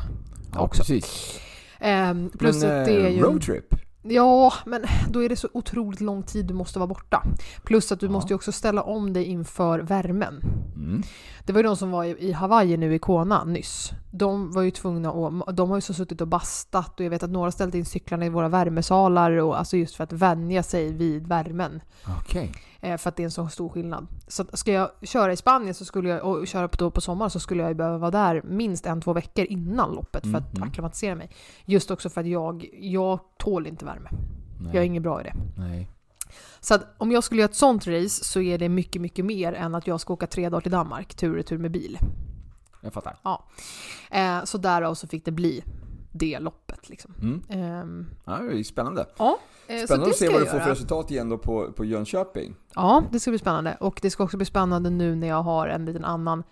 Ja, 0.54 0.60
också. 0.60 0.82
precis. 0.82 1.40
Ehm, 1.80 2.30
plus 2.30 2.64
Men 2.64 2.80
att 2.80 2.86
det 2.86 2.94
är 2.94 3.06
eh, 3.06 3.16
ju... 3.16 3.22
roadtrip? 3.22 3.76
Ja, 4.10 4.54
men 4.66 4.84
då 5.10 5.24
är 5.24 5.30
det 5.30 5.36
så 5.36 5.48
otroligt 5.54 6.02
lång 6.02 6.24
tid 6.24 6.46
du 6.46 6.54
måste 6.54 6.80
vara 6.80 6.88
borta. 6.88 7.24
Plus 7.64 7.92
att 7.92 8.00
du 8.00 8.06
Ja. 8.06 8.12
måste 8.12 8.34
ju 8.34 8.36
också 8.36 8.52
ställa 8.52 8.82
om 8.84 9.14
dig 9.14 9.24
inför 9.24 9.80
värmen. 9.80 10.42
Mm. 10.76 11.04
Det 11.48 11.54
var 11.54 11.60
ju 11.60 11.68
de 11.68 11.76
som 11.76 11.92
var 11.92 12.04
i 12.06 12.32
Hawaii 12.32 12.78
nu 12.78 12.94
i 12.94 13.00
Kona 13.00 13.44
nyss. 13.44 13.92
De 14.12 14.52
var 14.52 14.62
ju 14.62 14.72
tvungna 14.72 15.10
att, 15.10 15.58
de 15.58 15.70
har 15.70 15.78
ju 15.78 15.82
så 15.82 15.94
suttit 15.94 16.22
och 16.22 16.28
bastat 16.28 17.00
och 17.00 17.06
jag 17.06 17.10
vet 17.10 17.24
att 17.24 17.30
några 17.30 17.52
ställt 17.52 17.76
in 17.76 17.86
cyklarna 17.86 18.26
i 18.26 18.30
våra 18.30 18.50
värmesalar 18.50 19.32
och 19.32 19.60
alltså 19.60 19.78
just 19.78 19.96
för 19.96 20.04
att 20.04 20.14
vänja 20.14 20.64
sig 20.64 20.94
vid 20.94 21.28
värmen. 21.28 21.82
Okej. 22.20 22.52
Eh, 22.82 22.98
för 22.98 23.10
att 23.10 23.16
det 23.16 23.24
är 23.24 23.26
en 23.26 23.32
så 23.32 23.48
stor 23.48 23.70
skillnad. 23.70 24.08
Så 24.28 24.46
ska 24.54 24.72
jag 24.72 24.90
köra 25.02 25.34
i 25.34 25.38
Spanien 25.38 25.74
så 25.74 25.86
skulle 25.86 26.10
jag, 26.10 26.24
och 26.24 26.48
köra 26.48 26.68
på, 26.68 26.78
då 26.78 26.92
på 26.92 27.02
sommaren 27.02 27.32
så 27.32 27.40
skulle 27.40 27.62
jag 27.62 27.70
ju 27.70 27.76
behöva 27.76 27.98
vara 27.98 28.12
där 28.12 28.42
minst 28.46 28.86
en, 28.86 29.02
två 29.02 29.14
veckor 29.14 29.46
innan 29.46 29.92
loppet 29.92 30.24
för 30.24 30.38
att 30.38 30.48
Mm, 30.48 30.58
mm. 30.58 30.70
acklimatisera 30.70 31.16
mig. 31.16 31.30
Just 31.66 31.92
också 31.92 32.10
för 32.10 32.22
att 32.22 32.28
jag, 32.28 32.66
jag 32.80 33.20
tål 33.38 33.68
inte 33.68 33.86
värme. 33.86 34.10
Nej. 34.60 34.72
Jag 34.74 34.82
är 34.82 34.86
ingen 34.86 35.04
bra 35.04 35.22
i 35.22 35.24
det. 35.24 35.34
Nej. 35.58 35.90
Så 36.60 36.74
att 36.74 36.96
om 36.98 37.12
jag 37.12 37.24
skulle 37.24 37.42
göra 37.42 37.50
ett 37.50 37.56
sånt 37.56 37.88
race 37.88 38.24
så 38.24 38.42
är 38.42 38.58
det 38.58 38.70
mycket, 38.70 39.02
mycket 39.02 39.26
mer 39.26 39.54
än 39.54 39.76
att 39.76 39.88
jag 39.88 40.02
ska 40.02 40.14
åka 40.14 40.28
tre 40.28 40.50
dagar 40.50 40.62
till 40.62 40.72
Danmark 40.72 41.16
tur 41.16 41.30
och 41.30 41.36
retur 41.36 41.58
med 41.58 41.72
bil. 41.72 42.00
Jag 42.82 42.94
fattar. 42.94 43.18
Eh, 44.12 44.44
så 44.44 44.58
därav 44.58 44.94
så 44.96 45.08
fick 45.08 45.26
det 45.26 45.32
bli 45.32 45.64
det 46.12 46.40
loppet. 46.40 46.90
Liksom. 46.90 47.14
Mm. 47.22 47.42
Ehm, 47.50 48.06
Ja, 48.26 48.38
det 48.38 48.60
är 48.60 48.64
spännande. 48.64 49.06
ja, 49.18 49.38
eh, 49.68 49.84
Spännande 49.84 50.10
att 50.10 50.18
se 50.18 50.30
vad 50.30 50.42
du 50.42 50.46
får 50.46 50.60
för 50.60 50.70
resultat 50.70 51.12
igen 51.12 51.30
då 51.30 51.38
på, 51.38 51.72
på 51.72 51.86
Jönköping. 51.86 52.56
Ja, 52.76 53.04
det 53.12 53.20
ska 53.20 53.32
bli 53.32 53.40
spännande. 53.40 53.78
Och 53.80 54.00
det 54.02 54.10
ska 54.10 54.24
också 54.24 54.38
bli 54.38 54.46
spännande 54.46 54.90
nu 54.90 55.16
när 55.16 55.28
jag 55.28 55.44
har 55.44 55.68
en 55.68 55.86
liten 55.86 56.06
annan 56.06 56.44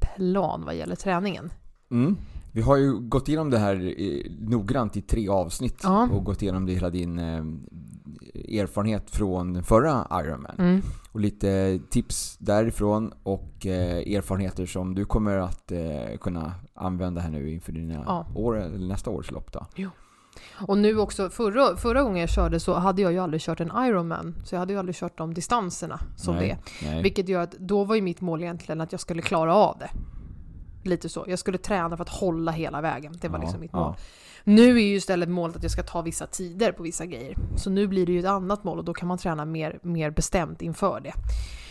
plan 0.00 0.64
vad 0.64 0.74
gäller 0.74 0.96
träningen. 0.96 1.52
Mm. 1.90 2.16
Vi 2.52 2.60
har 2.60 2.76
ju 2.76 2.92
gått 2.98 3.28
igenom 3.28 3.50
det 3.50 3.58
här 3.58 3.94
eh, 4.00 4.30
noggrant 4.40 4.96
i 4.96 5.00
tre 5.02 5.28
avsnitt 5.28 5.80
Ja. 5.82 6.08
och 6.12 6.24
gått 6.24 6.42
igenom 6.42 6.66
det 6.66 6.72
hela 6.72 6.90
din 6.90 7.18
eh, 7.18 7.44
erfarenhet 8.60 9.10
från 9.10 9.62
förra 9.64 10.06
Ironman. 10.24 10.54
Mm. 10.58 10.82
Och 11.12 11.20
lite 11.20 11.80
tips 11.90 12.36
därifrån 12.38 13.12
och 13.22 13.66
eh, 13.66 14.16
erfarenheter 14.16 14.66
som 14.66 14.94
du 14.94 15.04
kommer 15.04 15.36
att 15.38 15.72
kunna 16.20 16.52
använda 16.74 17.20
här 17.20 17.30
nu 17.30 17.50
inför 17.52 17.72
dina 17.72 18.04
Ja. 18.06 18.26
år, 18.34 18.78
nästa 18.78 19.10
års 19.10 19.30
lopp 19.30 19.52
då. 19.52 19.66
Och 20.68 20.78
nu 20.78 20.98
också, 20.98 21.30
förra, 21.30 21.76
förra 21.76 22.02
gången 22.02 22.20
jag 22.20 22.30
körde 22.30 22.60
så 22.60 22.74
hade 22.74 23.02
jag 23.02 23.12
ju 23.12 23.18
aldrig 23.18 23.40
kört 23.40 23.60
en 23.60 23.70
Ironman. 23.76 24.34
Så 24.44 24.54
jag 24.54 24.60
hade 24.60 24.72
ju 24.72 24.78
aldrig 24.78 24.96
kört 24.96 25.18
de 25.18 25.34
distanserna 25.34 26.00
som 26.16 26.36
det 26.36 26.50
är. 26.50 26.58
Nej. 26.82 27.02
Vilket 27.02 27.28
gör 27.28 27.42
att 27.42 27.52
då 27.58 27.84
var 27.84 27.94
ju 27.94 28.02
mitt 28.02 28.20
mål 28.20 28.42
egentligen 28.42 28.80
att 28.80 28.92
jag 28.92 29.00
skulle 29.00 29.22
klara 29.22 29.54
av 29.54 29.76
det. 29.78 29.90
Lite 30.88 31.08
så. 31.08 31.24
Jag 31.28 31.38
skulle 31.38 31.58
träna 31.58 31.96
för 31.96 32.02
att 32.04 32.08
hålla 32.08 32.52
hela 32.52 32.80
vägen. 32.80 33.18
Det 33.20 33.28
var 33.28 33.38
Ja, 33.38 33.42
liksom 33.42 33.60
mitt 33.60 33.72
mål. 33.72 33.82
ja. 33.82 33.96
Nu 34.44 34.76
är 34.78 34.82
ju 34.82 34.94
istället 34.96 35.28
målet 35.28 35.56
att 35.56 35.62
jag 35.62 35.72
ska 35.72 35.82
ta 35.82 36.02
vissa 36.02 36.26
tider 36.26 36.72
på 36.72 36.82
vissa 36.82 37.06
grejer. 37.06 37.34
Så 37.56 37.70
nu 37.70 37.86
blir 37.86 38.06
det 38.06 38.12
ju 38.12 38.18
ett 38.20 38.26
annat 38.26 38.64
mål 38.64 38.78
och 38.78 38.84
då 38.84 38.94
kan 38.94 39.08
man 39.08 39.18
träna 39.18 39.44
mer, 39.44 39.78
mer 39.82 40.10
bestämt 40.10 40.62
inför 40.62 41.00
det. 41.00 41.12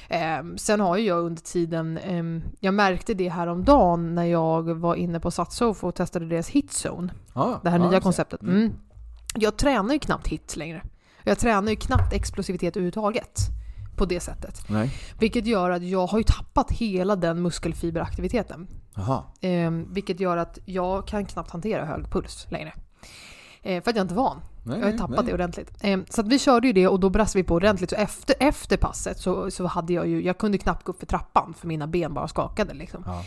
Ehm, 0.10 0.58
sen 0.58 0.80
har 0.80 0.98
ju 0.98 1.06
jag 1.06 1.20
under 1.20 1.42
tiden, 1.42 1.98
ehm, 1.98 2.42
jag 2.60 2.74
märkte 2.74 3.14
det 3.14 3.30
här 3.30 3.48
om 3.48 3.64
dagen 3.64 4.16
när 4.16 4.24
jag 4.24 4.74
var 4.80 4.96
inne 4.96 5.20
på 5.20 5.32
Satsofa 5.32 5.88
och 5.88 5.96
testade 5.96 6.26
deras 6.26 6.50
hitzone. 6.50 7.14
Ja, 7.34 7.60
Det 7.64 7.70
här 7.70 7.80
nya 7.80 8.00
konceptet. 8.02 8.42
Mm. 8.42 8.56
Mm. 8.56 8.74
Jag 9.36 9.58
tränar 9.58 9.94
ju 9.94 10.00
knappt 10.00 10.28
hits 10.28 10.56
längre. 10.56 10.82
Jag 11.24 11.40
tränar 11.40 11.70
ju 11.70 11.76
knappt 11.76 12.14
explosivitet 12.14 12.76
överhuvudtaget. 12.76 13.40
På 13.98 14.06
det 14.06 14.20
sättet. 14.20 14.70
Nej. 14.70 14.92
Vilket 15.20 15.46
gör 15.46 15.70
att 15.70 15.84
jag 15.84 16.08
har 16.08 16.18
ju 16.18 16.24
tappat 16.24 16.72
hela 16.72 17.16
den 17.16 17.42
muskelfiberaktiviteten. 17.42 18.68
Ehm, 19.42 19.94
vilket 19.94 20.20
gör 20.20 20.38
att 20.38 20.60
jag 20.66 21.08
kan 21.08 21.26
knappt 21.26 21.52
hantera 21.52 21.86
hög 21.86 22.12
puls 22.12 22.48
längre. 22.50 22.74
Ehm, 23.64 23.82
för 23.82 23.90
att 23.90 23.96
jag 23.96 24.04
inte 24.04 24.14
är 24.14 24.16
van. 24.16 24.42
Nej, 24.64 24.78
Jag 24.78 24.86
har 24.86 24.92
ju 24.92 24.98
tappat 24.98 25.18
nej. 25.18 25.26
det 25.26 25.34
ordentligt. 25.34 25.72
Ehm, 25.82 26.06
så 26.10 26.24
vi 26.24 26.40
körde 26.40 26.68
ju 26.68 26.74
det 26.74 26.88
och 26.88 27.00
då 27.00 27.10
brast 27.10 27.36
vi 27.36 27.44
på 27.44 27.54
ordentligt. 27.54 27.90
Så 27.90 27.96
efter, 27.96 28.36
efter 28.40 28.78
passet 28.78 29.20
så, 29.20 29.52
så 29.52 29.66
hade 29.66 29.94
jag 29.94 30.08
ju, 30.08 30.24
jag 30.24 30.38
kunde 30.38 30.58
knappt 30.58 30.84
gå 30.84 30.92
upp 30.92 31.00
för 31.00 31.06
trappan 31.06 31.54
för 31.54 31.68
mina 31.68 31.88
ben 31.88 32.14
bara 32.14 32.28
skakade 32.28 32.74
liksom. 32.74 33.04
Ja. 33.06 33.24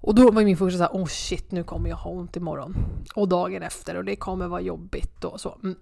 Och 0.00 0.14
då 0.14 0.30
var 0.30 0.44
min 0.44 0.56
första 0.56 0.78
såhär, 0.78 0.90
oh 0.92 1.06
shit 1.06 1.50
nu 1.50 1.64
kommer 1.64 1.90
jag 1.90 1.96
ha 1.96 2.10
ont 2.10 2.36
imorgon. 2.36 2.76
Och 3.14 3.28
dagen 3.28 3.62
efter 3.62 3.96
och 3.96 4.04
det 4.04 4.16
kommer 4.16 4.48
vara 4.48 4.60
jobbigt 4.60 5.24
och 5.24 5.40
så. 5.40 5.58
Mm. 5.62 5.76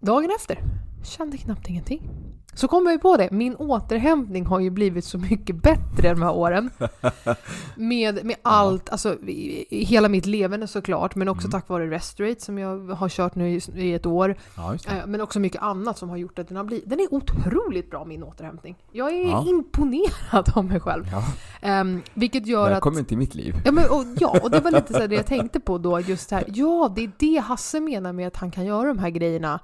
Dagen 0.00 0.30
efter 0.36 0.58
kände 1.06 1.36
knappt 1.36 1.68
ingenting. 1.68 2.10
Så 2.54 2.68
kom 2.68 2.84
jag 2.86 2.92
ju 2.92 2.98
på 2.98 3.16
det, 3.16 3.30
min 3.30 3.56
återhämtning 3.56 4.46
har 4.46 4.60
ju 4.60 4.70
blivit 4.70 5.04
så 5.04 5.18
mycket 5.18 5.56
bättre 5.62 6.08
de 6.14 6.22
här 6.22 6.32
åren. 6.32 6.70
Med, 7.76 8.24
med 8.24 8.36
allt, 8.42 8.88
alltså 8.90 9.14
i- 9.20 9.66
i 9.70 9.84
hela 9.84 10.08
mitt 10.08 10.26
levande 10.26 10.66
såklart, 10.66 11.14
men 11.14 11.28
också 11.28 11.46
Mm. 11.46 11.50
tack 11.52 11.68
vare 11.68 11.90
Restorate 11.90 12.40
som 12.40 12.58
jag 12.58 12.78
har 12.88 13.08
kört 13.08 13.34
nu 13.34 13.50
i, 13.50 13.60
i 13.74 13.94
ett 13.94 14.06
år. 14.06 14.36
Ja, 14.56 14.76
det. 14.88 14.90
Eh, 14.98 15.06
Men 15.06 15.20
också 15.20 15.40
mycket 15.40 15.62
annat 15.62 15.98
som 15.98 16.08
har 16.10 16.16
gjort 16.16 16.38
att 16.38 16.48
den 16.48 16.56
har 16.56 16.64
blivit, 16.64 16.90
den 16.90 17.00
är 17.00 17.14
otroligt 17.14 17.90
bra 17.90 18.04
min 18.04 18.22
återhämtning. 18.22 18.76
Jag 18.92 19.12
är 19.14 19.24
Ja. 19.30 19.44
imponerad 19.48 20.52
av 20.54 20.64
mig 20.64 20.80
själv. 20.80 21.04
Ja. 21.12 21.22
Ehm, 21.68 22.02
vilket 22.14 22.46
gör 22.46 22.66
att... 22.66 22.72
Välkommen 22.72 23.04
till 23.04 23.18
mitt 23.18 23.34
liv. 23.34 23.54
Ja, 23.64 23.72
men, 23.72 23.84
och, 23.90 24.04
ja, 24.18 24.38
och 24.42 24.50
det 24.50 24.60
var 24.60 24.70
lite 24.70 24.92
så 24.92 24.98
här 25.00 25.08
det 25.08 25.14
jag 25.14 25.26
tänkte 25.36 25.60
på 25.60 25.78
då, 25.78 26.00
just 26.00 26.30
här. 26.30 26.44
Ja, 26.46 26.92
det 26.96 27.04
är 27.04 27.10
det 27.18 27.36
Hasse 27.38 27.80
menar 27.80 28.12
med 28.12 28.26
att 28.26 28.36
han 28.36 28.50
kan 28.50 28.64
göra 28.66 28.88
de 28.88 28.98
här 28.98 29.10
grejerna. 29.10 29.60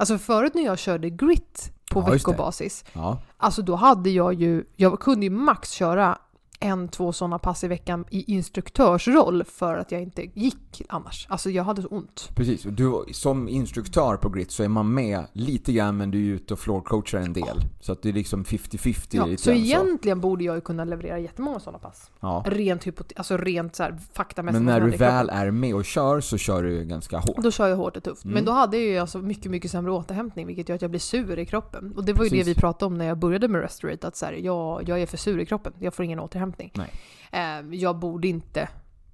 Alltså 0.00 0.18
förut 0.18 0.54
när 0.54 0.62
jag 0.64 0.78
körde 0.78 1.10
grit 1.10 1.72
på 1.90 2.00
Ja, 2.00 2.10
veckobasis, 2.12 2.84
Ja. 2.92 3.18
alltså 3.36 3.62
då 3.62 3.74
hade 3.74 4.10
jag 4.10 4.34
ju, 4.34 4.64
jag 4.76 5.00
kunde 5.00 5.26
ju 5.26 5.30
max 5.30 5.70
köra 5.70 6.18
en, 6.60 6.88
två 6.88 7.12
sådana 7.12 7.38
pass 7.38 7.64
i 7.64 7.68
veckan 7.68 8.04
i 8.10 8.32
instruktörsroll 8.32 9.44
för 9.44 9.76
att 9.76 9.92
jag 9.92 10.02
inte 10.02 10.22
gick 10.34 10.82
annars. 10.88 11.26
Alltså 11.30 11.50
jag 11.50 11.64
hade 11.64 11.82
så 11.82 11.88
ont. 11.88 12.30
Precis, 12.34 12.66
och 12.66 12.72
du, 12.72 13.04
som 13.12 13.48
instruktör 13.48 14.16
på 14.16 14.28
Grit 14.28 14.50
så 14.50 14.62
är 14.62 14.68
man 14.68 14.94
med 14.94 15.24
lite 15.32 15.72
grann 15.72 15.96
men 15.96 16.10
du 16.10 16.18
är 16.30 16.34
ute 16.34 16.54
och 16.54 16.60
floorcoachar 16.60 17.18
en 17.18 17.32
del. 17.32 17.60
Så 17.80 17.92
att 17.92 18.02
det 18.02 18.08
är 18.08 18.12
liksom 18.12 18.44
50-50 18.44 19.06
Ja, 19.10 19.36
så 19.36 19.50
grann 19.50 19.60
egentligen 19.60 20.20
borde 20.20 20.44
jag 20.44 20.54
ju 20.54 20.60
kunna 20.60 20.84
leverera 20.84 21.18
jättemånga 21.18 21.60
sådana 21.60 21.78
pass. 21.78 22.10
Ja. 22.20 22.44
Rent, 22.46 22.86
hypot- 22.86 23.12
alltså 23.16 23.36
rent 23.36 23.76
så 23.76 23.82
här, 23.82 23.98
faktamässigt. 24.12 24.64
Men 24.64 24.74
när 24.74 24.80
du 24.80 24.96
väl 24.96 25.28
är 25.28 25.50
med 25.50 25.74
och 25.74 25.84
kör 25.84 26.20
så 26.20 26.38
kör 26.38 26.62
du 26.62 26.84
ganska 26.84 27.18
hårt. 27.18 27.36
Då 27.36 27.50
kör 27.50 27.68
jag 27.68 27.76
hårt 27.76 27.96
och 27.96 28.02
tufft. 28.02 28.24
Mm. 28.24 28.34
Men 28.34 28.44
då 28.44 28.52
hade 28.52 28.76
jag 28.76 28.86
ju 28.86 28.98
alltså 28.98 29.18
mycket, 29.18 29.50
mycket 29.50 29.70
sämre 29.70 29.92
återhämtning 29.92 30.46
vilket 30.46 30.68
gör 30.68 30.76
att 30.76 30.82
jag 30.82 30.90
blir 30.90 31.00
sur 31.00 31.38
i 31.38 31.46
kroppen. 31.46 31.92
Och 31.96 32.04
det 32.04 32.12
var 32.12 32.24
ju 32.24 32.30
Precis. 32.30 32.46
det 32.46 32.52
vi 32.52 32.60
pratade 32.60 32.86
om 32.86 32.98
när 32.98 33.04
jag 33.04 33.18
började 33.18 33.48
med 33.48 33.60
Restorate, 33.60 34.08
att 34.08 34.16
så 34.16 34.26
här, 34.26 34.32
jag, 34.32 34.88
jag 34.88 35.02
är 35.02 35.06
för 35.06 35.16
sur 35.16 35.40
i 35.40 35.46
kroppen. 35.46 35.72
Jag 35.78 35.94
får 35.94 36.04
ingen 36.04 36.20
återhämtning. 36.20 36.47
Nej. 36.74 36.90
Eh, 37.32 37.74
jag 37.78 37.98
borde 37.98 38.28
inte 38.28 38.68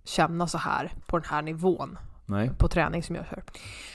känna 0.05 0.47
så 0.47 0.59
här 0.59 0.93
på 1.07 1.19
den 1.19 1.29
här 1.31 1.43
nivån 1.43 1.99
Nej. 2.27 2.51
på 2.59 2.69
träning 2.69 3.03
som 3.03 3.17
jag 3.17 3.27
kör. 3.27 3.43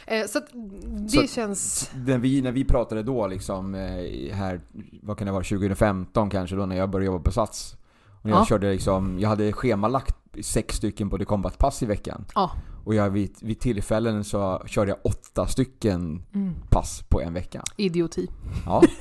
Eh, 0.08 0.26
så 0.28 0.40
det 0.84 1.10
Så- 1.10 1.28
känns... 1.28 1.92
När 1.96 2.18
vi, 2.18 2.42
när 2.42 2.52
vi 2.52 2.66
pratade 2.66 3.04
då 3.04 3.28
liksom 3.28 3.76
eh, 3.76 4.36
här, 4.36 4.62
vad 5.02 5.18
kan 5.18 5.26
det 5.28 5.32
vara, 5.34 5.44
2015 5.44 6.30
kanske 6.30 6.56
då 6.56 6.66
när 6.66 6.76
jag 6.76 6.90
började 6.90 7.06
jobba 7.06 7.24
på 7.24 7.32
Sats. 7.32 7.76
Och 8.22 8.30
jag 8.30 8.40
Ja. 8.40 8.46
körde 8.46 8.72
liksom, 8.72 9.20
jag 9.20 9.30
hade 9.30 9.54
schemalagt 9.54 10.16
sex 10.42 10.76
stycken 10.76 11.10
body 11.10 11.26
combat 11.26 11.58
pass 11.58 11.84
i 11.84 11.86
veckan. 11.86 12.26
Ja. 12.36 12.52
Och 12.86 12.96
jag 12.96 13.10
vid, 13.10 13.36
vid 13.42 13.60
tillfällen 13.60 14.24
så 14.24 14.64
körde 14.66 14.92
jag 14.92 14.98
åtta 15.04 15.48
stycken 15.48 16.24
Mm, 16.34 16.56
pass 16.70 17.04
på 17.10 17.22
en 17.22 17.34
vecka. 17.34 17.64
idioti. 17.78 18.28
Ja. 18.66 18.82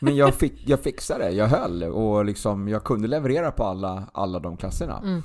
Men 0.00 0.16
jag, 0.16 0.34
fick, 0.34 0.68
jag 0.68 0.80
fixade 0.80 1.24
det, 1.24 1.30
jag 1.30 1.46
höll 1.46 1.82
och 1.82 2.24
liksom, 2.24 2.68
jag 2.68 2.84
kunde 2.84 3.08
leverera 3.08 3.50
på 3.50 3.64
alla, 3.64 4.04
alla 4.12 4.38
de 4.38 4.56
klasserna. 4.56 4.98
Mm. 4.98 5.22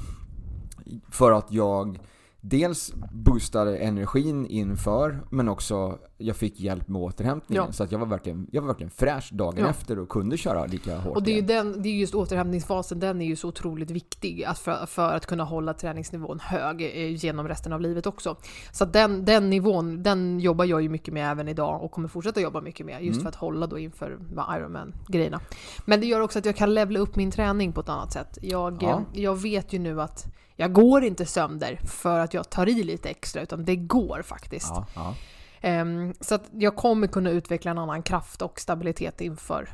För 1.10 1.32
att 1.32 1.52
jag 1.52 2.00
dels 2.42 2.94
boostade 3.12 3.78
energin 3.78 4.46
inför, 4.46 5.20
men 5.30 5.50
också 5.50 6.00
jag 6.18 6.36
fick 6.36 6.60
hjälp 6.60 6.88
med 6.88 7.02
återhämtningen. 7.02 7.64
Ja. 7.68 7.72
Så 7.72 7.84
att 7.84 7.92
jag 7.92 8.00
var, 8.00 8.06
verkligen, 8.06 8.48
jag 8.52 8.62
var 8.62 8.68
verkligen 8.68 8.90
fräsch 8.90 9.30
dagen 9.34 9.56
Ja. 9.60 9.70
efter 9.70 10.00
och 10.00 10.10
kunde 10.10 10.38
köra 10.38 10.66
lika 10.66 10.98
hårt 10.98 11.16
Och 11.16 11.24
det 11.24 11.32
är 11.32 11.36
ju 11.36 11.42
den, 11.42 11.82
det 11.82 11.90
är 11.90 11.94
just 11.94 12.16
återhämtningsfasen, 12.16 13.00
den 13.00 13.22
är 13.22 13.26
ju 13.26 13.36
så 13.36 13.48
otroligt 13.48 13.92
viktig 13.92 14.44
att 14.44 14.60
för, 14.60 14.86
för 14.86 15.14
att 15.16 15.26
kunna 15.26 15.44
hålla 15.44 15.74
träningsnivån 15.74 16.40
hög 16.40 16.82
eh, 16.82 17.16
genom 17.26 17.48
resten 17.48 17.74
av 17.74 17.82
livet 17.82 18.08
också. 18.08 18.36
Så 18.72 18.86
den, 18.86 19.26
den 19.26 19.50
nivån, 19.50 20.04
den 20.04 20.40
jobbar 20.40 20.66
jag 20.66 20.82
ju 20.82 20.90
mycket 20.90 21.14
med 21.14 21.32
även 21.32 21.48
idag 21.48 21.84
och 21.84 21.92
kommer 21.92 22.08
fortsätta 22.08 22.42
jobba 22.42 22.62
mycket 22.62 22.86
med 22.86 23.04
just 23.04 23.16
Mm. 23.20 23.22
för 23.24 23.30
att 23.30 23.36
hålla 23.36 23.68
då 23.68 23.78
inför 23.80 24.18
Ironman-grejerna. 24.58 25.40
Men 25.86 26.00
det 26.00 26.06
gör 26.06 26.22
också 26.22 26.40
att 26.40 26.46
jag 26.46 26.56
kan 26.56 26.74
levla 26.74 27.00
upp 27.00 27.16
min 27.16 27.32
träning 27.32 27.74
på 27.74 27.82
ett 27.82 27.90
annat 27.90 28.14
sätt. 28.14 28.38
Jag, 28.42 28.78
Ja. 28.84 29.02
jag 29.14 29.36
vet 29.42 29.74
ju 29.74 29.80
nu 29.80 30.02
att 30.02 30.26
jag 30.60 30.74
går 30.74 31.04
inte 31.04 31.26
sönder 31.26 31.80
för 31.86 32.20
att 32.20 32.34
jag 32.34 32.50
tar 32.50 32.70
i 32.70 32.84
lite 32.84 33.10
extra, 33.10 33.42
utan 33.42 33.66
det 33.66 33.76
går 33.76 34.22
faktiskt. 34.22 34.70
Ja, 34.70 34.86
ja. 34.96 35.16
Ehm, 35.62 36.14
så 36.20 36.36
att 36.36 36.44
jag 36.52 36.76
kommer 36.76 37.08
kunna 37.08 37.30
utveckla 37.30 37.72
en 37.72 37.78
annan 37.78 38.04
kraft 38.04 38.42
och 38.42 38.60
stabilitet 38.60 39.22
inför 39.22 39.70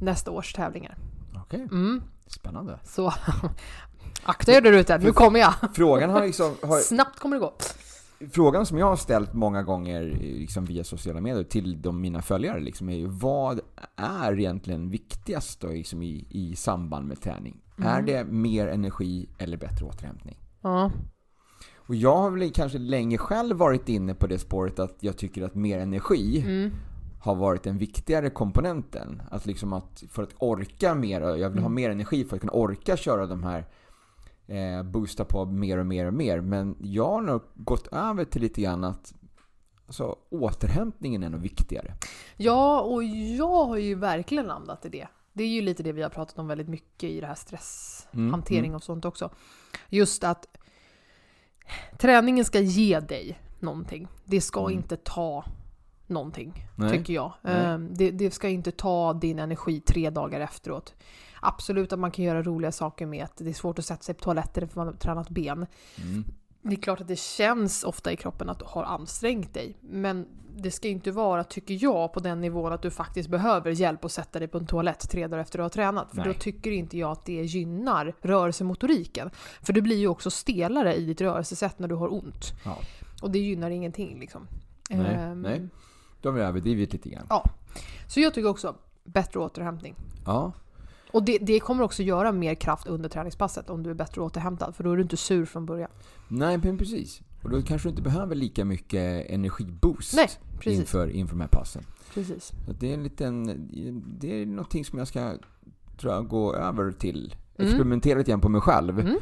nästa 0.00 0.30
års 0.30 0.52
tävlingar. 0.52 0.96
Okej, 1.36 1.60
Mm. 1.72 2.02
spännande. 2.26 2.78
Så 2.84 3.12
akta 4.22 4.52
er 4.52 4.60
där 4.60 4.72
ute, 4.72 4.98
nu 4.98 5.12
kommer 5.12 5.40
jag. 5.40 5.54
Frågan 5.74 6.10
har 6.10 6.26
liksom... 6.26 6.54
Har, 6.62 6.78
Snabbt 6.78 7.18
kommer 7.18 7.36
det 7.36 7.40
gå. 7.40 7.52
frågan 8.32 8.66
som 8.66 8.78
jag 8.78 8.86
har 8.86 8.96
ställt 8.96 9.32
många 9.32 9.62
gånger 9.62 10.02
liksom 10.20 10.64
via 10.64 10.84
sociala 10.84 11.20
medier 11.20 11.44
till 11.44 11.82
de, 11.82 12.00
mina 12.00 12.22
följare 12.22 12.60
liksom, 12.60 12.88
är 12.88 12.96
ju 12.96 13.06
vad 13.06 13.60
är 13.96 14.38
egentligen 14.40 14.90
viktigast 14.90 15.60
då, 15.60 15.68
liksom, 15.68 16.02
i, 16.02 16.26
i 16.30 16.56
samband 16.56 17.08
med 17.08 17.20
träning? 17.22 17.60
Mm. 17.78 17.88
Är 17.88 18.02
det 18.02 18.24
mer 18.24 18.66
energi 18.68 19.28
eller 19.38 19.56
bättre 19.56 19.84
återhämtning? 19.86 20.36
Ja. 20.62 20.90
Och 21.76 21.94
jag 21.94 22.16
har 22.16 22.30
väl 22.30 22.50
kanske 22.52 22.78
länge 22.78 23.18
själv 23.18 23.56
varit 23.56 23.88
inne 23.88 24.14
på 24.14 24.26
det 24.26 24.38
spåret 24.38 24.78
att 24.78 24.96
jag 25.00 25.16
tycker 25.16 25.42
att 25.42 25.54
mer 25.54 25.78
energi 25.78 26.40
Mm. 26.46 26.70
har 27.20 27.34
varit 27.34 27.62
den 27.62 27.78
viktigare 27.78 28.30
komponenten. 28.30 29.22
Att 29.30 29.46
liksom 29.46 29.72
att 29.72 30.02
för 30.10 30.22
att 30.22 30.34
orka 30.38 30.94
mer, 30.94 31.20
jag 31.20 31.50
vill 31.50 31.58
ha 31.58 31.66
Mm. 31.66 31.74
mer 31.74 31.90
energi 31.90 32.24
för 32.24 32.36
att 32.36 32.40
kunna 32.40 32.52
orka 32.52 32.96
köra 32.96 33.26
de 33.26 33.42
här 33.42 33.66
eh, 34.46 34.82
boosta 34.82 35.24
på 35.24 35.44
mer 35.44 35.78
och 35.78 35.86
mer 35.86 36.06
och 36.06 36.14
mer. 36.14 36.40
Men 36.40 36.76
jag 36.80 37.08
har 37.08 37.22
nog 37.22 37.42
gått 37.54 37.86
över 37.86 38.24
till 38.24 38.42
lite 38.42 38.60
grann 38.62 38.84
att 38.84 39.14
alltså, 39.86 40.16
återhämtningen 40.30 41.22
är 41.22 41.28
nog 41.30 41.40
viktigare. 41.40 41.94
ja, 42.36 42.80
och 42.80 43.04
jag 43.04 43.64
har 43.66 43.76
ju 43.76 43.94
verkligen 43.94 44.46
landat 44.46 44.86
i 44.86 44.88
det. 44.88 45.08
Det 45.38 45.44
är 45.44 45.48
ju 45.48 45.60
lite 45.62 45.82
det 45.82 45.92
vi 45.92 46.02
har 46.02 46.10
pratat 46.10 46.38
om 46.38 46.46
väldigt 46.46 46.68
mycket 46.68 47.10
i 47.10 47.20
det 47.20 47.26
här 47.26 47.34
stresshantering 47.34 48.64
Mm, 48.64 48.74
och 48.74 48.82
sånt 48.82 49.04
också. 49.04 49.30
Just 49.88 50.24
att 50.24 50.46
träningen 51.98 52.44
ska 52.44 52.60
ge 52.60 53.00
dig 53.00 53.38
någonting. 53.60 54.08
Det 54.24 54.40
ska 54.40 54.60
Mm. 54.60 54.72
inte 54.72 54.96
ta 54.96 55.44
någonting, 56.06 56.66
Nej. 56.76 56.98
tycker 56.98 57.12
jag. 57.14 57.32
Ehm, 57.44 57.94
Det, 57.94 58.10
det 58.10 58.30
ska 58.30 58.48
inte 58.48 58.70
ta 58.72 59.12
din 59.12 59.38
energi 59.38 59.80
tre 59.80 60.10
dagar 60.10 60.40
efteråt. 60.40 60.94
Absolut 61.40 61.92
att 61.92 61.98
man 61.98 62.10
kan 62.10 62.24
göra 62.24 62.42
roliga 62.42 62.72
saker 62.72 63.06
med 63.06 63.24
att 63.24 63.36
det 63.36 63.48
är 63.48 63.52
svårt 63.54 63.78
att 63.78 63.84
sätta 63.84 64.02
sig 64.02 64.14
på 64.14 64.20
toaletten 64.24 64.68
för 64.68 64.76
man 64.80 64.86
har 64.86 64.94
tränat 64.94 65.28
ben. 65.30 65.66
Mm. 66.02 66.24
Det 66.68 66.74
är 66.74 66.80
klart 66.82 67.00
att 67.00 67.08
det 67.08 67.18
känns 67.18 67.84
ofta 67.84 68.12
i 68.12 68.16
kroppen 68.16 68.48
att 68.48 68.58
du 68.58 68.64
har 68.68 68.84
ansträngt 68.84 69.54
dig. 69.54 69.76
Men 69.80 70.26
det 70.56 70.70
ska 70.70 70.88
inte 70.88 71.10
vara, 71.10 71.44
tycker 71.44 71.78
jag, 71.82 72.12
på 72.12 72.20
den 72.20 72.40
nivån 72.40 72.72
att 72.72 72.82
du 72.82 72.90
faktiskt 72.90 73.28
behöver 73.28 73.70
hjälp 73.70 74.04
att 74.04 74.12
sätta 74.12 74.38
dig 74.38 74.48
på 74.48 74.58
en 74.58 74.66
toalett 74.66 75.10
tre 75.10 75.26
dagar 75.26 75.42
efter 75.42 75.58
du 75.58 75.62
har 75.62 75.68
tränat. 75.68 76.10
För 76.10 76.16
Nej. 76.16 76.26
då 76.26 76.34
tycker 76.34 76.70
inte 76.70 76.98
jag 76.98 77.10
att 77.10 77.24
det 77.24 77.32
gynnar 77.42 78.14
rörelsemotoriken. 78.20 79.30
För 79.62 79.72
du 79.72 79.80
blir 79.82 79.96
ju 79.96 80.08
också 80.08 80.30
stelare 80.30 80.94
i 80.94 81.04
ditt 81.04 81.20
rörelsesätt 81.20 81.78
när 81.78 81.88
du 81.88 81.94
har 81.94 82.12
ont. 82.12 82.44
Ja. 82.64 82.78
Och 83.22 83.30
det 83.30 83.38
gynnar 83.38 83.70
ingenting 83.70 84.20
liksom. 84.20 84.48
Nej, 84.90 85.14
Ehm, 85.14 85.42
nej. 85.42 85.68
Då 86.22 86.28
har 86.28 86.34
vi 86.34 86.42
överdrivit 86.42 86.92
lite 86.92 87.08
grann. 87.08 87.26
Så 88.06 88.20
jag 88.20 88.34
tycker 88.34 88.48
också 88.48 88.74
bättre 89.04 89.40
återhämtning. 89.40 89.94
Ja. 90.26 90.52
Och 91.10 91.22
det, 91.22 91.38
det 91.38 91.60
kommer 91.60 91.84
också 91.84 92.02
göra 92.02 92.32
mer 92.32 92.54
kraft 92.54 92.86
under 92.86 93.08
träningspasset 93.08 93.70
om 93.70 93.82
du 93.82 93.90
är 93.90 93.94
bättre 93.94 94.20
återhämtad. 94.20 94.76
För 94.76 94.84
då 94.84 94.92
är 94.92 94.96
du 94.96 95.02
inte 95.02 95.16
sur 95.16 95.44
från 95.44 95.66
början. 95.66 95.90
Nej, 96.28 96.58
men 96.58 96.78
precis. 96.78 97.20
Och 97.42 97.50
då 97.50 97.62
kanske 97.62 97.88
du 97.88 97.90
inte 97.90 98.02
behöver 98.02 98.34
lika 98.34 98.64
mycket 98.64 99.30
energiboost 99.30 100.14
Nej, 100.14 100.28
precis. 100.58 100.80
inför, 100.80 101.10
inför 101.10 101.34
de 101.34 101.40
här 101.40 101.48
passen. 101.48 101.82
Precis. 102.14 102.52
Så 102.66 102.72
det 102.80 102.90
är 102.90 102.94
en 102.94 103.02
liten, 103.02 103.68
det 104.20 104.42
är 104.42 104.46
någonting 104.46 104.84
som 104.84 104.98
jag 104.98 105.08
ska 105.08 105.32
tror 105.98 106.12
jag, 106.12 106.28
gå 106.28 106.54
över 106.54 106.92
till. 106.92 107.34
Mm. 107.56 107.70
Experimentera 107.70 108.18
lite 108.18 108.30
grann 108.30 108.40
på 108.40 108.48
mig 108.48 108.60
själv. 108.60 109.00
Mm. 109.00 109.16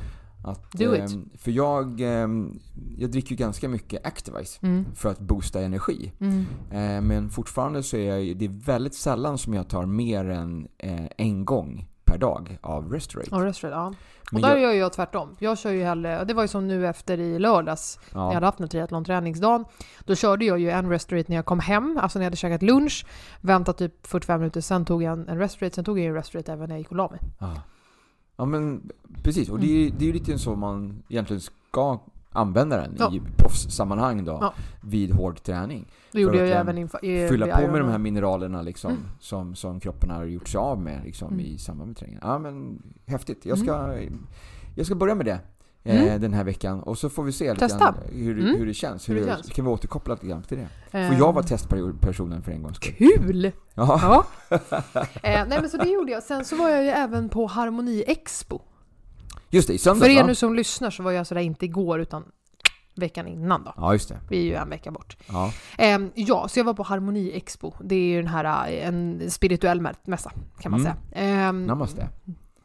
Att, 0.46 0.72
Do 0.72 0.94
it. 0.94 1.00
ehm, 1.12 1.30
För 1.38 1.50
jag, 1.50 2.00
ehm, 2.00 2.58
jag 2.98 3.10
dricker 3.10 3.30
ju 3.30 3.36
ganska 3.36 3.68
mycket 3.68 4.06
Activise 4.06 4.58
Mm. 4.62 4.84
för 4.94 5.08
att 5.10 5.18
boosta 5.18 5.60
energi. 5.60 6.12
Mm. 6.20 6.46
Eh, 6.70 7.02
Men 7.02 7.30
fortfarande 7.30 7.82
så 7.82 7.96
är 7.96 8.16
jag, 8.16 8.36
det 8.36 8.44
är 8.44 8.64
väldigt 8.64 8.94
sällan 8.94 9.38
som 9.38 9.54
jag 9.54 9.68
tar 9.68 9.86
mer 9.86 10.30
än 10.30 10.68
eh, 10.78 11.06
en 11.16 11.44
gång 11.44 11.86
per 12.04 12.18
dag 12.18 12.58
av 12.62 12.92
Restorate. 12.92 13.28
Ja, 13.32 13.44
Restorate, 13.44 13.76
ja. 13.76 13.94
Men 14.32 14.42
och 14.44 14.48
där 14.50 14.56
jag- 14.56 14.62
gör 14.62 14.72
jag 14.80 14.92
tvärtom. 14.92 15.36
Jag 15.38 15.58
kör 15.58 15.70
ju 15.70 15.84
hellre, 15.84 16.24
det 16.24 16.34
var 16.34 16.42
ju 16.42 16.48
som 16.48 16.68
nu 16.68 16.86
efter 16.86 17.20
i 17.20 17.38
lördags, 17.38 17.98
när 18.12 18.20
jag 18.20 18.30
ja, 18.30 18.34
hade 18.34 18.46
haft 18.46 18.60
en 18.60 18.68
triathlon-träningsdagen. 18.68 19.64
Då 20.04 20.14
körde 20.14 20.44
jag 20.44 20.58
ju 20.58 20.70
en 20.70 20.88
Restorate 20.90 21.24
när 21.28 21.36
jag 21.36 21.44
kom 21.44 21.60
hem, 21.60 21.98
alltså 22.02 22.18
när 22.18 22.24
jag 22.24 22.26
hade 22.26 22.36
käkat 22.36 22.62
lunch, 22.62 23.06
väntat 23.40 23.78
typ 23.78 24.06
45 24.06 24.40
minuter, 24.40 24.60
sen 24.60 24.84
tog 24.84 25.02
jag 25.02 25.12
en, 25.12 25.28
en 25.28 25.38
Restorate, 25.38 25.74
sen 25.74 25.84
tog 25.84 25.98
jag 25.98 26.06
en 26.06 26.14
Restorate 26.14 26.52
även 26.52 26.68
när 26.68 26.74
jag 26.74 26.80
gick 26.80 26.90
och 26.90 26.96
la 26.96 27.10
mig. 27.10 27.20
ja. 27.40 27.54
Ja, 28.36 28.44
men 28.44 28.90
precis. 29.22 29.48
Och 29.48 29.60
det 29.60 29.66
är, 29.86 29.90
det 29.98 30.04
är 30.04 30.06
ju 30.06 30.12
lite 30.12 30.38
så 30.38 30.54
man 30.56 31.02
egentligen 31.08 31.40
ska 31.40 32.00
använda 32.32 32.76
den 32.76 32.94
Ja. 32.98 33.12
i 33.14 33.20
proffssammanhang 33.36 34.24
då, 34.24 34.38
Ja. 34.40 34.54
vid 34.80 35.12
hård 35.12 35.42
träning. 35.42 35.84
Det 36.12 36.20
gjorde 36.20 36.38
jag 36.38 36.46
ju 36.46 36.52
även 36.52 36.78
inför 36.78 37.28
fylla 37.28 37.46
på 37.60 37.72
med 37.72 37.80
de 37.80 37.88
här 37.90 37.98
mineralerna 37.98 38.62
liksom, 38.62 38.90
Mm. 38.90 39.02
som, 39.20 39.54
som 39.54 39.80
kroppen 39.80 40.10
har 40.10 40.24
gjort 40.24 40.48
sig 40.48 40.58
av 40.58 40.80
med 40.80 41.04
liksom, 41.04 41.28
Mm. 41.28 41.40
i 41.46 41.58
samband 41.58 41.88
med 41.88 41.96
träningen. 41.96 42.20
Ja 42.24 42.38
men 42.38 42.82
häftigt. 43.06 43.46
Jag 43.46 43.58
ska, 43.58 43.94
jag 44.74 44.86
ska 44.86 44.94
börja 44.94 45.14
med 45.14 45.26
det 45.26 45.40
Mm. 45.90 46.20
den 46.20 46.32
här 46.34 46.44
veckan 46.44 46.80
och 46.80 46.98
så 46.98 47.08
får 47.10 47.22
vi 47.24 47.32
se 47.32 47.52
lite 47.54 47.66
grann 47.68 47.94
hur, 48.12 48.38
Mm. 48.38 48.56
hur 48.58 48.66
det 48.66 48.74
känns. 48.74 49.08
Hur 49.08 49.14
Hur 49.14 49.20
det 49.20 49.26
känns. 49.32 49.46
Kan 49.50 49.64
vi 49.64 49.70
återkoppla 49.70 50.14
lite 50.14 50.26
grann 50.26 50.42
till 50.42 50.58
det? 50.58 50.98
Ehm, 50.98 51.08
Får 51.08 51.18
jag 51.26 51.32
vara 51.32 51.44
testpersonen 51.44 52.42
för 52.42 52.52
en 52.52 52.62
gångs 52.62 52.76
skull? 52.76 52.92
Kul! 52.98 53.52
Ja. 53.74 54.00
Ja. 54.50 54.56
eh, 55.22 55.44
nej 55.48 55.60
men 55.60 55.68
så 55.70 55.76
det 55.76 55.88
gjorde 55.88 56.12
jag. 56.12 56.22
Sen 56.22 56.44
så 56.44 56.56
var 56.56 56.68
jag 56.68 56.82
ju 56.82 56.88
även 56.90 57.28
på 57.28 57.46
Harmoni 57.46 58.04
Expo. 58.06 58.60
Just 59.50 59.68
det, 59.68 59.74
i 59.74 59.78
söndags 59.78 60.02
För 60.06 60.10
er 60.10 60.20
va? 60.20 60.26
nu 60.26 60.34
som 60.34 60.54
lyssnar 60.54 60.90
så 60.90 61.02
var 61.02 61.12
jag 61.12 61.26
sådär 61.26 61.40
inte 61.42 61.64
igår 61.64 62.00
utan 62.00 62.24
veckan 62.96 63.26
innan 63.28 63.64
då. 63.64 63.72
Ja, 63.76 63.92
just 63.92 64.08
det. 64.08 64.18
Vi 64.30 64.38
är 64.38 64.42
ju 64.42 64.54
en 64.54 64.68
vecka 64.70 64.90
bort. 64.90 65.16
Ja. 65.28 65.52
Ehm, 65.78 66.10
ja, 66.14 66.48
så 66.48 66.58
jag 66.58 66.64
var 66.64 66.74
på 66.74 66.82
Harmoni 66.82 67.30
Expo. 67.36 67.72
Det 67.84 67.94
är 67.94 68.08
ju 68.08 68.16
den 68.22 68.30
här, 68.30 68.68
eh, 68.72 68.88
en 68.88 69.30
spirituell 69.30 69.80
mä- 69.80 69.94
mässa 70.06 70.32
kan 70.60 70.70
man 70.72 70.80
Mm. 70.80 70.92
säga. 71.12 71.22
Ehm, 71.48 71.66
Namaste. 71.66 72.08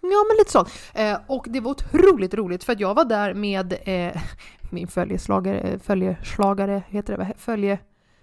Ja, 0.01 0.25
men 0.29 0.37
lite 0.37 0.51
så. 0.51 0.65
Eh, 0.93 1.17
och 1.27 1.45
det 1.49 1.59
var 1.59 1.71
otroligt 1.71 2.33
roligt 2.33 2.63
för 2.63 2.73
att 2.73 2.79
jag 2.79 2.93
var 2.95 3.05
där 3.05 3.33
med 3.33 3.73
eh, 3.85 4.21
min 4.69 4.87
följeslagare, 4.87 5.79
följeslagare, 5.83 6.83
heter 6.87 7.17
det? 7.17 7.33
Följe, 7.37 7.79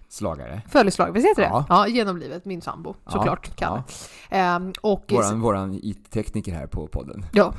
Slagare. 0.09 0.61
följeslagare, 0.69 1.13
visst 1.13 1.27
heter 1.27 1.41
det? 1.41 1.47
Ja. 1.47 1.65
Ja, 1.69 1.87
genom 1.87 2.17
livet, 2.17 2.45
min 2.45 2.61
sambo 2.61 2.95
Ja, 3.05 3.11
såklart, 3.11 3.55
Kalle. 3.55 3.83
ja. 4.29 4.37
Ehm, 4.37 4.73
och 4.81 5.05
Våran, 5.11 5.41
våran 5.41 5.79
IT-tekniker 5.83 6.51
här 6.51 6.67
på 6.67 6.87
podden. 6.87 7.25
Ja. 7.33 7.53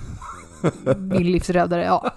Min 0.96 1.32
livsräddare, 1.32 1.84
ja. 1.84 2.10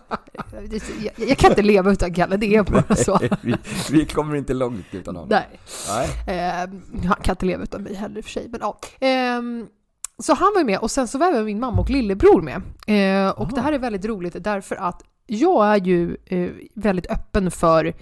Jag, 0.52 1.28
jag 1.30 1.38
kan 1.38 1.50
inte 1.50 1.62
leva 1.62 1.92
utan 1.92 2.14
Kalle, 2.14 2.38
det 2.38 2.56
är 2.56 2.64
bara 2.64 2.96
så. 2.96 3.20
vi, 3.42 3.56
vi 3.92 4.06
kommer 4.06 4.36
inte 4.36 4.54
långt 4.54 4.86
utan 4.92 5.16
honom. 5.16 5.30
Nej. 5.30 5.60
Nej. 5.90 6.38
Ehm, 6.38 6.82
han 7.06 7.18
kan 7.22 7.34
inte 7.34 7.46
leva 7.46 7.64
utan 7.64 7.82
mig 7.84 7.96
heller 7.96 8.18
i 8.18 8.22
och 8.22 8.26
för 8.26 8.32
sig, 8.32 8.48
men 8.50 8.60
ja. 8.64 8.80
Ehm, 9.00 9.68
så 10.24 10.34
han 10.34 10.52
var 10.56 10.64
med 10.64 10.80
och 10.80 10.92
sen 10.92 11.08
så 11.08 11.18
var 11.18 11.28
även 11.28 11.46
min 11.46 11.60
mamma 11.60 11.82
och 11.82 11.90
lillebror 11.90 12.42
med. 12.42 12.56
Eh, 12.88 13.30
och 13.32 13.42
Aha. 13.42 13.52
det 13.56 13.62
här 13.62 13.74
är 13.74 13.80
väldigt 13.80 14.06
roligt 14.06 14.36
därför 14.44 14.76
att 14.76 15.04
jag 15.28 15.66
är 15.68 15.76
ju 15.86 16.18
eh, 16.26 16.50
väldigt 16.74 17.12
öppen 17.12 17.52
för 17.52 17.86
eh, 17.86 17.94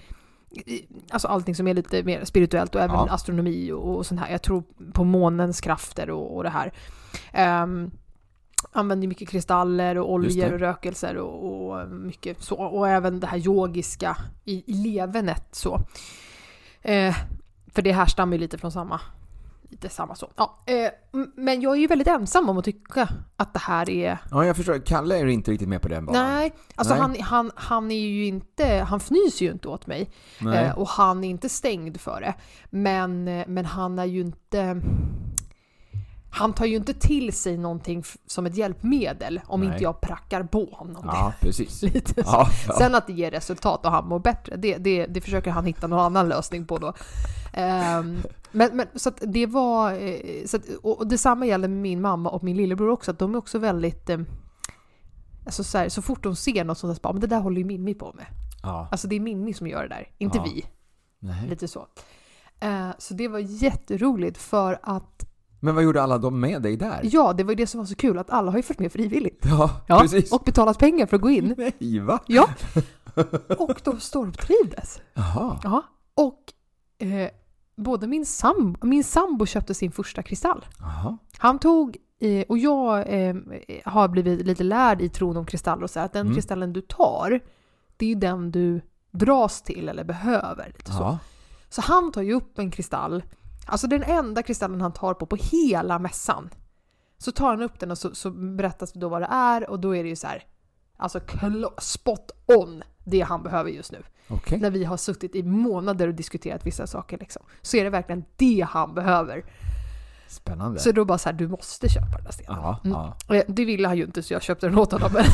Alltså 1.10 1.28
allting 1.28 1.54
som 1.54 1.68
är 1.68 1.74
lite 1.74 2.02
mer 2.02 2.24
spirituellt 2.24 2.74
och 2.74 2.80
även 2.80 2.96
Ja. 2.96 3.08
astronomi 3.10 3.72
och, 3.72 3.96
och 3.96 4.06
sånt 4.06 4.20
här. 4.20 4.30
Jag 4.32 4.42
tror 4.42 4.62
på 4.92 5.04
månens 5.04 5.60
krafter 5.60 6.10
och, 6.10 6.36
och 6.36 6.42
det 6.42 6.50
här. 6.50 6.72
Ehm, 7.32 7.90
använder 8.72 9.08
mycket 9.08 9.28
kristaller 9.28 9.98
och 9.98 10.12
oljor 10.12 10.52
och 10.52 10.60
rökelser 10.60 11.16
och, 11.16 11.70
och 11.70 11.88
mycket 11.90 12.42
så. 12.42 12.54
Och 12.56 12.88
även 12.88 13.20
det 13.20 13.26
här 13.26 13.38
yogiska 13.38 14.16
i, 14.44 14.70
i 14.72 14.74
levenet 14.74 15.48
så. 15.52 15.80
Eh, 16.82 17.16
för 17.74 17.82
det 17.82 17.92
härstammar 17.92 18.32
ju 18.32 18.38
lite 18.38 18.58
från 18.58 18.72
samma, 18.72 19.00
lite 19.72 19.88
samma 19.88 20.14
så. 20.14 20.30
Ja, 20.36 20.62
eh, 20.66 20.90
men 21.36 21.60
jag 21.60 21.72
är 21.72 21.80
ju 21.80 21.86
väldigt 21.86 22.08
ensam 22.08 22.48
om 22.48 22.58
att 22.58 22.64
tycka 22.64 23.08
att 23.36 23.52
det 23.52 23.58
här 23.58 23.90
är... 23.90 24.18
Ja, 24.30 24.46
jag 24.46 24.56
förstår. 24.56 24.86
Kalle 24.86 25.18
är 25.18 25.26
inte 25.26 25.50
riktigt 25.50 25.68
med 25.68 25.82
på 25.82 25.88
den 25.88 26.06
banan. 26.06 26.26
Nej, 26.26 26.52
alltså 26.74 26.94
Nej. 26.94 27.00
Han, 27.00 27.16
han, 27.20 27.50
han 27.54 27.90
är 27.90 28.00
ju 28.00 28.26
inte, 28.26 28.86
han 28.88 29.00
fnyser 29.00 29.46
ju 29.46 29.52
inte 29.52 29.68
åt 29.68 29.86
mig. 29.86 30.10
Eh, 30.54 30.78
och 30.78 30.88
han 30.88 31.24
är 31.24 31.28
inte 31.28 31.48
stängd 31.48 32.00
för 32.00 32.20
det. 32.20 32.34
Men, 32.70 33.28
eh, 33.28 33.44
men 33.48 33.64
han 33.64 33.98
är 33.98 34.04
ju 34.04 34.20
inte... 34.20 34.80
han 36.30 36.52
tar 36.52 36.66
ju 36.66 36.76
inte 36.76 36.94
till 36.94 37.32
sig 37.32 37.58
någonting 37.58 38.04
som 38.26 38.46
ett 38.46 38.56
hjälpmedel 38.56 39.40
om 39.46 39.60
Nej. 39.60 39.68
inte 39.72 39.82
jag 39.82 40.00
prackar 40.00 40.42
på 40.42 40.64
honom. 40.72 41.04
Ja, 41.06 41.32
precis. 41.40 41.82
Lite. 41.94 42.22
Ja, 42.26 42.48
ja. 42.68 42.74
Sen 42.78 42.94
att 42.94 43.06
det 43.06 43.12
ger 43.12 43.30
resultat 43.30 43.86
och 43.86 43.92
han 43.92 44.08
mår 44.08 44.18
bättre, 44.18 44.56
det, 44.56 44.76
det, 44.76 45.06
det 45.06 45.20
försöker 45.20 45.50
han 45.50 45.66
hitta 45.66 45.86
någon 45.86 46.00
annan 46.00 46.28
lösning 46.28 46.66
på 46.66 46.78
då. 46.78 46.92
Ehm, 47.52 48.22
men, 48.52 48.76
men 48.76 48.86
så 48.94 49.08
att 49.08 49.22
det 49.26 49.46
var, 49.46 49.92
eh, 49.92 50.44
så 50.46 50.56
att, 50.56 50.62
och 50.82 51.06
detsamma 51.06 51.46
gäller 51.46 51.68
med 51.68 51.78
min 51.78 52.00
mamma 52.00 52.30
och 52.30 52.44
min 52.44 52.56
lillebror 52.56 52.88
också, 52.90 53.10
att 53.10 53.18
de 53.18 53.34
är 53.34 53.38
också 53.38 53.58
väldigt 53.58 54.10
eh, 54.10 54.18
Alltså 55.46 55.64
så, 55.64 55.78
här, 55.78 55.88
så 55.88 56.02
fort 56.02 56.22
de 56.22 56.36
ser 56.36 56.64
något 56.64 56.78
sånt 56.78 56.96
så 56.96 57.00
bara, 57.02 57.12
men 57.12 57.20
det 57.20 57.26
där 57.26 57.40
håller 57.40 57.58
ju 57.58 57.64
Mimmi 57.64 57.94
på 57.94 58.12
med. 58.16 58.26
ja. 58.62 58.88
Alltså 58.90 59.08
det 59.08 59.16
är 59.16 59.20
Mimmi 59.20 59.54
som 59.54 59.66
gör 59.66 59.82
det 59.82 59.88
där, 59.88 60.08
inte 60.18 60.38
Ja. 60.38 60.44
vi. 60.44 60.64
Nej. 61.18 61.48
Lite 61.48 61.68
så. 61.68 61.86
Eh, 62.60 62.88
så 62.98 63.14
det 63.14 63.28
var 63.28 63.38
jätteroligt 63.38 64.38
för 64.38 64.78
att, 64.82 65.24
Men 65.60 65.74
vad 65.74 65.84
gjorde 65.84 66.02
alla 66.02 66.18
de 66.18 66.40
med 66.40 66.62
dig 66.62 66.76
där? 66.76 67.00
ja 67.02 67.32
det 67.32 67.44
var 67.44 67.50
ju 67.50 67.56
det 67.56 67.66
som 67.66 67.78
var 67.78 67.84
så 67.86 67.94
kul, 67.94 68.18
att 68.18 68.30
alla 68.30 68.50
har 68.50 68.58
ju 68.58 68.62
följt 68.62 68.80
med 68.80 68.92
frivilligt. 68.92 69.44
Ja, 69.48 69.70
Ja, 69.88 70.00
precis. 70.00 70.32
och 70.32 70.42
betalat 70.44 70.78
pengar 70.78 71.06
för 71.06 71.16
att 71.16 71.22
gå 71.22 71.30
in. 71.30 71.54
Nej, 71.58 72.00
va? 72.00 72.18
Ja. 72.26 72.48
Och 73.58 73.80
de 73.84 74.00
stormtrivdes. 74.00 75.00
Jaha. 75.14 75.58
Ja, 75.64 75.82
och 76.14 76.52
eh, 76.98 77.30
både 77.82 78.06
min, 78.06 78.26
sam 78.26 78.76
min 78.82 79.04
sambo 79.04 79.46
köpte 79.46 79.74
sin 79.74 79.92
första 79.92 80.22
kristall. 80.22 80.64
Jaha. 80.78 81.18
Han 81.38 81.58
tog, 81.58 81.96
och 82.48 82.58
jag 82.58 83.04
eh, 83.08 83.36
har 83.84 84.08
blivit 84.08 84.46
lite 84.46 84.64
lärd 84.64 85.02
i 85.02 85.08
tron 85.08 85.36
om 85.36 85.46
kristaller 85.46 85.82
och 85.82 85.90
så 85.90 86.00
att 86.00 86.12
den 86.12 86.26
Mm. 86.26 86.34
kristallen 86.34 86.72
du 86.72 86.80
tar, 86.80 87.40
det 87.96 88.04
är 88.06 88.08
ju 88.08 88.14
den 88.14 88.50
du 88.50 88.80
dras 89.10 89.62
till 89.62 89.88
eller 89.88 90.04
behöver. 90.04 90.66
Lite 90.66 90.92
så. 90.92 91.02
Ja. 91.02 91.18
så 91.68 91.80
han 91.80 92.12
tar 92.12 92.22
ju 92.22 92.32
upp 92.32 92.58
en 92.58 92.70
kristall, 92.70 93.22
alltså 93.66 93.86
den 93.86 94.02
enda 94.02 94.42
kristallen 94.42 94.80
han 94.80 94.92
tar 94.92 95.14
på 95.14 95.26
på 95.26 95.36
hela 95.36 95.98
mässan. 95.98 96.50
Så 97.18 97.32
tar 97.32 97.50
han 97.50 97.62
upp 97.62 97.80
den 97.80 97.90
och 97.90 97.98
så, 97.98 98.14
så 98.14 98.30
berättas 98.30 98.92
det 98.92 99.00
då 99.00 99.08
vad 99.08 99.22
det 99.22 99.28
är 99.30 99.70
och 99.70 99.80
då 99.80 99.96
är 99.96 100.02
det 100.02 100.08
ju 100.08 100.16
så 100.16 100.26
här, 100.26 100.44
alltså 100.96 101.20
spot 101.78 102.30
on 102.46 102.82
det 103.04 103.20
han 103.20 103.42
behöver 103.42 103.70
just 103.70 103.92
nu 103.92 104.02
Okej. 104.28 104.58
när 104.58 104.70
vi 104.70 104.84
har 104.84 104.96
suttit 104.96 105.34
i 105.34 105.42
månader 105.42 106.08
och 106.08 106.14
diskuterat 106.14 106.66
vissa 106.66 106.86
saker 106.86 107.18
liksom, 107.18 107.42
så 107.62 107.76
är 107.76 107.84
det 107.84 107.90
verkligen 107.90 108.24
det 108.36 108.66
han 108.70 108.94
behöver. 108.94 109.44
Spännande. 110.28 110.80
Så 110.80 110.92
då 110.92 111.04
bara 111.04 111.18
så 111.18 111.28
här, 111.28 111.36
du 111.36 111.48
måste 111.48 111.88
köpa 111.88 112.16
den 112.16 112.24
där 112.24 112.32
stenen. 112.32 112.58
Ja, 112.62 112.80
Mm. 112.84 112.96
ja. 113.28 113.34
Eh, 113.36 113.42
Det 113.48 113.64
ville 113.64 113.88
han 113.88 113.96
ju 113.96 114.04
inte 114.04 114.22
så 114.22 114.32
jag 114.32 114.42
köpte 114.42 114.66
den 114.66 114.78
åt 114.78 114.92
honom. 114.92 115.10
Men, 115.12 115.24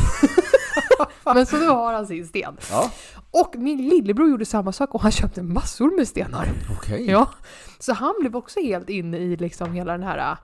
men 1.34 1.46
så 1.46 1.56
nu 1.56 1.66
har 1.68 1.92
han 1.92 2.06
sin 2.06 2.26
sten. 2.26 2.56
Ja, 2.70 2.90
Och 3.30 3.54
min 3.56 3.88
lillebror 3.88 4.30
gjorde 4.30 4.44
samma 4.46 4.72
sak 4.72 4.94
och 4.94 5.02
han 5.02 5.10
köpte 5.12 5.42
massor 5.42 5.96
med 5.96 6.08
stenar. 6.08 6.48
okej. 6.78 7.10
Ja. 7.10 7.28
Så 7.78 7.92
han 7.92 8.14
blev 8.20 8.36
också 8.36 8.60
helt 8.60 8.88
inne 8.88 9.18
i 9.18 9.36
liksom 9.36 9.72
hela 9.72 9.92
den 9.92 10.02
här, 10.02 10.32
äh, 10.32 10.38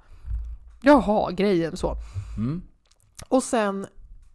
jaha, 0.82 1.30
grejen 1.30 1.76
så. 1.76 1.94
Mm. 2.36 2.62
Och 3.28 3.42
sen 3.42 3.86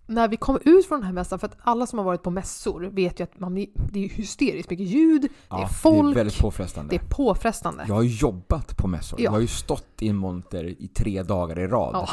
när 0.10 0.28
vi 0.28 0.38
kom 0.38 0.60
ut 0.66 0.86
från 0.86 1.00
den 1.00 1.06
här 1.06 1.14
mässan, 1.14 1.40
för 1.40 1.48
att 1.48 1.58
alla 1.62 1.86
som 1.88 2.00
har 2.00 2.06
varit 2.06 2.24
på 2.24 2.30
mässor 2.32 2.82
vet 2.82 3.20
ju 3.20 3.24
att 3.24 3.40
man, 3.40 3.56
det 3.92 4.06
är 4.06 4.10
hysteriskt 4.10 4.70
mycket 4.70 4.88
ljud, 4.88 5.22
det 5.22 5.30
Ja, 5.50 5.64
är 5.64 5.68
folk, 5.68 6.08
Det 6.08 6.12
är 6.20 6.24
väldigt 6.24 6.40
påfrestande. 6.40 6.90
det 6.90 6.96
är 7.04 7.10
påfrestande. 7.10 7.86
Jag 7.88 7.96
har 7.96 8.04
jobbat 8.04 8.78
på 8.78 8.88
mässor. 8.88 9.20
Ja. 9.20 9.24
Jag 9.24 9.32
har 9.32 9.40
ju 9.40 9.48
stått 9.48 9.88
i 10.02 10.08
en 10.08 10.16
monter 10.16 10.64
i 10.82 10.88
tre 10.88 11.24
dagar 11.24 11.60
i 11.60 11.68
rad. 11.68 11.92
Ja. 11.96 12.10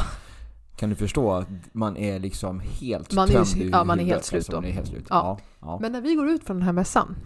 Kan 0.77 0.91
du 0.91 0.95
förstå 0.97 1.33
att 1.33 1.49
man 1.73 1.97
är 1.97 2.19
liksom 2.19 2.61
helt 2.61 3.13
Man 3.13 3.29
är 3.29 3.33
ju- 3.33 3.45
tömd 3.45 3.75
ja, 3.75 3.85
man 3.85 4.01
är 4.01 4.05
helt 4.05 4.25
slut 4.25 4.39
alltså, 4.39 4.53
då. 4.53 4.57
Man 4.61 4.65
är 4.71 4.73
helt 4.73 4.89
slut. 4.89 5.07
Ja. 5.11 5.39
Men 5.81 5.93
när 5.93 6.01
vi 6.01 6.15
går 6.15 6.29
ut 6.29 6.45
från 6.45 6.57
den 6.57 6.67
här 6.67 6.73
mässan, 6.73 7.17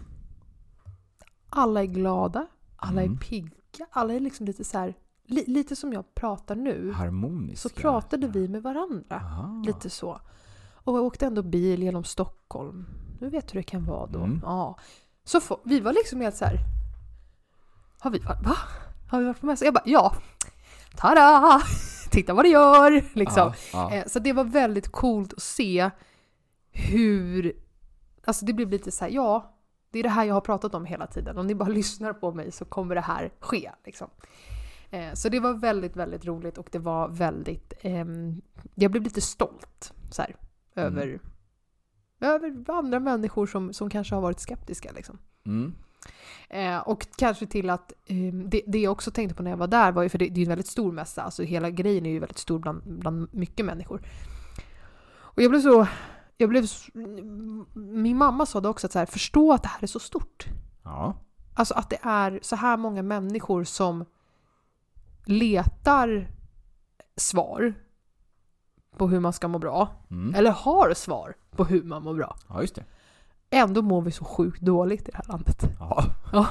alla 1.49 1.81
är 1.81 1.85
glada, 1.85 2.47
alla 2.75 3.01
Mm. 3.01 3.13
är 3.13 3.17
pigga, 3.17 3.85
alla 3.91 4.13
är 4.13 4.19
liksom 4.19 4.45
lite 4.45 4.63
så 4.63 4.77
här, 4.77 4.93
li, 5.27 5.43
lite 5.47 5.75
som 5.75 5.93
jag 5.93 6.15
pratar 6.15 6.55
nu, 6.55 6.91
Harmoniska. 6.95 7.69
så 7.69 7.75
pratade 7.75 8.27
vi 8.27 8.47
med 8.47 8.63
varandra. 8.63 9.15
Aha. 9.15 9.63
Lite 9.65 9.89
så. 9.89 10.19
Och 10.83 10.97
jag 10.97 11.03
åkte 11.03 11.25
ändå 11.25 11.41
bil 11.41 11.83
genom 11.83 12.03
Stockholm. 12.03 12.85
Du 13.19 13.29
vet 13.29 13.53
hur 13.53 13.59
det 13.59 13.63
kan 13.63 13.85
vara 13.85 14.07
då. 14.07 14.19
Mm. 14.19 14.39
Ja. 14.43 14.77
Så 15.23 15.39
få, 15.41 15.59
vi 15.65 15.79
var 15.79 15.93
liksom 15.93 16.21
helt 16.21 16.35
så 16.35 16.45
här. 16.45 16.59
Har 17.99 18.11
vi 18.11 18.19
varit, 18.19 18.45
va? 18.45 18.55
Har 19.09 19.19
vi 19.19 19.25
varit 19.25 19.39
på 19.39 19.45
mässan? 19.45 19.65
Jag 19.65 19.73
bara, 19.73 19.83
ja. 19.85 20.15
Tada! 20.97 21.61
Titta 22.11 22.33
vad 22.33 22.45
det 22.45 22.49
gör! 22.49 23.03
Liksom. 23.17 23.53
Ja, 23.73 23.89
ja. 23.91 23.93
Eh, 23.95 24.05
Så 24.07 24.19
det 24.19 24.33
var 24.33 24.43
väldigt 24.43 24.91
coolt 24.91 25.33
att 25.33 25.41
se 25.41 25.89
hur... 26.71 27.53
Alltså 28.25 28.45
det 28.45 28.53
blev 28.53 28.69
lite 28.69 28.91
så 28.91 29.05
här, 29.05 29.11
ja, 29.11 29.53
det 29.91 29.99
är 29.99 30.03
det 30.03 30.09
här 30.09 30.23
jag 30.25 30.33
har 30.33 30.41
pratat 30.41 30.75
om 30.75 30.85
hela 30.85 31.07
tiden. 31.07 31.37
Om 31.37 31.47
ni 31.47 31.55
bara 31.55 31.69
lyssnar 31.79 32.13
på 32.13 32.31
mig 32.31 32.51
så 32.51 32.65
kommer 32.65 32.95
det 32.95 33.01
här 33.01 33.31
ske. 33.39 33.71
Liksom. 33.85 34.07
Eh, 34.91 35.13
Så 35.13 35.29
det 35.29 35.39
var 35.39 35.53
väldigt, 35.53 35.95
väldigt 35.95 36.25
roligt 36.25 36.57
och 36.57 36.67
det 36.71 36.79
var 36.79 37.07
väldigt... 37.07 37.73
ehm, 37.81 38.41
jag 38.75 38.91
blev 38.91 39.03
lite 39.03 39.21
stolt 39.21 39.93
så 40.11 40.21
här, 40.21 40.35
Mm. 40.75 40.97
över, 40.97 41.19
över 42.19 42.73
andra 42.73 42.99
människor 42.99 43.47
som, 43.47 43.73
som 43.73 43.89
kanske 43.89 44.15
har 44.15 44.21
varit 44.21 44.39
skeptiska. 44.39 44.91
Liksom. 44.91 45.17
Mm. 45.45 45.73
Eh, 46.49 46.79
och 46.79 47.07
kanske 47.17 47.47
till 47.47 47.69
att 47.69 47.93
ehm, 48.07 48.49
det, 48.49 48.61
det 48.67 48.79
jag 48.79 48.91
också 48.91 49.11
tänkte 49.11 49.35
på 49.35 49.43
när 49.43 49.51
jag 49.51 49.57
var 49.57 49.67
där 49.67 49.91
var 49.91 50.03
ju, 50.03 50.09
för 50.09 50.17
det, 50.17 50.25
det 50.25 50.33
är 50.33 50.37
ju 50.37 50.43
en 50.43 50.49
väldigt 50.49 50.67
stor 50.67 50.91
mässa, 50.91 51.21
alltså 51.21 51.43
hela 51.43 51.69
grejen 51.69 52.05
är 52.05 52.09
ju 52.09 52.19
väldigt 52.19 52.37
stor 52.37 52.59
bland, 52.59 52.81
bland 52.85 53.33
mycket 53.33 53.65
människor. 53.65 54.01
Och 55.13 55.41
jag 55.41 55.51
blev 55.51 55.61
så, 55.61 55.87
jag 56.37 56.49
blev, 56.49 56.65
min 57.73 58.17
mamma 58.17 58.45
sa 58.45 58.61
det 58.61 58.69
också, 58.69 58.87
att 58.87 58.93
så 58.93 58.99
här, 58.99 59.05
förstå 59.05 59.53
att 59.53 59.63
det 59.63 59.69
här 59.69 59.83
är 59.83 59.87
så 59.87 59.99
stort. 59.99 60.45
ja. 60.83 61.15
Alltså 61.53 61.73
att 61.73 61.89
det 61.89 61.99
är 62.01 62.39
så 62.41 62.55
här 62.55 62.77
många 62.77 63.01
människor 63.01 63.63
som 63.63 64.05
letar 65.25 66.31
svar 67.15 67.73
på 68.97 69.07
hur 69.07 69.19
man 69.19 69.33
ska 69.33 69.47
må 69.47 69.59
bra, 69.59 69.89
Mm. 70.11 70.35
eller 70.35 70.51
har 70.51 70.93
svar 70.93 71.35
på 71.55 71.63
hur 71.63 71.83
man 71.83 72.03
mår 72.03 72.13
bra. 72.13 72.35
ja, 72.49 72.61
just 72.61 72.75
det. 72.75 72.83
Ändå 73.49 73.81
mår 73.81 74.01
vi 74.01 74.11
så 74.11 74.25
sjukt 74.25 74.61
dåligt 74.61 75.01
i 75.09 75.11
det 75.11 75.17
här 75.17 75.25
landet. 75.27 75.63
Ja. 75.79 76.03
Ja. 76.33 76.47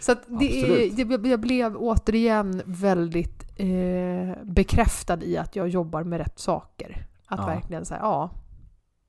Så 0.00 0.12
att 0.12 0.22
det 0.26 0.62
är, 0.62 1.26
jag 1.30 1.40
blev 1.40 1.76
återigen 1.76 2.62
väldigt 2.64 3.44
eh, 3.60 4.42
bekräftad 4.44 5.22
i 5.22 5.36
att 5.36 5.56
jag 5.56 5.68
jobbar 5.68 6.04
med 6.04 6.18
rätt 6.18 6.38
saker. 6.38 7.06
Att 7.26 7.38
Ja. 7.38 7.46
verkligen 7.46 7.84
säga, 7.84 8.00
ja, 8.02 8.30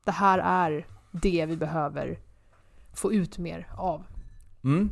det 0.05 0.11
här 0.11 0.39
är 0.39 0.87
det 1.11 1.45
vi 1.45 1.57
behöver 1.57 2.19
få 2.93 3.13
ut 3.13 3.37
mer 3.37 3.67
av. 3.77 4.03
Mm. 4.63 4.89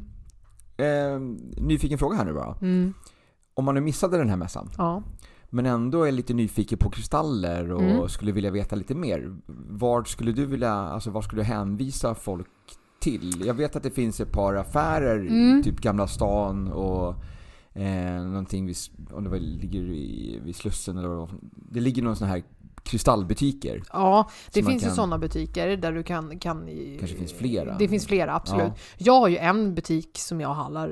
Eh, 0.77 1.19
nyfiken 1.61 1.97
fråga 1.97 2.17
här 2.17 2.25
nu 2.25 2.33
bara. 2.33 2.55
Mm. 2.61 2.93
Om 3.53 3.65
man 3.65 3.75
nu 3.75 3.81
missade 3.81 4.17
den 4.17 4.29
här 4.29 4.37
mässan, 4.37 4.69
Ja. 4.77 5.03
Men 5.49 5.65
ändå 5.65 6.03
är 6.03 6.11
lite 6.11 6.33
nyfiken 6.33 6.77
på 6.77 6.89
kristaller 6.89 7.71
och 7.71 7.81
Mm. 7.81 8.09
skulle 8.09 8.31
vilja 8.31 8.51
veta 8.51 8.75
lite 8.75 8.95
mer. 8.95 9.35
Vart 9.69 10.07
skulle 10.07 10.31
du 10.31 10.45
vilja, 10.45 10.71
alltså 10.73 11.09
var 11.11 11.21
skulle 11.21 11.41
du 11.41 11.45
hänvisa 11.45 12.15
folk 12.15 12.47
till? 12.99 13.43
Jag 13.45 13.53
vet 13.53 13.75
att 13.75 13.83
det 13.83 13.91
finns 13.91 14.19
ett 14.19 14.31
par 14.31 14.53
affärer, 14.55 15.19
Mm. 15.19 15.63
typ 15.63 15.81
Gamla 15.81 16.07
stan 16.07 16.67
och 16.67 17.15
eh, 17.73 18.23
någonting 18.23 18.65
vid, 18.65 18.75
om 19.11 19.23
det 19.23 19.29
var, 19.29 19.37
ligger 19.37 19.79
i, 19.81 20.39
vid 20.45 20.55
Slussen 20.55 20.97
eller 20.97 21.07
vad 21.07 21.29
Det 21.71 21.79
ligger 21.79 22.01
någon 22.03 22.15
sån 22.15 22.27
här 22.27 22.43
kristallbutiker. 22.83 23.83
Ja, 23.93 24.29
det 24.53 24.63
finns 24.63 24.83
ju 24.83 24.87
kan- 24.87 24.95
sådana 24.95 25.17
butiker 25.17 25.77
där 25.77 25.91
du 25.91 26.03
kan... 26.03 26.39
kan 26.39 26.69
Kanske 26.99 27.17
finns 27.17 27.33
flera. 27.33 27.77
Det 27.77 27.87
finns 27.87 28.07
flera, 28.07 28.35
absolut. 28.35 28.63
Ja. 28.63 28.73
Jag 28.97 29.19
har 29.19 29.27
ju 29.27 29.37
en 29.37 29.75
butik 29.75 30.17
som 30.17 30.41
jag 30.41 30.53
handlar 30.53 30.89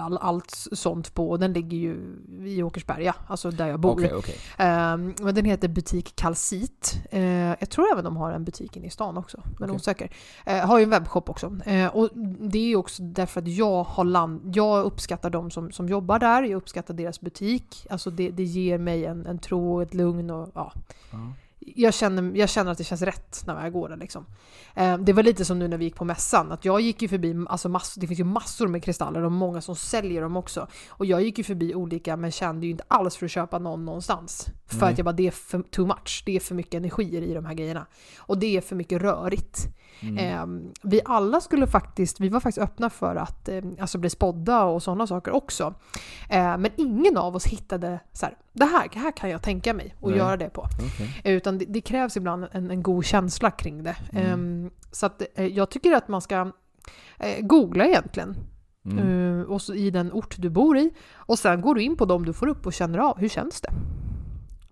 all, 0.00 0.18
allt 0.18 0.50
sånt 0.72 1.14
på 1.14 1.30
och 1.30 1.38
den 1.38 1.52
ligger 1.52 1.76
ju 1.76 1.96
i 2.44 2.62
Åkersberga, 2.62 3.14
alltså 3.26 3.50
där 3.50 3.66
jag 3.66 3.80
bor. 3.80 3.92
Okej, 3.92 4.14
okej. 4.14 4.36
Ehm, 4.56 5.14
men 5.20 5.34
den 5.34 5.44
heter 5.44 5.68
Butik 5.68 6.16
Kalsit. 6.16 7.00
Eh, 7.10 7.22
jag 7.60 7.70
tror 7.70 7.92
även 7.92 8.04
de 8.04 8.16
har 8.16 8.32
en 8.32 8.44
butik 8.44 8.76
inne 8.76 8.86
i 8.86 8.90
stan 8.90 9.16
också, 9.16 9.42
men 9.58 9.70
Okej. 9.70 9.76
osäker. 9.76 10.10
Uh, 10.48 10.54
har 10.54 10.78
ju 10.78 10.84
en 10.84 10.90
webbshop 10.90 11.30
också. 11.30 11.56
Eh, 11.64 11.96
och 11.96 12.08
det 12.40 12.58
är 12.58 12.66
ju 12.66 12.76
också 12.76 13.02
därför 13.02 13.40
att 13.40 13.48
jag 13.48 13.84
har 13.84 14.04
land, 14.04 14.56
jag 14.56 14.84
uppskattar 14.84 15.30
de 15.30 15.50
som, 15.50 15.72
som 15.72 15.88
jobbar 15.88 16.18
där, 16.18 16.42
jag 16.42 16.56
uppskattar 16.56 16.94
deras 16.94 17.20
butik. 17.20 17.86
Alltså 17.90 18.10
det, 18.10 18.30
det 18.30 18.42
ger 18.44 18.78
mig 18.78 19.04
en, 19.04 19.26
en 19.26 19.38
tro 19.38 19.74
och 19.74 19.82
ett 19.82 19.94
lugn 19.94 20.30
och 20.30 20.50
ja. 20.54 20.72
Ja. 21.10 21.32
Jag 21.76 21.94
känner, 21.94 22.36
jag 22.36 22.48
känner 22.48 22.72
att 22.72 22.78
det 22.78 22.84
känns 22.84 23.02
rätt 23.02 23.42
när 23.46 23.62
jag 23.62 23.72
går 23.72 23.88
där 23.88 23.96
liksom. 23.96 24.26
Eh, 24.74 24.98
det 24.98 25.12
var 25.12 25.22
lite 25.22 25.44
som 25.44 25.58
nu 25.58 25.68
när 25.68 25.78
vi 25.78 25.84
gick 25.84 25.94
på 25.94 26.04
mässan, 26.04 26.52
att 26.52 26.64
jag 26.64 26.80
gick 26.80 27.02
ju 27.02 27.08
förbi, 27.08 27.44
alltså 27.48 27.68
mass, 27.68 27.94
det 27.94 28.06
finns 28.06 28.20
ju 28.20 28.24
massor 28.24 28.68
med 28.68 28.84
kristaller 28.84 29.22
och 29.22 29.32
många 29.32 29.60
som 29.60 29.76
säljer 29.76 30.22
dem 30.22 30.36
också. 30.36 30.66
Och 30.88 31.06
jag 31.06 31.22
gick 31.22 31.38
ju 31.38 31.44
förbi 31.44 31.74
olika 31.74 32.16
men 32.16 32.30
kände 32.30 32.66
ju 32.66 32.72
inte 32.72 32.84
alls 32.88 33.16
för 33.16 33.26
att 33.26 33.32
köpa 33.32 33.58
någon 33.58 33.84
någonstans. 33.84 34.46
För 34.66 34.80
Nej. 34.80 34.92
att 34.92 34.98
jag 34.98 35.04
bara, 35.04 35.12
det 35.12 35.26
är 35.26 35.30
för 35.30 35.62
too 35.62 35.86
much. 35.86 36.22
Det 36.26 36.36
är 36.36 36.40
för 36.40 36.54
mycket 36.54 36.74
energier 36.74 37.22
i 37.22 37.34
de 37.34 37.44
här 37.44 37.54
grejerna. 37.54 37.86
Och 38.18 38.38
det 38.38 38.56
är 38.56 38.60
för 38.60 38.76
mycket 38.76 39.02
rörigt. 39.02 39.68
Mm. 40.00 40.18
Eh, 40.18 40.70
vi 40.82 41.00
alla 41.04 41.40
skulle 41.40 41.66
faktiskt, 41.66 42.20
vi 42.20 42.28
var 42.28 42.40
faktiskt 42.40 42.64
öppna 42.64 42.90
för 42.90 43.16
att 43.16 43.48
eh, 43.48 43.62
alltså 43.80 43.98
bli 43.98 44.10
spådda 44.10 44.64
och 44.64 44.82
sådana 44.82 45.06
saker 45.06 45.32
också. 45.32 45.74
Eh, 46.30 46.58
men 46.58 46.70
ingen 46.76 47.16
av 47.16 47.36
oss 47.36 47.46
hittade 47.46 48.00
så 48.12 48.26
här, 48.26 48.36
det 48.52 48.64
här, 48.64 48.88
det 48.92 48.98
här 48.98 49.12
kan 49.12 49.30
jag 49.30 49.42
tänka 49.42 49.74
mig 49.74 49.94
att 50.02 50.08
Nej. 50.08 50.18
göra 50.18 50.36
det 50.36 50.50
på. 50.50 50.66
Eh, 51.24 51.32
Utan 51.32 51.58
det, 51.58 51.64
det 51.64 51.80
krävs 51.80 52.16
ibland 52.16 52.46
en, 52.52 52.70
en 52.70 52.82
god 52.82 53.04
känsla 53.04 53.50
kring 53.50 53.82
det. 53.82 53.96
Mm. 54.12 54.26
Ehm, 54.32 54.70
så 54.92 55.06
att, 55.06 55.22
eh, 55.34 55.46
jag 55.46 55.70
tycker 55.70 55.92
att 55.92 56.08
man 56.08 56.20
ska 56.20 56.52
eh, 57.18 57.40
googla 57.46 57.86
egentligen. 57.86 58.36
eh, 58.98 59.42
och 59.42 59.62
så 59.62 59.74
i 59.74 59.90
den 59.90 60.12
ort 60.12 60.34
du 60.38 60.50
bor 60.50 60.78
i. 60.78 60.90
Och 61.14 61.38
sen 61.38 61.60
går 61.60 61.74
du 61.74 61.82
in 61.82 61.96
på 61.96 62.04
dem 62.04 62.24
du 62.24 62.32
får 62.32 62.46
upp 62.46 62.66
och 62.66 62.72
känner 62.72 62.98
av, 62.98 63.18
hur 63.18 63.28
känns 63.28 63.60
det? 63.60 63.70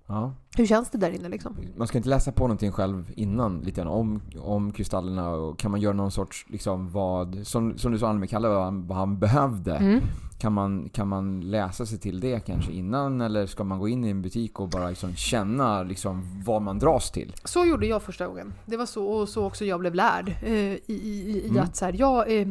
Ja. 0.08 0.32
Hur 0.56 0.66
känns 0.66 0.90
det 0.90 0.98
där 0.98 1.10
inne 1.10 1.28
liksom? 1.28 1.56
Man 1.76 1.86
ska 1.86 1.98
inte 1.98 2.08
läsa 2.10 2.32
på 2.32 2.42
någonting 2.44 2.72
själv 2.72 3.12
innan 3.16 3.60
lite 3.60 3.80
grann 3.80 3.88
om, 3.92 4.22
om 4.42 4.72
kristallerna 4.72 5.30
och 5.30 5.58
kan 5.58 5.70
man 5.70 5.80
göra 5.80 5.92
någon 5.94 6.10
sorts 6.10 6.46
liksom 6.48 6.90
vad, 6.90 7.38
som, 7.46 7.78
som 7.78 7.92
du 7.92 7.98
sa 7.98 8.12
med 8.12 8.30
Kalle, 8.30 8.48
vad 8.48 8.64
han, 8.64 8.86
vad 8.86 8.98
han 8.98 9.18
behövde. 9.18 9.74
Mm. 9.76 10.00
Kan, 10.38 10.52
man, 10.52 10.88
kan 10.88 11.08
man 11.08 11.40
läsa 11.40 11.86
sig 11.86 11.98
till 11.98 12.20
det 12.20 12.40
kanske 12.46 12.72
innan 12.72 13.20
eller 13.20 13.46
ska 13.46 13.64
man 13.64 13.78
gå 13.78 13.88
in 13.88 14.04
i 14.04 14.10
en 14.10 14.22
butik 14.22 14.60
och 14.60 14.68
bara 14.68 14.88
liksom 14.88 15.14
känna 15.14 15.82
liksom 15.82 16.42
vad 16.46 16.62
man 16.62 16.78
dras 16.78 17.10
till? 17.10 17.32
Så 17.44 17.64
gjorde 17.64 17.86
jag 17.86 18.02
första 18.02 18.26
gången. 18.26 18.54
Det 18.66 18.76
var 18.76 18.86
så, 18.86 19.06
och 19.06 19.28
så 19.28 19.44
också 19.46 19.64
jag 19.64 19.80
blev 19.80 19.94
lärd. 19.94 20.28
Eh, 20.42 20.52
I 20.54 20.80
i, 20.86 21.42
i 21.44 21.48
Mm. 21.48 21.62
att 21.62 21.76
så 21.76 21.84
här, 21.84 21.92
jag, 21.98 22.40
eh, 22.40 22.48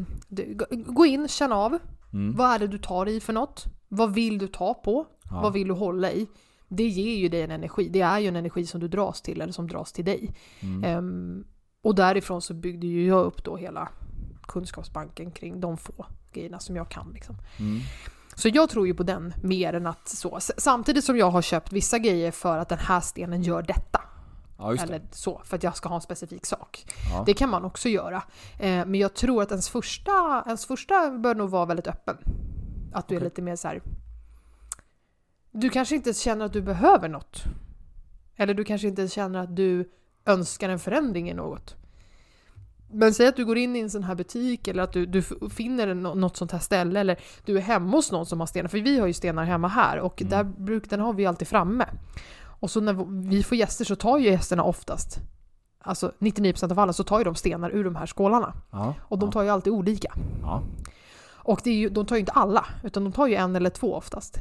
gå- 0.85 1.05
in, 1.05 1.27
känn 1.27 1.51
av. 1.51 1.77
Mm. 2.13 2.35
Vad 2.35 2.51
är 2.51 2.59
det 2.59 2.67
du 2.67 2.77
tar 2.77 3.05
i 3.09 3.19
för 3.19 3.33
något? 3.33 3.65
Vad 3.87 4.13
vill 4.13 4.37
du 4.37 4.47
ta 4.47 4.73
på? 4.73 5.05
Ja. 5.29 5.41
Vad 5.41 5.53
vill 5.53 5.67
du 5.67 5.73
hålla 5.73 6.11
i? 6.11 6.27
Det 6.67 6.87
ger 6.87 7.15
ju 7.15 7.29
dig 7.29 7.41
en 7.41 7.51
energi. 7.51 7.89
Det 7.89 8.01
är 8.01 8.19
ju 8.19 8.27
en 8.27 8.35
energi 8.35 8.65
som 8.65 8.79
du 8.79 8.87
dras 8.87 9.21
till 9.21 9.41
eller 9.41 9.53
som 9.53 9.67
dras 9.67 9.91
till 9.91 10.05
dig. 10.05 10.35
Mm. 10.59 10.83
Ehm, 10.83 11.45
och 11.81 11.95
därifrån 11.95 12.41
så 12.41 12.53
byggde 12.53 12.87
ju 12.87 13.07
jag 13.07 13.25
upp 13.25 13.43
då 13.43 13.57
hela 13.57 13.89
kunskapsbanken 14.47 15.31
kring 15.31 15.59
de 15.59 15.77
få 15.77 16.05
grejerna 16.33 16.59
som 16.59 16.75
jag 16.75 16.89
kan. 16.89 17.11
Liksom. 17.13 17.35
Mm. 17.59 17.79
Så 18.35 18.49
jag 18.49 18.69
tror 18.69 18.87
ju 18.87 18.93
på 18.93 19.03
den 19.03 19.33
mer 19.43 19.73
än 19.73 19.87
att 19.87 20.07
så. 20.07 20.39
Samtidigt 20.57 21.03
som 21.03 21.17
jag 21.17 21.31
har 21.31 21.41
köpt 21.41 21.73
vissa 21.73 21.99
grejer 21.99 22.31
för 22.31 22.57
att 22.57 22.69
den 22.69 22.79
här 22.79 22.99
stenen 22.99 23.41
gör 23.41 23.61
detta. 23.61 24.01
Ja. 24.57 24.75
Eller 24.75 25.01
så, 25.11 25.41
för 25.45 25.57
att 25.57 25.63
jag 25.63 25.77
ska 25.77 25.89
ha 25.89 25.95
en 25.95 26.01
specifik 26.01 26.45
sak. 26.45 26.85
Ja. 27.13 27.23
Det 27.25 27.33
kan 27.33 27.49
man 27.49 27.65
också 27.65 27.89
göra. 27.89 28.23
Eh, 28.59 28.85
men 28.85 28.95
jag 28.95 29.13
tror 29.13 29.41
att 29.41 29.51
ens 29.51 29.69
första, 29.69 30.43
ens 30.45 30.65
första 30.65 31.11
bör 31.11 31.35
nog 31.35 31.49
vara 31.49 31.65
väldigt 31.65 31.87
öppen. 31.87 32.17
Att 32.93 33.07
du 33.07 33.15
är 33.15 33.19
Okej. 33.19 33.25
lite 33.29 33.41
mer 33.41 33.55
så 33.55 33.67
här. 33.67 33.81
Du 35.57 35.69
kanske 35.69 35.95
inte 35.95 36.13
känner 36.13 36.45
att 36.45 36.53
du 36.53 36.61
behöver 36.61 37.09
något. 37.09 37.43
Eller 38.35 38.53
du 38.53 38.63
kanske 38.63 38.87
inte 38.87 39.07
känner 39.07 39.39
att 39.39 39.55
du 39.55 39.91
önskar 40.25 40.69
en 40.69 40.79
förändring 40.79 41.29
i 41.29 41.33
något. 41.33 41.75
Men 42.91 43.13
säg 43.13 43.27
att 43.27 43.35
du 43.35 43.45
går 43.45 43.57
in 43.57 43.75
i 43.75 43.79
en 43.79 43.89
sån 43.89 44.03
här 44.03 44.15
butik 44.15 44.67
eller 44.67 44.83
att 44.83 44.93
du, 44.93 45.05
du 45.05 45.21
finner 45.49 45.93
något 45.93 46.37
sånt 46.37 46.51
här 46.51 46.59
ställe 46.59 46.99
eller 46.99 47.19
du 47.45 47.57
är 47.57 47.61
hemma 47.61 47.91
hos 47.91 48.11
någon 48.11 48.25
som 48.25 48.39
har 48.39 48.47
stenar. 48.47 48.69
För 48.69 48.77
vi 48.77 48.99
har 48.99 49.07
ju 49.07 49.13
stenar 49.13 49.43
hemma 49.43 49.67
här 49.67 49.99
och 49.99 50.21
Mm. 50.21 50.31
där 50.31 50.43
bruk, 50.43 50.89
den 50.89 50.99
har 50.99 51.13
vi 51.13 51.25
alltid 51.25 51.47
framme. 51.47 51.85
Och 52.43 52.71
så 52.71 52.81
när 52.81 53.27
vi 53.29 53.43
får 53.43 53.57
gäster 53.57 53.85
så 53.85 53.95
tar 53.95 54.17
ju 54.17 54.25
gästerna 54.25 54.63
oftast, 54.63 55.17
alltså 55.79 56.11
99% 56.19 56.71
av 56.71 56.79
alla, 56.79 56.93
så 56.93 57.03
tar 57.03 57.17
ju 57.17 57.23
de 57.23 57.35
stenar 57.35 57.69
ur 57.69 57.83
de 57.83 57.95
här 57.95 58.05
skålarna. 58.05 58.53
Ja. 58.71 58.93
Och 59.01 59.19
de 59.19 59.25
ja. 59.25 59.31
tar 59.31 59.43
ju 59.43 59.49
alltid 59.49 59.73
olika. 59.73 60.13
Ja. 60.41 60.61
Och 61.27 61.67
ju, 61.67 61.89
de 61.89 62.05
tar 62.05 62.15
ju 62.15 62.19
inte 62.19 62.31
alla, 62.31 62.65
utan 62.83 63.03
de 63.03 63.13
tar 63.13 63.27
ju 63.27 63.35
en 63.35 63.55
eller 63.55 63.69
två 63.69 63.95
oftast. 63.95 64.39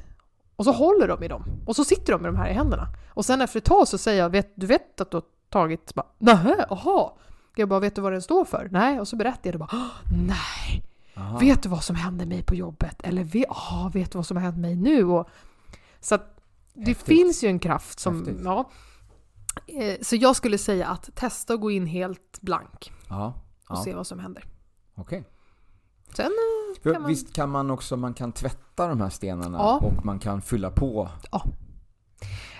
Och 0.56 0.64
så 0.64 0.72
håller 0.72 1.08
de 1.08 1.22
i 1.22 1.28
dem. 1.28 1.44
Och 1.66 1.76
så 1.76 1.84
sitter 1.84 2.12
de 2.12 2.22
med 2.22 2.32
de 2.32 2.36
här 2.36 2.48
i 2.50 2.52
händerna. 2.52 2.88
Och 3.08 3.24
sen 3.24 3.40
efter 3.40 3.58
ett 3.58 3.64
tag 3.64 3.88
så 3.88 3.98
säger 3.98 4.22
jag, 4.22 4.30
vet, 4.30 4.52
du 4.54 4.66
vet 4.66 5.00
att 5.00 5.10
du 5.10 5.16
har 5.16 5.24
tagit... 5.50 5.94
Bara, 5.94 6.06
Nähä, 6.18 6.66
aha. 6.70 7.16
Jag 7.56 7.68
bara, 7.68 7.80
vet 7.80 7.94
du 7.94 8.00
vad 8.02 8.12
den 8.12 8.22
står 8.22 8.44
för? 8.44 8.68
Nej. 8.70 9.00
Och 9.00 9.08
så 9.08 9.16
berättar 9.16 9.40
jag 9.42 9.54
det 9.54 9.58
bara, 9.58 9.70
"Åh, 9.72 10.12
nej. 10.26 10.84
Aha. 11.16 11.38
Vet 11.38 11.62
du 11.62 11.68
vad 11.68 11.84
som 11.84 11.96
hände 11.96 12.26
mig 12.26 12.42
på 12.42 12.54
jobbet? 12.54 13.00
Eller 13.02 13.24
vet, 13.24 13.46
ah, 13.48 13.90
vet 13.94 14.12
du 14.12 14.18
vad 14.18 14.26
som 14.26 14.36
har 14.36 14.44
hänt 14.44 14.58
mig 14.58 14.76
nu? 14.76 15.04
Och, 15.04 15.28
så 16.00 16.14
att 16.14 16.40
det 16.74 16.86
Häftigt. 16.86 17.06
finns 17.06 17.44
ju 17.44 17.48
en 17.48 17.58
kraft 17.58 18.00
som... 18.00 18.16
Häftigt. 18.18 18.40
Ja. 18.44 18.70
Eh, 19.66 19.96
Så 20.02 20.16
jag 20.16 20.36
skulle 20.36 20.58
säga 20.58 20.86
att 20.88 21.10
testa 21.14 21.54
att 21.54 21.60
gå 21.60 21.70
in 21.70 21.86
helt 21.86 22.38
blank 22.40 22.92
Ja. 23.08 23.26
och 23.68 23.76
Ja. 23.76 23.84
se 23.84 23.94
vad 23.94 24.06
som 24.06 24.18
händer. 24.18 24.44
Okej. 24.94 25.24
Sen 26.16 26.26
eh, 26.26 26.92
kan 26.92 27.02
man... 27.02 27.08
Visst 27.10 27.32
kan 27.34 27.50
man 27.50 27.70
också, 27.70 27.96
man 27.96 28.14
kan 28.14 28.32
tvätta 28.32 28.88
de 28.88 29.00
här 29.00 29.10
stenarna 29.10 29.58
Ja. 29.58 29.78
och 29.82 30.04
man 30.04 30.18
kan 30.18 30.42
fylla 30.42 30.70
på. 30.70 31.08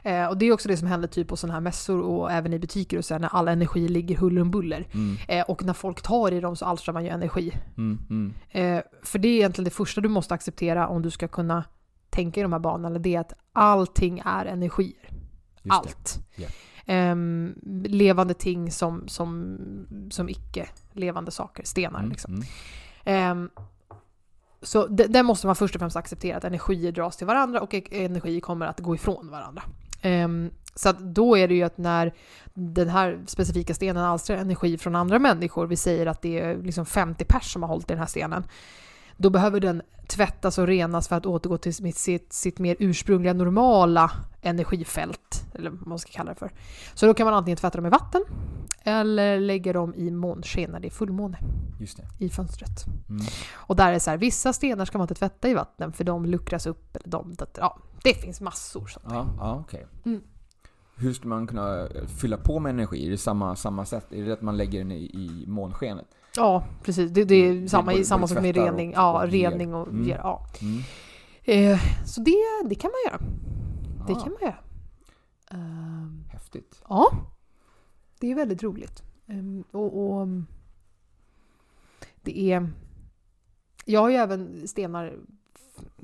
Eh, 0.03 0.27
och 0.27 0.39
det 0.39 0.47
är 0.47 0.53
också 0.53 0.69
det 0.69 0.77
som 0.77 0.89
händer 0.89 1.09
typ 1.09 1.29
på 1.29 1.37
sådana 1.37 1.55
här 1.55 1.61
mässor 1.61 2.01
och 2.01 2.33
även 2.33 2.53
i 2.53 2.59
butiker 2.59 2.99
och 2.99 3.05
så 3.05 3.15
här, 3.15 3.19
när 3.19 3.29
all 3.29 3.49
energi 3.49 3.89
ligger 3.89 4.17
huller 4.17 4.41
om 4.43 4.51
buller. 4.51 4.87
Mm. 4.93 5.17
Eh, 5.29 5.45
och 5.51 5.65
när 5.65 5.73
folk 5.73 6.03
tar 6.03 6.33
i 6.33 6.41
dem 6.41 6.57
så 6.57 6.65
alstrar 6.65 6.93
man 6.95 7.05
ju 7.05 7.11
energi. 7.11 7.53
Mm. 7.77 7.99
Mm. 8.11 8.35
Eh, 8.51 8.83
för 9.03 9.19
det 9.19 9.29
är 9.29 9.33
egentligen 9.37 9.65
det 9.65 9.71
första 9.71 10.01
du 10.01 10.09
måste 10.09 10.35
acceptera 10.35 10.89
om 10.89 11.03
du 11.03 11.11
ska 11.11 11.29
kunna 11.29 11.65
tänka 12.11 12.41
i 12.41 12.43
de 12.43 12.53
här 12.53 12.61
banorna. 12.61 12.99
Det 12.99 13.15
är 13.15 13.21
att 13.21 13.33
allting 13.53 14.23
är 14.25 14.47
energier. 14.47 15.11
Just. 15.63 15.77
Allt. 15.77 16.19
Ja. 16.37 16.49
Ehm, 16.87 17.55
levande 17.85 18.35
ting 18.35 18.71
som, 18.73 19.09
som, 19.09 19.59
som 20.11 20.29
icke-levande 20.29 21.31
saker, 21.31 21.65
stenar 21.65 21.99
Mm. 21.99 22.11
liksom. 22.11 22.43
Ehm, 23.05 23.51
så 24.63 24.87
det, 24.87 25.07
det 25.07 25.23
måste 25.23 25.47
man 25.47 25.57
först 25.57 25.75
och 25.75 25.79
främst 25.79 25.97
acceptera, 25.97 26.37
att 26.37 26.45
energier 26.45 26.93
dras 26.93 27.17
till 27.17 27.27
varandra 27.27 27.61
och 27.61 27.75
energier 27.75 28.41
kommer 28.41 28.67
att 28.67 28.81
gå 28.81 28.95
ifrån 28.95 29.31
varandra. 29.31 29.63
Ehm, 30.03 30.51
så 30.75 30.89
att 30.89 30.99
då 30.99 31.39
är 31.39 31.49
det 31.49 31.55
ju 31.55 31.63
att 31.63 31.79
när 31.79 32.15
den 32.55 32.89
här 32.89 33.21
specifika 33.27 33.75
stenen 33.75 34.05
alstrar 34.05 34.37
energi 34.37 34.79
från 34.79 34.97
andra 34.97 35.19
människor, 35.19 35.67
vi 35.67 35.77
säger 35.77 36.07
att 36.07 36.23
det 36.23 36.41
är 36.41 36.57
liksom 36.57 36.87
50 36.87 37.25
pers 37.25 37.53
som 37.53 37.63
har 37.63 37.69
hållit 37.69 37.91
i 37.91 37.93
den 37.93 37.99
här 37.99 38.07
stenen, 38.07 38.45
då 39.17 39.31
behöver 39.31 39.61
den 39.61 39.83
tvättas 40.09 40.59
och 40.59 40.67
renas 40.67 41.09
för 41.09 41.17
att 41.17 41.27
återgå 41.27 41.59
till 41.59 41.75
sitt, 41.75 41.97
sitt, 41.97 42.33
sitt 42.33 42.59
mer 42.59 42.77
ursprungliga 42.79 43.33
normala 43.33 44.11
energifält, 44.43 45.47
eller 45.55 45.71
vad 45.71 45.87
man 45.87 45.99
ska 45.99 46.13
kalla 46.13 46.31
det 46.31 46.39
för. 46.39 46.53
Så 46.95 47.07
då 47.07 47.15
kan 47.15 47.25
man 47.25 47.35
antingen 47.35 47.57
tvätta 47.57 47.79
dem 47.79 47.87
i 47.87 47.91
vatten 47.91 48.25
eller 48.83 49.41
lägga 49.41 49.73
dem 49.73 49.95
i 49.95 50.11
månsken 50.11 50.71
när 50.71 50.81
det 50.81 50.89
är 50.89 50.91
fullmåne 50.91 51.39
Just 51.81 51.97
det. 51.97 52.25
i 52.25 52.29
fönstret. 52.29 52.85
Mm. 53.09 53.27
Och 53.55 53.77
där 53.77 53.93
är 53.93 53.99
så 53.99 54.11
här, 54.11 54.19
vissa 54.19 54.53
stenar 54.53 54.85
ska 54.85 54.99
man 54.99 55.05
inte 55.05 55.15
tvätta 55.15 55.49
i 55.49 55.55
vatten 55.55 55.93
för 55.93 56.05
de 56.05 56.25
luckras 56.27 56.67
upp. 56.67 56.97
Eller 56.97 57.09
de, 57.09 57.37
ja, 57.57 57.79
det 58.03 58.15
finns 58.15 58.41
massor. 58.41 58.87
sånt. 58.87 59.07
Ja, 59.09 59.27
ja 59.39 59.59
okej. 59.61 59.87
Mm. 60.05 60.21
Hur 60.97 61.13
ska 61.13 61.29
man 61.29 61.47
kunna 61.47 61.89
fylla 62.21 62.37
på 62.37 62.59
med 62.59 62.71
energi? 62.71 63.07
Är 63.07 63.11
det 63.11 63.19
samma, 63.19 63.57
samma 63.57 63.85
sätt? 63.85 64.13
Är 64.13 64.25
det 64.25 64.33
att 64.33 64.43
man 64.43 64.57
lägger 64.57 64.79
den 64.79 64.93
i, 64.93 65.05
i 65.05 65.45
månskenet? 65.47 66.07
Ja, 66.37 66.65
precis. 66.83 67.11
Det, 67.11 67.25
det 67.25 67.35
är 67.35 67.55
Det 67.55 67.69
samma, 67.69 67.93
både- 67.93 68.05
samma 68.05 68.27
sak 68.27 68.43
med 68.43 68.57
rening. 68.57 68.89
och- 68.89 68.95
ja, 68.97 69.23
och 69.23 69.29
rening 69.31 69.75
och 69.75 69.89
Mm. 69.89 70.09
Ja. 70.09 70.47
Mm. 70.63 70.83
Eh, 71.73 71.81
så 72.07 72.21
det, 72.21 72.37
det 72.69 72.75
kan 72.75 72.91
man 72.91 73.13
göra. 73.13 73.31
Det 74.07 74.13
Ah, 74.13 74.21
kan 74.21 74.33
man 74.33 74.41
göra. 74.43 74.57
Ehm, 75.51 76.25
Häftigt. 76.33 76.83
ja, 76.89 77.11
det 78.21 78.31
är 78.31 78.35
väldigt 78.35 78.63
roligt. 78.63 79.03
Ehm, 79.27 79.65
och, 79.71 80.19
och 80.21 80.27
det 82.23 82.53
är... 82.53 82.71
Jag 83.85 84.01
har 84.01 84.09
ju 84.09 84.15
även 84.17 84.69
stenar 84.69 85.15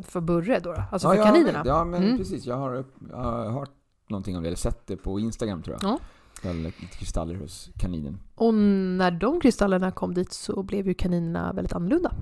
för 0.03 0.21
Burre 0.21 0.59
då, 0.61 0.75
alltså 0.93 1.09
för 1.09 1.17
ja, 1.17 1.25
kaninerna. 1.25 1.53
Jag 1.53 1.59
vet. 1.59 1.67
ja, 1.67 1.85
men 1.85 2.03
Mm. 2.05 2.19
precis. 2.19 2.47
Jag 2.47 2.57
har, 2.57 2.75
upp, 2.75 2.95
jag 3.11 3.17
har 3.17 3.51
hört 3.51 3.71
någonting 4.09 4.37
om 4.37 4.43
det, 4.43 4.49
eller 4.49 4.57
sett 4.57 4.87
det 4.87 4.97
på 4.97 5.21
Instagram 5.21 5.63
tror 5.63 5.77
jag. 5.81 5.91
Ja. 5.91 5.99
Lite 6.43 6.87
kristaller 6.99 7.35
hos 7.35 7.71
kaninen. 7.79 8.19
Och 8.35 8.55
när 8.55 9.11
de 9.11 9.41
kristallerna 9.41 9.91
kom 9.91 10.15
dit 10.15 10.33
så 10.33 10.63
blev 10.63 10.87
ju 10.89 10.95
kaninerna 10.95 11.53
väldigt 11.53 11.73
annorlunda. 11.73 12.13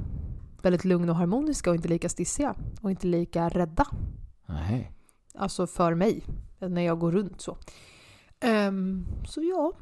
Väldigt 0.62 0.84
lugna 0.84 1.12
och 1.12 1.18
harmoniska 1.18 1.70
och 1.70 1.76
inte 1.76 1.88
lika 1.88 2.08
stissiga. 2.08 2.54
Och 2.80 2.90
inte 2.90 3.06
lika 3.06 3.48
rädda. 3.48 3.86
Nej. 4.46 4.92
Alltså 5.34 5.66
för 5.66 5.94
mig. 5.94 6.24
När 6.58 6.82
jag 6.82 6.98
går 6.98 7.12
runt 7.12 7.40
så. 7.40 7.56
Ehm, 8.40 9.06
så 9.24 9.42
ja. 9.42 9.72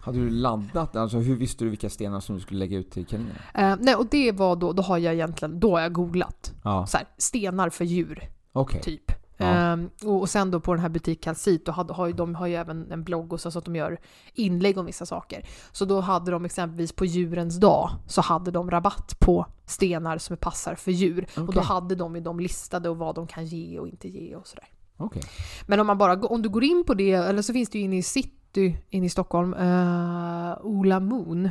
Hade 0.00 0.18
du 0.18 0.30
laddat? 0.30 0.96
Alltså 0.96 1.18
hur 1.18 1.36
visste 1.36 1.64
du 1.64 1.70
vilka 1.70 1.90
stenar 1.90 2.20
som 2.20 2.34
du 2.34 2.40
skulle 2.40 2.58
lägga 2.58 2.78
ut 2.78 2.90
till 2.90 3.06
kaninerna? 3.06 3.38
Ehm, 3.54 3.78
nej, 3.82 3.94
och 3.94 4.06
det 4.10 4.32
var 4.32 4.56
då, 4.56 4.72
då 4.72 4.82
har 4.82 4.98
jag 4.98 5.14
egentligen, 5.14 5.60
då 5.60 5.70
har 5.76 5.80
jag 5.80 5.92
googlat. 5.92 6.54
Ja, 6.64 6.86
Så 6.86 6.96
här, 6.96 7.06
stenar 7.18 7.70
för 7.70 7.84
djur, 7.84 8.28
okej. 8.52 8.82
typ. 8.82 9.12
Ja. 9.36 9.46
Ehm, 9.46 9.90
och, 10.04 10.28
sen 10.28 10.50
då 10.50 10.60
på 10.60 10.74
den 10.74 10.82
här 10.82 10.88
butik 10.88 11.24
Calcit, 11.24 11.68
har 11.68 12.06
ju, 12.06 12.12
de 12.12 12.34
har 12.34 12.46
ju 12.46 12.54
även 12.54 12.92
en 12.92 13.04
blogg 13.04 13.32
och 13.32 13.40
så, 13.40 13.50
så 13.50 13.58
att 13.58 13.64
de 13.64 13.76
gör 13.76 13.98
inlägg 14.34 14.78
om 14.78 14.86
vissa 14.86 15.06
saker. 15.06 15.48
Så 15.72 15.84
då 15.84 16.00
hade 16.00 16.30
de 16.30 16.44
exempelvis 16.44 16.92
på 16.92 17.04
djurens 17.04 17.60
dag 17.60 17.90
så 18.06 18.20
hade 18.20 18.50
de 18.50 18.70
rabatt 18.70 19.18
på 19.18 19.46
stenar 19.64 20.18
som 20.18 20.36
passar 20.36 20.74
för 20.74 20.90
djur. 20.90 21.26
Och 21.36 21.54
då 21.54 21.60
hade 21.60 21.94
de 21.94 22.16
ju 22.16 22.20
de 22.20 22.40
listade 22.40 22.88
och 22.88 22.96
vad 22.96 23.14
de 23.14 23.26
kan 23.26 23.46
ge 23.46 23.78
och 23.78 23.88
inte 23.88 24.08
ge 24.08 24.36
och 24.36 24.46
sådär. 24.46 24.68
Okej. 24.96 25.22
Men 25.66 25.80
om 25.80 25.86
man 25.86 25.98
bara 25.98 26.14
om 26.14 26.42
du 26.42 26.48
går 26.48 26.64
in 26.64 26.84
på 26.86 26.94
det, 26.94 27.12
eller 27.12 27.42
så 27.42 27.52
finns 27.52 27.70
det 27.70 27.78
ju 27.78 27.84
inne 27.84 27.96
i 27.96 28.02
city, 28.02 28.78
inne 28.90 29.06
i 29.06 29.08
Stockholm, 29.08 29.54
uh, 29.54 30.58
Ola 30.62 31.00
Moon. 31.00 31.50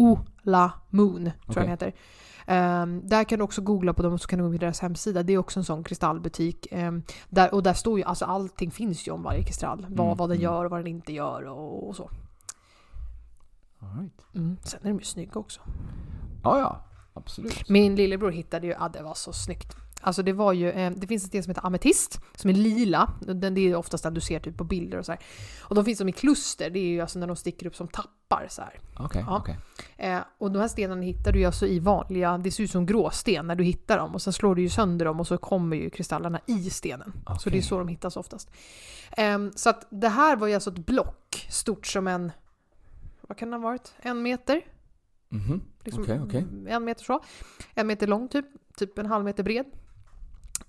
Ola 0.00 0.72
Moon, 0.90 1.24
tror 1.24 1.32
jag 1.46 1.50
Okej. 1.50 1.62
den 1.62 1.70
heter. 1.70 1.92
Ehm, 2.46 3.08
där 3.08 3.24
kan 3.24 3.38
du 3.38 3.44
också 3.44 3.62
googla 3.62 3.94
på 3.94 4.02
dem 4.02 4.12
och 4.12 4.20
så 4.20 4.28
kan 4.28 4.38
du 4.38 4.44
gå 4.44 4.52
på 4.52 4.58
deras 4.58 4.80
hemsida. 4.80 5.22
Det 5.22 5.32
är 5.32 5.38
också 5.38 5.60
en 5.60 5.64
sån 5.64 5.84
kristallbutik. 5.84 6.66
Ehm, 6.70 7.02
där, 7.28 7.54
och 7.54 7.62
där 7.62 7.74
står 7.74 7.98
ju, 7.98 8.04
alltså 8.04 8.24
allting 8.24 8.70
finns 8.70 9.08
ju 9.08 9.12
om 9.12 9.22
varje 9.22 9.42
kristall. 9.42 9.86
Vad, 9.88 10.06
Mm, 10.06 10.16
vad 10.16 10.28
den 10.28 10.36
mm. 10.36 10.42
gör 10.42 10.64
och 10.64 10.70
vad 10.70 10.80
den 10.80 10.86
inte 10.86 11.12
gör 11.12 11.42
och, 11.42 11.88
och 11.88 11.96
så. 11.96 12.10
All 13.78 13.98
right. 14.00 14.26
Mm. 14.34 14.56
Sen 14.62 14.80
är 14.82 14.88
de 14.88 14.98
ju 14.98 15.04
snygga 15.04 15.40
också. 15.40 15.60
Ja, 16.44 16.58
ja. 16.58 16.84
Absolut. 17.14 17.68
Min 17.68 17.96
lillebror 17.96 18.30
hittade 18.30 18.66
ju, 18.66 18.72
ja 18.72 18.88
det 18.88 19.02
var 19.02 19.14
så 19.14 19.32
snyggt. 19.32 19.76
Alltså 20.00 20.22
det 20.22 20.32
var 20.32 20.52
ju, 20.52 20.70
eh, 20.70 20.90
det 20.96 21.06
finns 21.06 21.22
en 21.22 21.28
sten 21.28 21.42
som 21.42 21.50
heter 21.50 21.66
ametist, 21.66 22.20
som 22.34 22.50
är 22.50 22.54
lila. 22.54 23.12
Den, 23.20 23.54
det 23.54 23.60
är 23.60 23.74
oftast 23.74 24.04
den 24.04 24.14
du 24.14 24.20
ser 24.20 24.40
typ 24.40 24.56
på 24.56 24.64
bilder 24.64 24.98
och 24.98 25.06
så 25.06 25.12
här. 25.12 25.20
Och 25.60 25.74
de 25.74 25.84
finns 25.84 25.98
som 25.98 26.08
i 26.08 26.12
kluster, 26.12 26.70
det 26.70 26.78
är 26.78 26.88
ju 26.88 27.00
alltså 27.00 27.18
när 27.18 27.26
de 27.26 27.36
sticker 27.36 27.66
upp 27.66 27.76
som 27.76 27.88
tappar 27.88 28.46
så 28.50 28.62
här. 28.62 28.80
Okej, 28.98 29.24
Ja. 29.26 29.38
okej. 29.38 29.56
Eh, 29.96 30.18
och 30.38 30.50
de 30.52 30.58
här 30.58 30.68
stenarna 30.68 31.02
hittar 31.02 31.32
du 31.32 31.38
ju 31.38 31.44
alltså 31.44 31.66
i 31.66 31.78
vanliga, 31.78 32.38
det 32.38 32.50
ser 32.50 32.64
ut 32.64 32.70
som 32.70 32.86
gråsten 32.86 33.46
när 33.46 33.54
du 33.54 33.64
hittar 33.64 33.98
dem. 33.98 34.14
Och 34.14 34.22
sen 34.22 34.32
slår 34.32 34.54
du 34.54 34.62
ju 34.62 34.68
sönder 34.68 35.04
dem 35.06 35.20
och 35.20 35.26
så 35.26 35.38
kommer 35.38 35.76
ju 35.76 35.90
kristallerna 35.90 36.40
i 36.46 36.70
stenen. 36.70 37.12
Så 37.26 37.32
Okej. 37.32 37.52
det 37.52 37.58
är 37.58 37.62
så 37.62 37.78
de 37.78 37.88
hittas 37.88 38.16
oftast. 38.16 38.50
Ehm, 39.16 39.52
så 39.56 39.70
att 39.70 39.86
det 39.90 40.08
här 40.08 40.36
var 40.36 40.46
ju 40.46 40.54
alltså 40.54 40.70
ett 40.70 40.86
block 40.86 41.46
stort 41.50 41.86
som 41.86 42.06
en, 42.06 42.32
vad 43.20 43.38
kan 43.38 43.50
det 43.50 43.56
ha 43.56 43.62
varit? 43.62 43.92
En 44.02 44.22
meter? 44.22 44.60
Mhm. 45.28 45.60
Liksom 45.84 46.02
Okej, 46.02 46.20
okej. 46.26 46.46
En 46.68 46.84
meter 46.84 47.04
så. 47.04 47.20
En 47.74 47.86
meter 47.86 48.06
lång 48.06 48.28
typ, 48.28 48.46
typ 48.76 48.98
en 48.98 49.06
halv 49.06 49.24
meter 49.24 49.42
bred. 49.42 49.64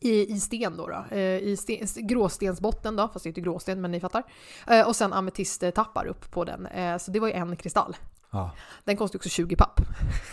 I, 0.01 0.33
i 0.33 0.39
sten 0.39 0.77
då, 0.77 0.87
då. 0.87 1.15
Eh, 1.15 1.37
i 1.37 1.57
sten, 1.57 2.07
gråstensbotten 2.07 2.95
då, 2.95 3.07
fast 3.07 3.23
det 3.23 3.27
är 3.27 3.31
inte 3.31 3.41
gråsten 3.41 3.81
men 3.81 3.91
ni 3.91 3.99
fattar. 3.99 4.23
Eh, 4.67 4.87
och 4.87 4.95
sen 4.95 5.13
ametisttappar 5.13 6.05
upp 6.05 6.31
på 6.31 6.43
den. 6.45 6.65
Eh, 6.65 6.97
så 6.97 7.11
det 7.11 7.19
var 7.19 7.27
ju 7.27 7.33
en 7.33 7.55
kristall. 7.55 7.97
Ja. 8.31 8.51
Den 8.83 8.97
kostade 8.97 9.17
också 9.17 9.29
20 9.29 9.55
papp. 9.55 9.79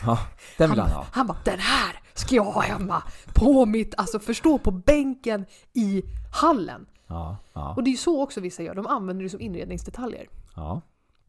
ja, 0.07 0.19
den 0.59 0.71
vill 0.71 0.79
Han, 0.81 0.89
han 0.91 0.97
ha. 0.99 1.07
han 1.13 1.27
bara 1.27 1.39
den 1.45 1.59
här 1.59 2.01
ska 2.15 2.35
jag 2.35 2.45
ha 2.45 2.61
hemma 2.61 3.03
på 3.35 3.67
mitt, 3.67 3.95
alltså 3.97 4.19
förstå 4.19 4.59
på 4.59 4.71
bänken 4.71 5.47
i 5.73 6.03
hallen. 6.33 6.87
Ja, 7.07 7.37
ja, 7.53 7.75
Och 7.77 7.83
det 7.83 7.89
är 7.91 7.93
ju 7.93 7.97
så 7.99 8.23
också 8.23 8.41
vissa 8.41 8.63
gör, 8.63 8.75
de 8.75 8.87
använder 8.87 9.23
det 9.25 9.31
som 9.31 9.41
inredningsdetaljer. 9.41 10.27
ja. 10.57 10.81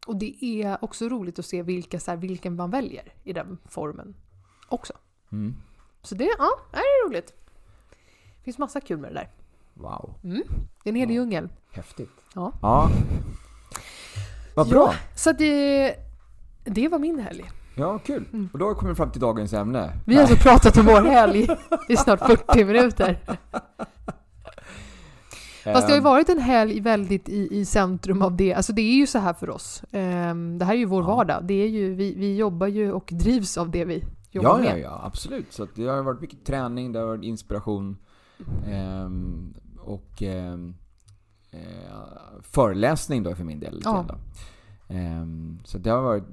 Och 0.06 0.16
det 0.16 0.44
är 0.44 0.84
också 0.84 1.08
roligt 1.08 1.38
att 1.38 1.46
se 1.46 1.62
vilka, 1.62 2.00
så 2.00 2.10
här, 2.10 2.18
vilken 2.18 2.56
man 2.56 2.70
väljer 2.70 3.12
i 3.24 3.32
den 3.32 3.58
formen 3.68 4.14
också. 4.68 4.92
Mm. 5.32 5.56
Så 6.02 6.14
det, 6.14 6.24
ja, 6.38 6.50
det 6.72 6.76
är 6.76 7.08
roligt. 7.08 7.34
Det 8.40 8.44
finns 8.44 8.58
massa 8.58 8.80
kul 8.80 8.98
med 8.98 9.10
det 9.10 9.14
där. 9.14 9.28
Wow, 9.74 10.14
Det 10.22 10.28
är 10.84 10.92
en 10.92 10.94
hel 10.94 11.08
Ja. 11.08 11.14
djungel. 11.14 11.48
häftigt. 11.72 12.10
Ja. 12.34 12.52
Ja. 12.62 12.90
Vad 14.54 14.68
bra. 14.68 14.88
Ja, 14.92 14.94
så 15.16 15.32
det, 15.32 15.94
det 16.64 16.88
var 16.88 16.98
min 16.98 17.18
helg. 17.18 17.50
Ja, 17.76 17.98
kul. 17.98 18.24
Mm. 18.32 18.48
Och 18.52 18.58
då 18.58 18.64
har 18.64 18.74
vi 18.74 18.78
kommit 18.80 18.96
fram 18.96 19.10
till 19.10 19.20
dagens 19.20 19.52
ämne. 19.52 19.92
Vi 20.06 20.14
har 20.14 20.22
alltså 20.22 20.36
pratat 20.36 20.76
om 20.78 20.86
vår 20.86 21.02
helg 21.02 21.46
i 21.88 21.96
snart 21.96 22.18
40 22.20 22.64
minuter. 22.64 23.18
Fast 25.64 25.64
det 25.64 25.70
har 25.82 25.90
ju 25.90 25.96
Ehm, 25.96 26.04
varit 26.04 26.28
en 26.28 26.38
helg 26.38 26.80
väldigt 26.80 27.28
i, 27.28 27.48
i 27.60 27.64
centrum 27.64 28.22
av 28.22 28.36
det. 28.36 28.54
Alltså 28.54 28.72
det 28.72 28.82
är 28.82 28.94
ju 28.94 29.06
så 29.06 29.18
här 29.18 29.32
för 29.32 29.50
oss. 29.50 29.82
Ehm, 29.92 30.58
det 30.58 30.64
här 30.64 30.72
är 30.74 30.78
ju 30.78 30.84
vår 30.84 31.02
Ja. 31.02 31.06
vardag. 31.06 31.44
Det 31.44 31.54
är 31.54 31.68
ju, 31.68 31.94
vi, 31.94 32.14
vi 32.14 32.36
jobbar 32.36 32.66
ju 32.66 32.92
och 32.92 33.08
drivs 33.12 33.58
av 33.58 33.70
det 33.70 33.84
vi 33.84 34.04
jobbar 34.30 34.50
Ja, 34.50 34.56
med. 34.58 34.70
ja, 34.78 34.82
ja, 34.82 35.00
absolut. 35.04 35.52
Så 35.52 35.66
det 35.74 35.86
har 35.86 36.02
varit 36.02 36.20
mycket 36.20 36.44
träning, 36.44 36.92
det 36.92 36.98
har 36.98 37.06
varit 37.06 37.24
inspiration 37.24 37.96
ehm, 38.66 39.54
och 39.78 40.22
ehm, 40.22 40.74
eh, 41.50 41.60
föreläsning 42.42 43.22
då 43.22 43.34
för 43.34 43.44
min 43.44 43.60
del. 43.60 43.80
Ja. 43.84 44.06
Då. 44.08 44.14
Ehm, 44.94 45.58
så 45.64 45.78
det 45.78 45.90
har 45.90 46.02
varit 46.02 46.24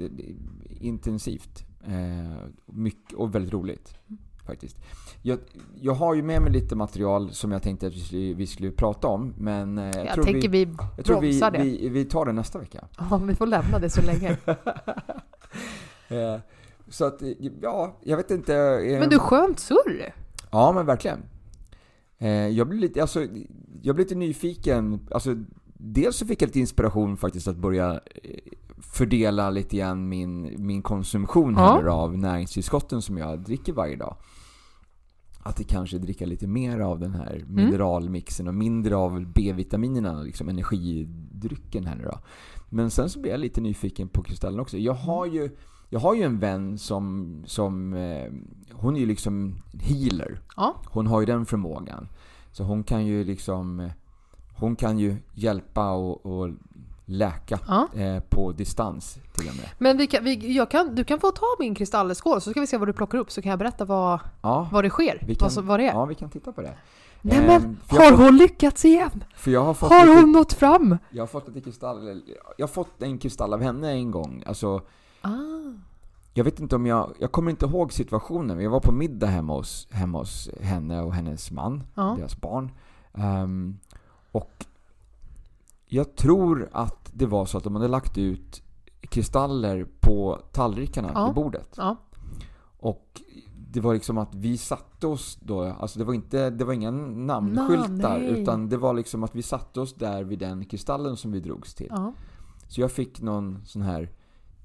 intensivt 0.70 1.66
eh, 1.84 2.48
mycket, 2.66 3.14
och 3.14 3.36
väldigt 3.36 3.54
roligt. 3.54 3.98
Faktiskt. 4.46 4.78
Jag, 5.22 5.40
jag 5.82 5.94
har 5.94 6.14
ju 6.14 6.24
med 6.24 6.42
mig 6.42 6.52
lite 6.52 6.76
material 6.76 7.32
som 7.32 7.52
jag 7.52 7.64
tänkte 7.64 7.88
att 7.88 7.94
vi 7.94 8.00
skulle, 8.00 8.34
vi 8.34 8.48
skulle 8.48 8.72
prata 8.72 9.08
om, 9.08 9.34
men 9.38 9.78
eh, 9.78 9.86
jag, 9.86 10.06
Jag 10.06 10.14
tror, 10.14 10.24
tänker 10.24 10.50
vi, 10.50 10.66
vi, 10.66 10.78
jag 10.96 11.06
tror 11.06 11.22
vi, 11.22 11.40
det. 11.40 11.60
vi, 11.64 11.90
vi 11.90 12.06
tar 12.06 12.26
det 12.26 12.32
nästa 12.34 12.60
vecka. 12.60 12.88
Ja, 13.10 13.18
vi 13.18 13.36
får 13.36 13.48
lämna 13.48 13.80
det 13.80 13.90
så 13.90 14.02
länge. 14.02 14.38
Så 16.90 17.06
att, 17.06 17.22
ja, 17.62 17.98
jag 18.04 18.18
vet 18.18 18.32
inte. 18.32 18.54
Men 19.00 19.10
du, 19.10 19.20
skönt 19.20 19.60
surr! 19.60 20.14
Ja, 20.52 20.72
men 20.72 20.86
verkligen. 20.86 21.24
Eh, 22.20 22.30
jag 22.30 22.68
blir 22.70 22.80
lite, 22.80 23.02
alltså, 23.02 23.22
jag 23.82 23.96
blir 23.96 24.06
lite 24.06 24.16
nyfiken. 24.16 25.00
Alltså, 25.12 25.36
dels 25.74 26.16
så 26.18 26.26
fick 26.26 26.42
jag 26.42 26.48
lite 26.48 26.60
inspiration 26.60 27.18
faktiskt 27.18 27.48
att 27.48 27.58
börja 27.58 27.94
eh, 27.94 28.00
fördela 28.82 29.50
lite 29.50 29.78
grann 29.78 30.10
min, 30.10 30.56
min 30.66 30.82
konsumtion 30.82 31.54
Ja. 31.58 31.74
här 31.76 31.84
av 31.84 32.18
näringstillskotten 32.18 33.02
som 33.02 33.18
jag 33.18 33.40
dricker 33.40 33.74
varje 33.74 33.96
dag. 33.96 34.16
Att 35.40 35.56
det 35.56 35.64
kanske 35.64 35.98
dricka 35.98 36.26
lite 36.26 36.48
mer 36.48 36.80
av 36.80 37.00
den 37.00 37.14
här 37.14 37.36
Mm. 37.36 37.56
mineralmixen 37.56 38.48
och 38.48 38.54
mindre 38.54 38.96
av 38.96 39.26
B-vitaminerna, 39.34 40.22
liksom 40.22 40.50
energidrycken 40.50 41.86
här 41.86 41.96
nu 41.96 42.04
då. 42.04 42.20
Men 42.70 42.92
sen 42.92 43.10
så 43.10 43.20
blir 43.22 43.32
jag 43.32 43.40
lite 43.40 43.62
nyfiken 43.62 44.08
på 44.08 44.24
kristallen 44.24 44.60
också. 44.60 44.78
Jag 44.78 44.94
har 44.94 45.26
ju, 45.26 45.50
jag 45.90 46.00
har 46.00 46.14
ju 46.16 46.24
en 46.24 46.40
vän 46.40 46.78
som, 46.78 47.36
som 47.46 47.94
eh, 47.94 48.32
hon 48.74 48.96
är 48.96 49.00
ju 49.00 49.06
liksom 49.06 49.56
healer. 49.82 50.40
Ja. 50.58 50.76
Hon 50.86 51.08
har 51.08 51.20
ju 51.20 51.26
den 51.26 51.46
förmågan. 51.46 52.08
Så 52.52 52.64
hon 52.64 52.84
kan 52.84 53.06
ju 53.06 53.24
liksom, 53.24 53.80
eh, 53.80 53.92
hon 54.56 54.76
kan 54.76 55.00
ju 55.00 55.16
hjälpa 55.34 55.92
och, 55.92 56.26
och 56.26 56.50
läka 57.06 57.60
Ja. 57.68 57.88
eh, 58.02 58.20
på 58.20 58.52
distans 58.52 59.18
till 59.36 59.50
och 59.50 59.56
med. 59.56 59.70
Men 59.78 59.98
vi 59.98 60.08
kan, 60.08 60.24
vi, 60.24 60.56
jag 60.56 60.72
kan, 60.72 60.96
du 60.96 61.04
kan 61.04 61.20
få 61.20 61.32
ta 61.32 61.46
min 61.60 61.76
kristallskål 61.76 62.42
så 62.42 62.52
ska 62.52 62.60
vi 62.62 62.68
se 62.68 62.78
vad 62.78 62.88
du 62.88 62.94
plockar 62.94 63.18
upp 63.18 63.32
så 63.32 63.42
kan 63.42 63.50
jag 63.50 63.60
berätta 63.60 63.86
vad, 63.86 64.20
Ja, 64.42 64.70
vad 64.72 64.84
det 64.84 64.90
sker. 64.90 65.24
Vi 65.28 65.36
kan- 65.36 65.50
vad, 65.56 65.64
vad 65.66 65.80
det 65.80 65.84
är. 65.88 65.94
ja 65.94 66.06
vi 66.06 66.16
kan 66.16 66.30
titta 66.30 66.52
på 66.52 66.62
det. 66.62 66.74
Nej 67.22 67.38
Ehm, 67.38 67.46
men, 67.46 67.78
har 67.88 68.00
har 68.00 68.12
fått- 68.12 68.20
hon 68.20 68.38
lyckats 68.38 68.86
igen? 68.86 69.24
För 69.36 69.52
jag 69.52 69.64
har 69.64 69.74
fått 69.74 69.90
Har 69.92 70.06
lite, 70.06 70.20
hon 70.22 70.32
nått 70.32 70.54
fram? 70.54 70.98
Jag 71.10 71.22
har 71.22 71.28
fått 71.28 71.48
lite 71.48 71.62
kristall, 71.62 72.22
jag 72.58 72.68
har 72.68 72.74
fått 72.74 73.02
en 73.02 73.18
kristall 73.18 73.54
av 73.54 73.62
henne 73.62 73.92
en 73.92 74.12
gång. 74.12 74.44
Alltså, 74.48 74.82
Ah. 75.22 75.30
jag 76.34 76.44
vet 76.44 76.60
inte 76.60 76.76
om 76.76 76.86
jag, 76.86 77.14
jag 77.20 77.32
kommer 77.32 77.52
inte 77.52 77.66
ihåg 77.66 77.94
situationen. 77.94 78.56
men 78.56 78.64
Jag 78.64 78.72
var 78.72 78.80
på 78.80 78.92
middag 78.92 79.28
hemma 79.28 79.54
hos, 79.54 79.88
hemma 79.92 80.18
hos 80.18 80.50
henne 80.62 81.02
och 81.02 81.14
hennes 81.14 81.52
man, 81.52 81.84
Ja. 81.96 82.16
deras 82.20 82.42
barn. 82.42 82.72
Ehm, 83.14 83.78
och 84.32 84.66
jag 85.86 86.16
tror 86.16 86.70
att 86.72 87.12
det 87.14 87.26
var 87.26 87.46
så 87.46 87.58
att 87.58 87.64
de 87.64 87.76
hade 87.76 87.88
lagt 87.88 88.18
ut 88.18 88.62
kristaller 89.02 89.88
på 90.00 90.40
tallrikarna 90.52 91.12
Ja. 91.16 91.28
på 91.28 91.34
bordet. 91.34 91.74
Ja. 91.78 91.96
Och 92.80 93.22
det 93.72 93.80
var 93.82 93.94
liksom 93.94 94.18
att 94.18 94.36
vi 94.36 94.58
satte 94.58 95.08
oss 95.08 95.38
då, 95.42 95.64
alltså 95.64 96.00
det 96.00 96.06
var 96.06 96.14
inte, 96.14 96.50
det 96.50 96.66
var 96.66 96.74
inga 96.74 96.92
namnskyltar 96.92 98.20
nej. 98.20 98.42
utan 98.42 98.70
det 98.70 98.78
var 98.78 98.94
liksom 98.94 99.24
att 99.24 99.36
vi 99.36 99.42
satte 99.42 99.80
oss 99.82 99.94
där 99.94 100.24
vid 100.24 100.40
den 100.40 100.66
kristallen 100.66 101.18
som 101.18 101.32
vi 101.32 101.40
drogs 101.40 101.74
till. 101.76 101.88
Ja. 101.90 102.14
Så 102.68 102.82
jag 102.82 102.92
fick 102.92 103.22
någon 103.22 103.62
sån 103.66 103.82
här 103.82 104.10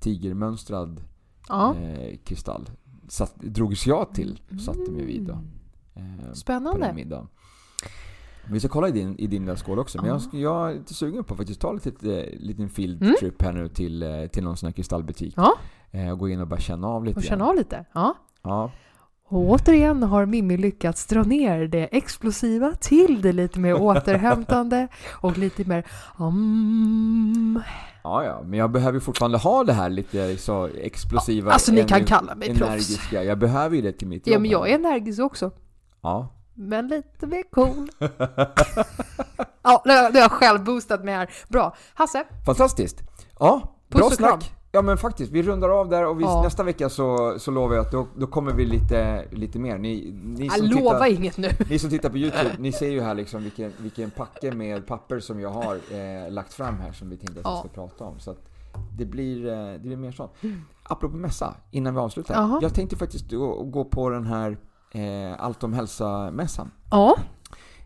tigermönstrad 0.03 1.01
ja. 1.49 1.75
eh, 1.77 2.17
kristall. 2.25 2.71
Satt, 3.09 3.35
drogs 3.41 3.87
jag 3.87 4.15
till, 4.15 4.41
satte 4.65 4.91
mig 4.91 5.05
vid 5.05 5.23
då. 5.23 5.33
Eh, 5.33 5.39
på 6.17 6.23
den 6.27 6.35
Spännande. 6.35 7.27
Vi 8.51 8.61
ska 8.61 8.69
kolla 8.69 8.89
i 8.89 8.93
din, 8.93 9.17
i 9.19 9.27
din 9.27 9.43
lilla 9.43 9.57
skål 9.57 9.79
också, 9.79 9.99
men 10.03 10.11
Ja. 10.11 10.21
jag, 10.33 10.41
jag 10.41 10.71
är 10.71 10.75
lite 10.75 10.95
sugen 10.95 11.25
på 11.25 11.35
att 11.35 11.39
faktiskt 11.39 11.61
ta 11.61 11.71
en 11.71 11.75
liten, 11.77 12.25
liten 12.39 12.69
field 12.69 13.03
Mm. 13.03 13.15
trip 13.21 13.43
här 13.43 13.53
nu 13.53 13.69
till, 13.69 14.03
eh, 14.03 14.27
till 14.27 14.45
någon 14.45 14.57
sån 14.57 14.67
här 14.67 14.73
kristallbutik. 14.73 15.35
Ja. 15.37 15.53
Eh, 15.91 16.11
och 16.11 16.19
gå 16.19 16.29
in 16.29 16.41
och 16.41 16.47
bara 16.49 16.61
känna 16.61 16.87
av 16.89 17.05
lite 17.05 17.17
Och 17.19 17.23
känna 17.25 17.45
av 17.45 17.57
lite. 17.57 17.85
Ja. 17.93 18.15
Ja. 18.43 18.71
Och 19.33 19.51
återigen 19.51 20.03
har 20.03 20.27
Mimmi 20.27 20.57
lyckats 20.57 21.07
dra 21.07 21.23
ner 21.23 21.67
det 21.67 21.97
explosiva 21.97 22.73
till 22.81 23.23
det 23.23 23.33
lite 23.33 23.61
mer 23.61 23.75
återhämtande 23.83 24.89
och 25.11 25.39
lite 25.39 25.65
mer 25.65 25.87
um. 26.19 27.63
Ja, 28.05 28.25
ja, 28.25 28.43
men 28.45 28.59
jag 28.59 28.71
behöver 28.71 29.01
fortfarande 29.01 29.39
ha 29.39 29.65
det 29.65 29.73
här 29.73 29.91
lite 29.91 30.37
så 30.37 30.67
explosiva, 30.67 31.53
Alltså 31.53 31.73
ni 31.73 31.85
kan 31.85 32.05
kalla 32.05 32.35
mig 32.35 32.49
proffs. 32.49 32.63
energiska. 32.71 33.25
Jag 33.25 33.39
behöver 33.39 33.77
ju 33.77 33.83
det 33.83 33.93
till 33.93 34.09
mitt 34.09 34.27
jobb. 34.27 34.35
Ja 34.35 34.39
men 34.39 34.51
jag 34.51 34.71
är 34.71 34.75
energisk 34.75 35.23
också. 35.23 35.51
Ja. 36.01 36.29
Men 36.55 36.89
lite 36.89 37.27
mer 37.27 37.43
cool. 37.51 37.89
ja, 39.63 39.83
nu 39.85 39.93
har 39.93 40.19
jag 40.19 40.31
själv 40.33 40.65
boostat 40.65 41.05
mig 41.05 41.15
här. 41.15 41.31
Bra. 41.49 41.77
Hasse, 41.95 42.25
Fantastiskt! 42.47 43.03
Ja, 43.39 43.77
Puss 43.89 43.99
bra 43.99 44.07
och 44.07 44.13
kram. 44.13 44.41
Ja 44.75 44.83
men 44.83 44.99
faktiskt, 44.99 45.33
vi 45.33 45.43
rundar 45.43 45.69
av 45.69 45.89
där 45.89 46.07
och 46.07 46.21
vi, 46.21 46.25
Ja. 46.25 46.43
nästa 46.43 46.63
vecka 46.63 46.89
så, 46.89 47.35
så 47.39 47.51
lovar 47.51 47.75
jag 47.77 47.85
att 47.87 47.93
då, 47.93 48.07
då 48.19 48.27
kommer 48.27 48.53
vi 48.53 48.65
lite, 48.65 49.25
lite 49.31 49.59
mer. 49.59 49.79
Ni, 49.79 50.15
ni, 50.25 50.47
jag 50.47 50.59
som 50.59 50.67
lovar 50.67 50.93
tittar, 51.05 51.07
inget 51.21 51.39
nu. 51.39 51.49
ni 51.71 51.79
som 51.79 51.91
tittar 51.91 52.11
på 52.11 52.17
Youtube, 52.19 52.51
ni 52.59 52.73
ser 52.73 52.89
ju 52.91 53.01
här 53.01 53.15
liksom 53.15 53.43
vilken, 53.43 53.73
vilken 53.79 54.11
packe 54.11 54.53
med 54.53 54.87
papper 54.87 55.21
som 55.21 55.41
jag 55.41 55.51
har 55.51 55.75
eh, 55.75 56.31
lagt 56.31 56.53
fram 56.55 56.75
här 56.77 56.93
som 56.93 57.11
vi 57.11 57.17
tänkte 57.17 57.41
att 57.41 57.47
vi 57.47 57.51
Ja. 57.51 57.59
ska 57.59 57.69
prata 57.69 58.05
om. 58.05 58.21
Så 58.21 58.31
att 58.31 58.39
det, 58.99 59.05
blir, 59.05 59.47
eh, 59.47 59.73
det 59.73 59.79
blir 59.79 59.97
mer 59.97 60.13
sånt. 60.13 60.33
Apropå 60.83 61.17
mässa, 61.17 61.55
innan 61.71 61.95
vi 61.95 62.01
avslutar. 62.01 62.35
Jaha. 62.35 62.59
Jag 62.63 62.75
tänkte 62.75 62.97
faktiskt 62.97 63.31
gå, 63.31 63.63
gå 63.63 63.85
på 63.85 64.09
den 64.11 64.27
här 64.27 64.57
eh, 64.93 65.45
Allt 65.45 65.65
om 65.65 65.73
hälsa-mässan. 65.73 66.71
Ja, 66.91 67.17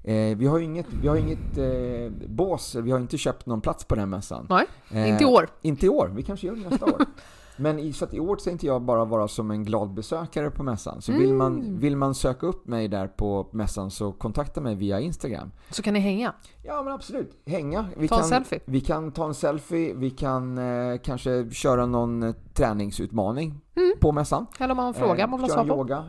Eh, 0.07 0.37
vi 0.37 0.47
har 0.47 0.59
ju 0.59 0.65
inget, 0.65 0.87
vi 1.03 1.09
har 1.09 1.17
inget 1.17 1.59
eh, 1.59 2.29
bås, 2.29 2.75
vi 2.75 2.91
har 2.91 2.99
inte 3.01 3.19
köpt 3.19 3.47
någon 3.47 3.61
plats 3.61 3.85
på 3.85 3.95
den 3.95 4.11
mässan. 4.11 4.47
nej, 4.51 4.67
Eh, 4.91 5.09
inte 5.11 5.25
i 5.25 5.27
år. 5.27 5.49
Inte 5.63 5.87
i 5.87 5.89
år, 5.89 6.13
vi 6.17 6.23
kanske 6.23 6.47
gör 6.47 6.57
det 6.57 6.69
nästa 6.71 6.87
år. 6.87 7.03
Men 7.59 7.79
i, 7.79 7.93
så 7.93 8.05
att 8.05 8.15
i 8.15 8.21
år 8.21 8.37
tänkte 8.37 8.67
jag 8.67 8.83
bara 8.83 9.05
vara 9.05 9.29
som 9.29 9.51
en 9.51 9.65
glad 9.65 9.95
besökare 9.95 10.51
på 10.51 10.63
mässan. 10.63 11.03
Så 11.03 11.13
vill, 11.13 11.35
man, 11.35 11.55
Mm. 11.61 11.79
vill 11.79 11.97
man 11.97 12.15
söka 12.15 12.47
upp 12.47 12.67
mig 12.67 12.89
där 12.89 13.07
på 13.09 13.47
mässan 13.53 13.91
så 13.91 14.13
kontakta 14.13 14.61
mig 14.61 14.75
via 14.75 15.01
Instagram. 15.01 15.51
Så 15.71 15.83
kan 15.83 15.95
ni 15.95 16.01
hänga. 16.01 16.33
Ja 16.63 16.83
men 16.83 16.93
absolut, 16.93 17.31
hänga. 17.47 17.87
Vi 17.97 18.09
Ta 18.09 18.15
en 18.15 18.21
kan, 18.21 18.29
selfie. 18.29 18.61
Vi 18.65 18.81
kan 18.81 19.13
ta 19.13 19.27
en 19.27 19.35
selfie, 19.35 19.95
vi 19.95 20.11
kan 20.11 20.59
eh, 20.59 20.99
kanske 21.03 21.51
köra 21.51 21.87
någon 21.87 22.23
eh, 22.23 22.35
träningsutmaning 22.55 23.61
Mm. 23.77 23.93
på 24.01 24.13
mässan. 24.13 24.47
Eller 24.61 24.71
om 24.71 24.77
man 24.77 24.85
har 24.85 24.93
en 24.93 25.01
fråga 25.01 25.25
Eh, 25.25 25.31
man 25.31 25.41
vill 25.41 25.51
ha 25.51 25.57
köra 25.57 25.65
svar 25.67 25.75
på. 25.77 25.81
yoga, 25.83 26.05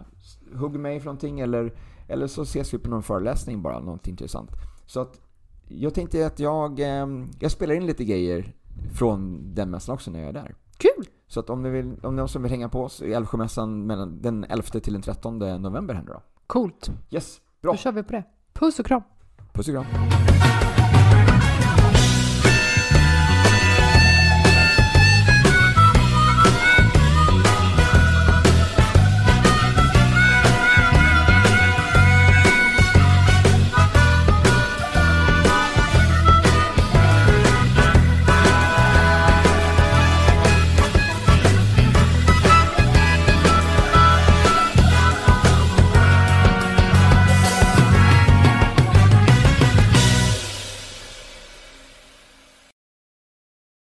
hugg 0.55 0.79
mig 0.79 0.99
för 0.99 1.05
någonting 1.05 1.39
eller, 1.39 1.73
Eller 2.07 2.27
så 2.27 2.41
ses 2.41 2.73
vi 2.73 2.77
på 2.77 2.89
någon 2.89 3.03
föreläsning 3.03 3.61
bara, 3.61 3.79
något 3.79 4.07
intressant. 4.07 4.51
Så 4.85 4.99
att 4.99 5.21
jag 5.67 5.93
tänkte 5.93 6.27
att 6.27 6.39
jag, 6.39 6.79
eh, 6.79 7.07
jag 7.39 7.51
spelar 7.51 7.75
in 7.75 7.85
lite 7.85 8.05
grejer 8.05 8.53
från 8.93 9.41
den 9.55 9.69
mässan 9.69 9.95
också 9.95 10.11
när 10.11 10.19
jag 10.19 10.29
är 10.29 10.33
där. 10.33 10.55
Kul! 10.77 11.07
Så 11.27 11.39
att 11.39 11.49
om 11.49 11.63
ni 11.63 11.69
vill, 11.69 11.95
om 12.03 12.15
någon 12.15 12.29
som 12.29 12.41
vill 12.43 12.51
hänga 12.51 12.69
på 12.69 12.83
oss 12.83 13.01
i 13.01 13.13
Älvsjömässan 13.13 13.87
mellan 13.87 14.21
den 14.21 14.43
11 14.43 14.63
till 14.63 14.93
den 14.93 15.01
13 15.01 15.39
november 15.39 15.93
händer 15.93 16.13
då. 16.13 16.21
Coolt. 16.47 16.91
Yes, 17.09 17.41
bra. 17.61 17.71
Då 17.71 17.77
kör 17.77 17.91
vi 17.91 18.03
på 18.03 18.11
det. 18.11 18.23
Puss 18.53 18.79
och 18.79 18.85
kram! 18.85 19.01
Puss 19.53 19.67
och 19.67 19.73
kram. 19.73 19.85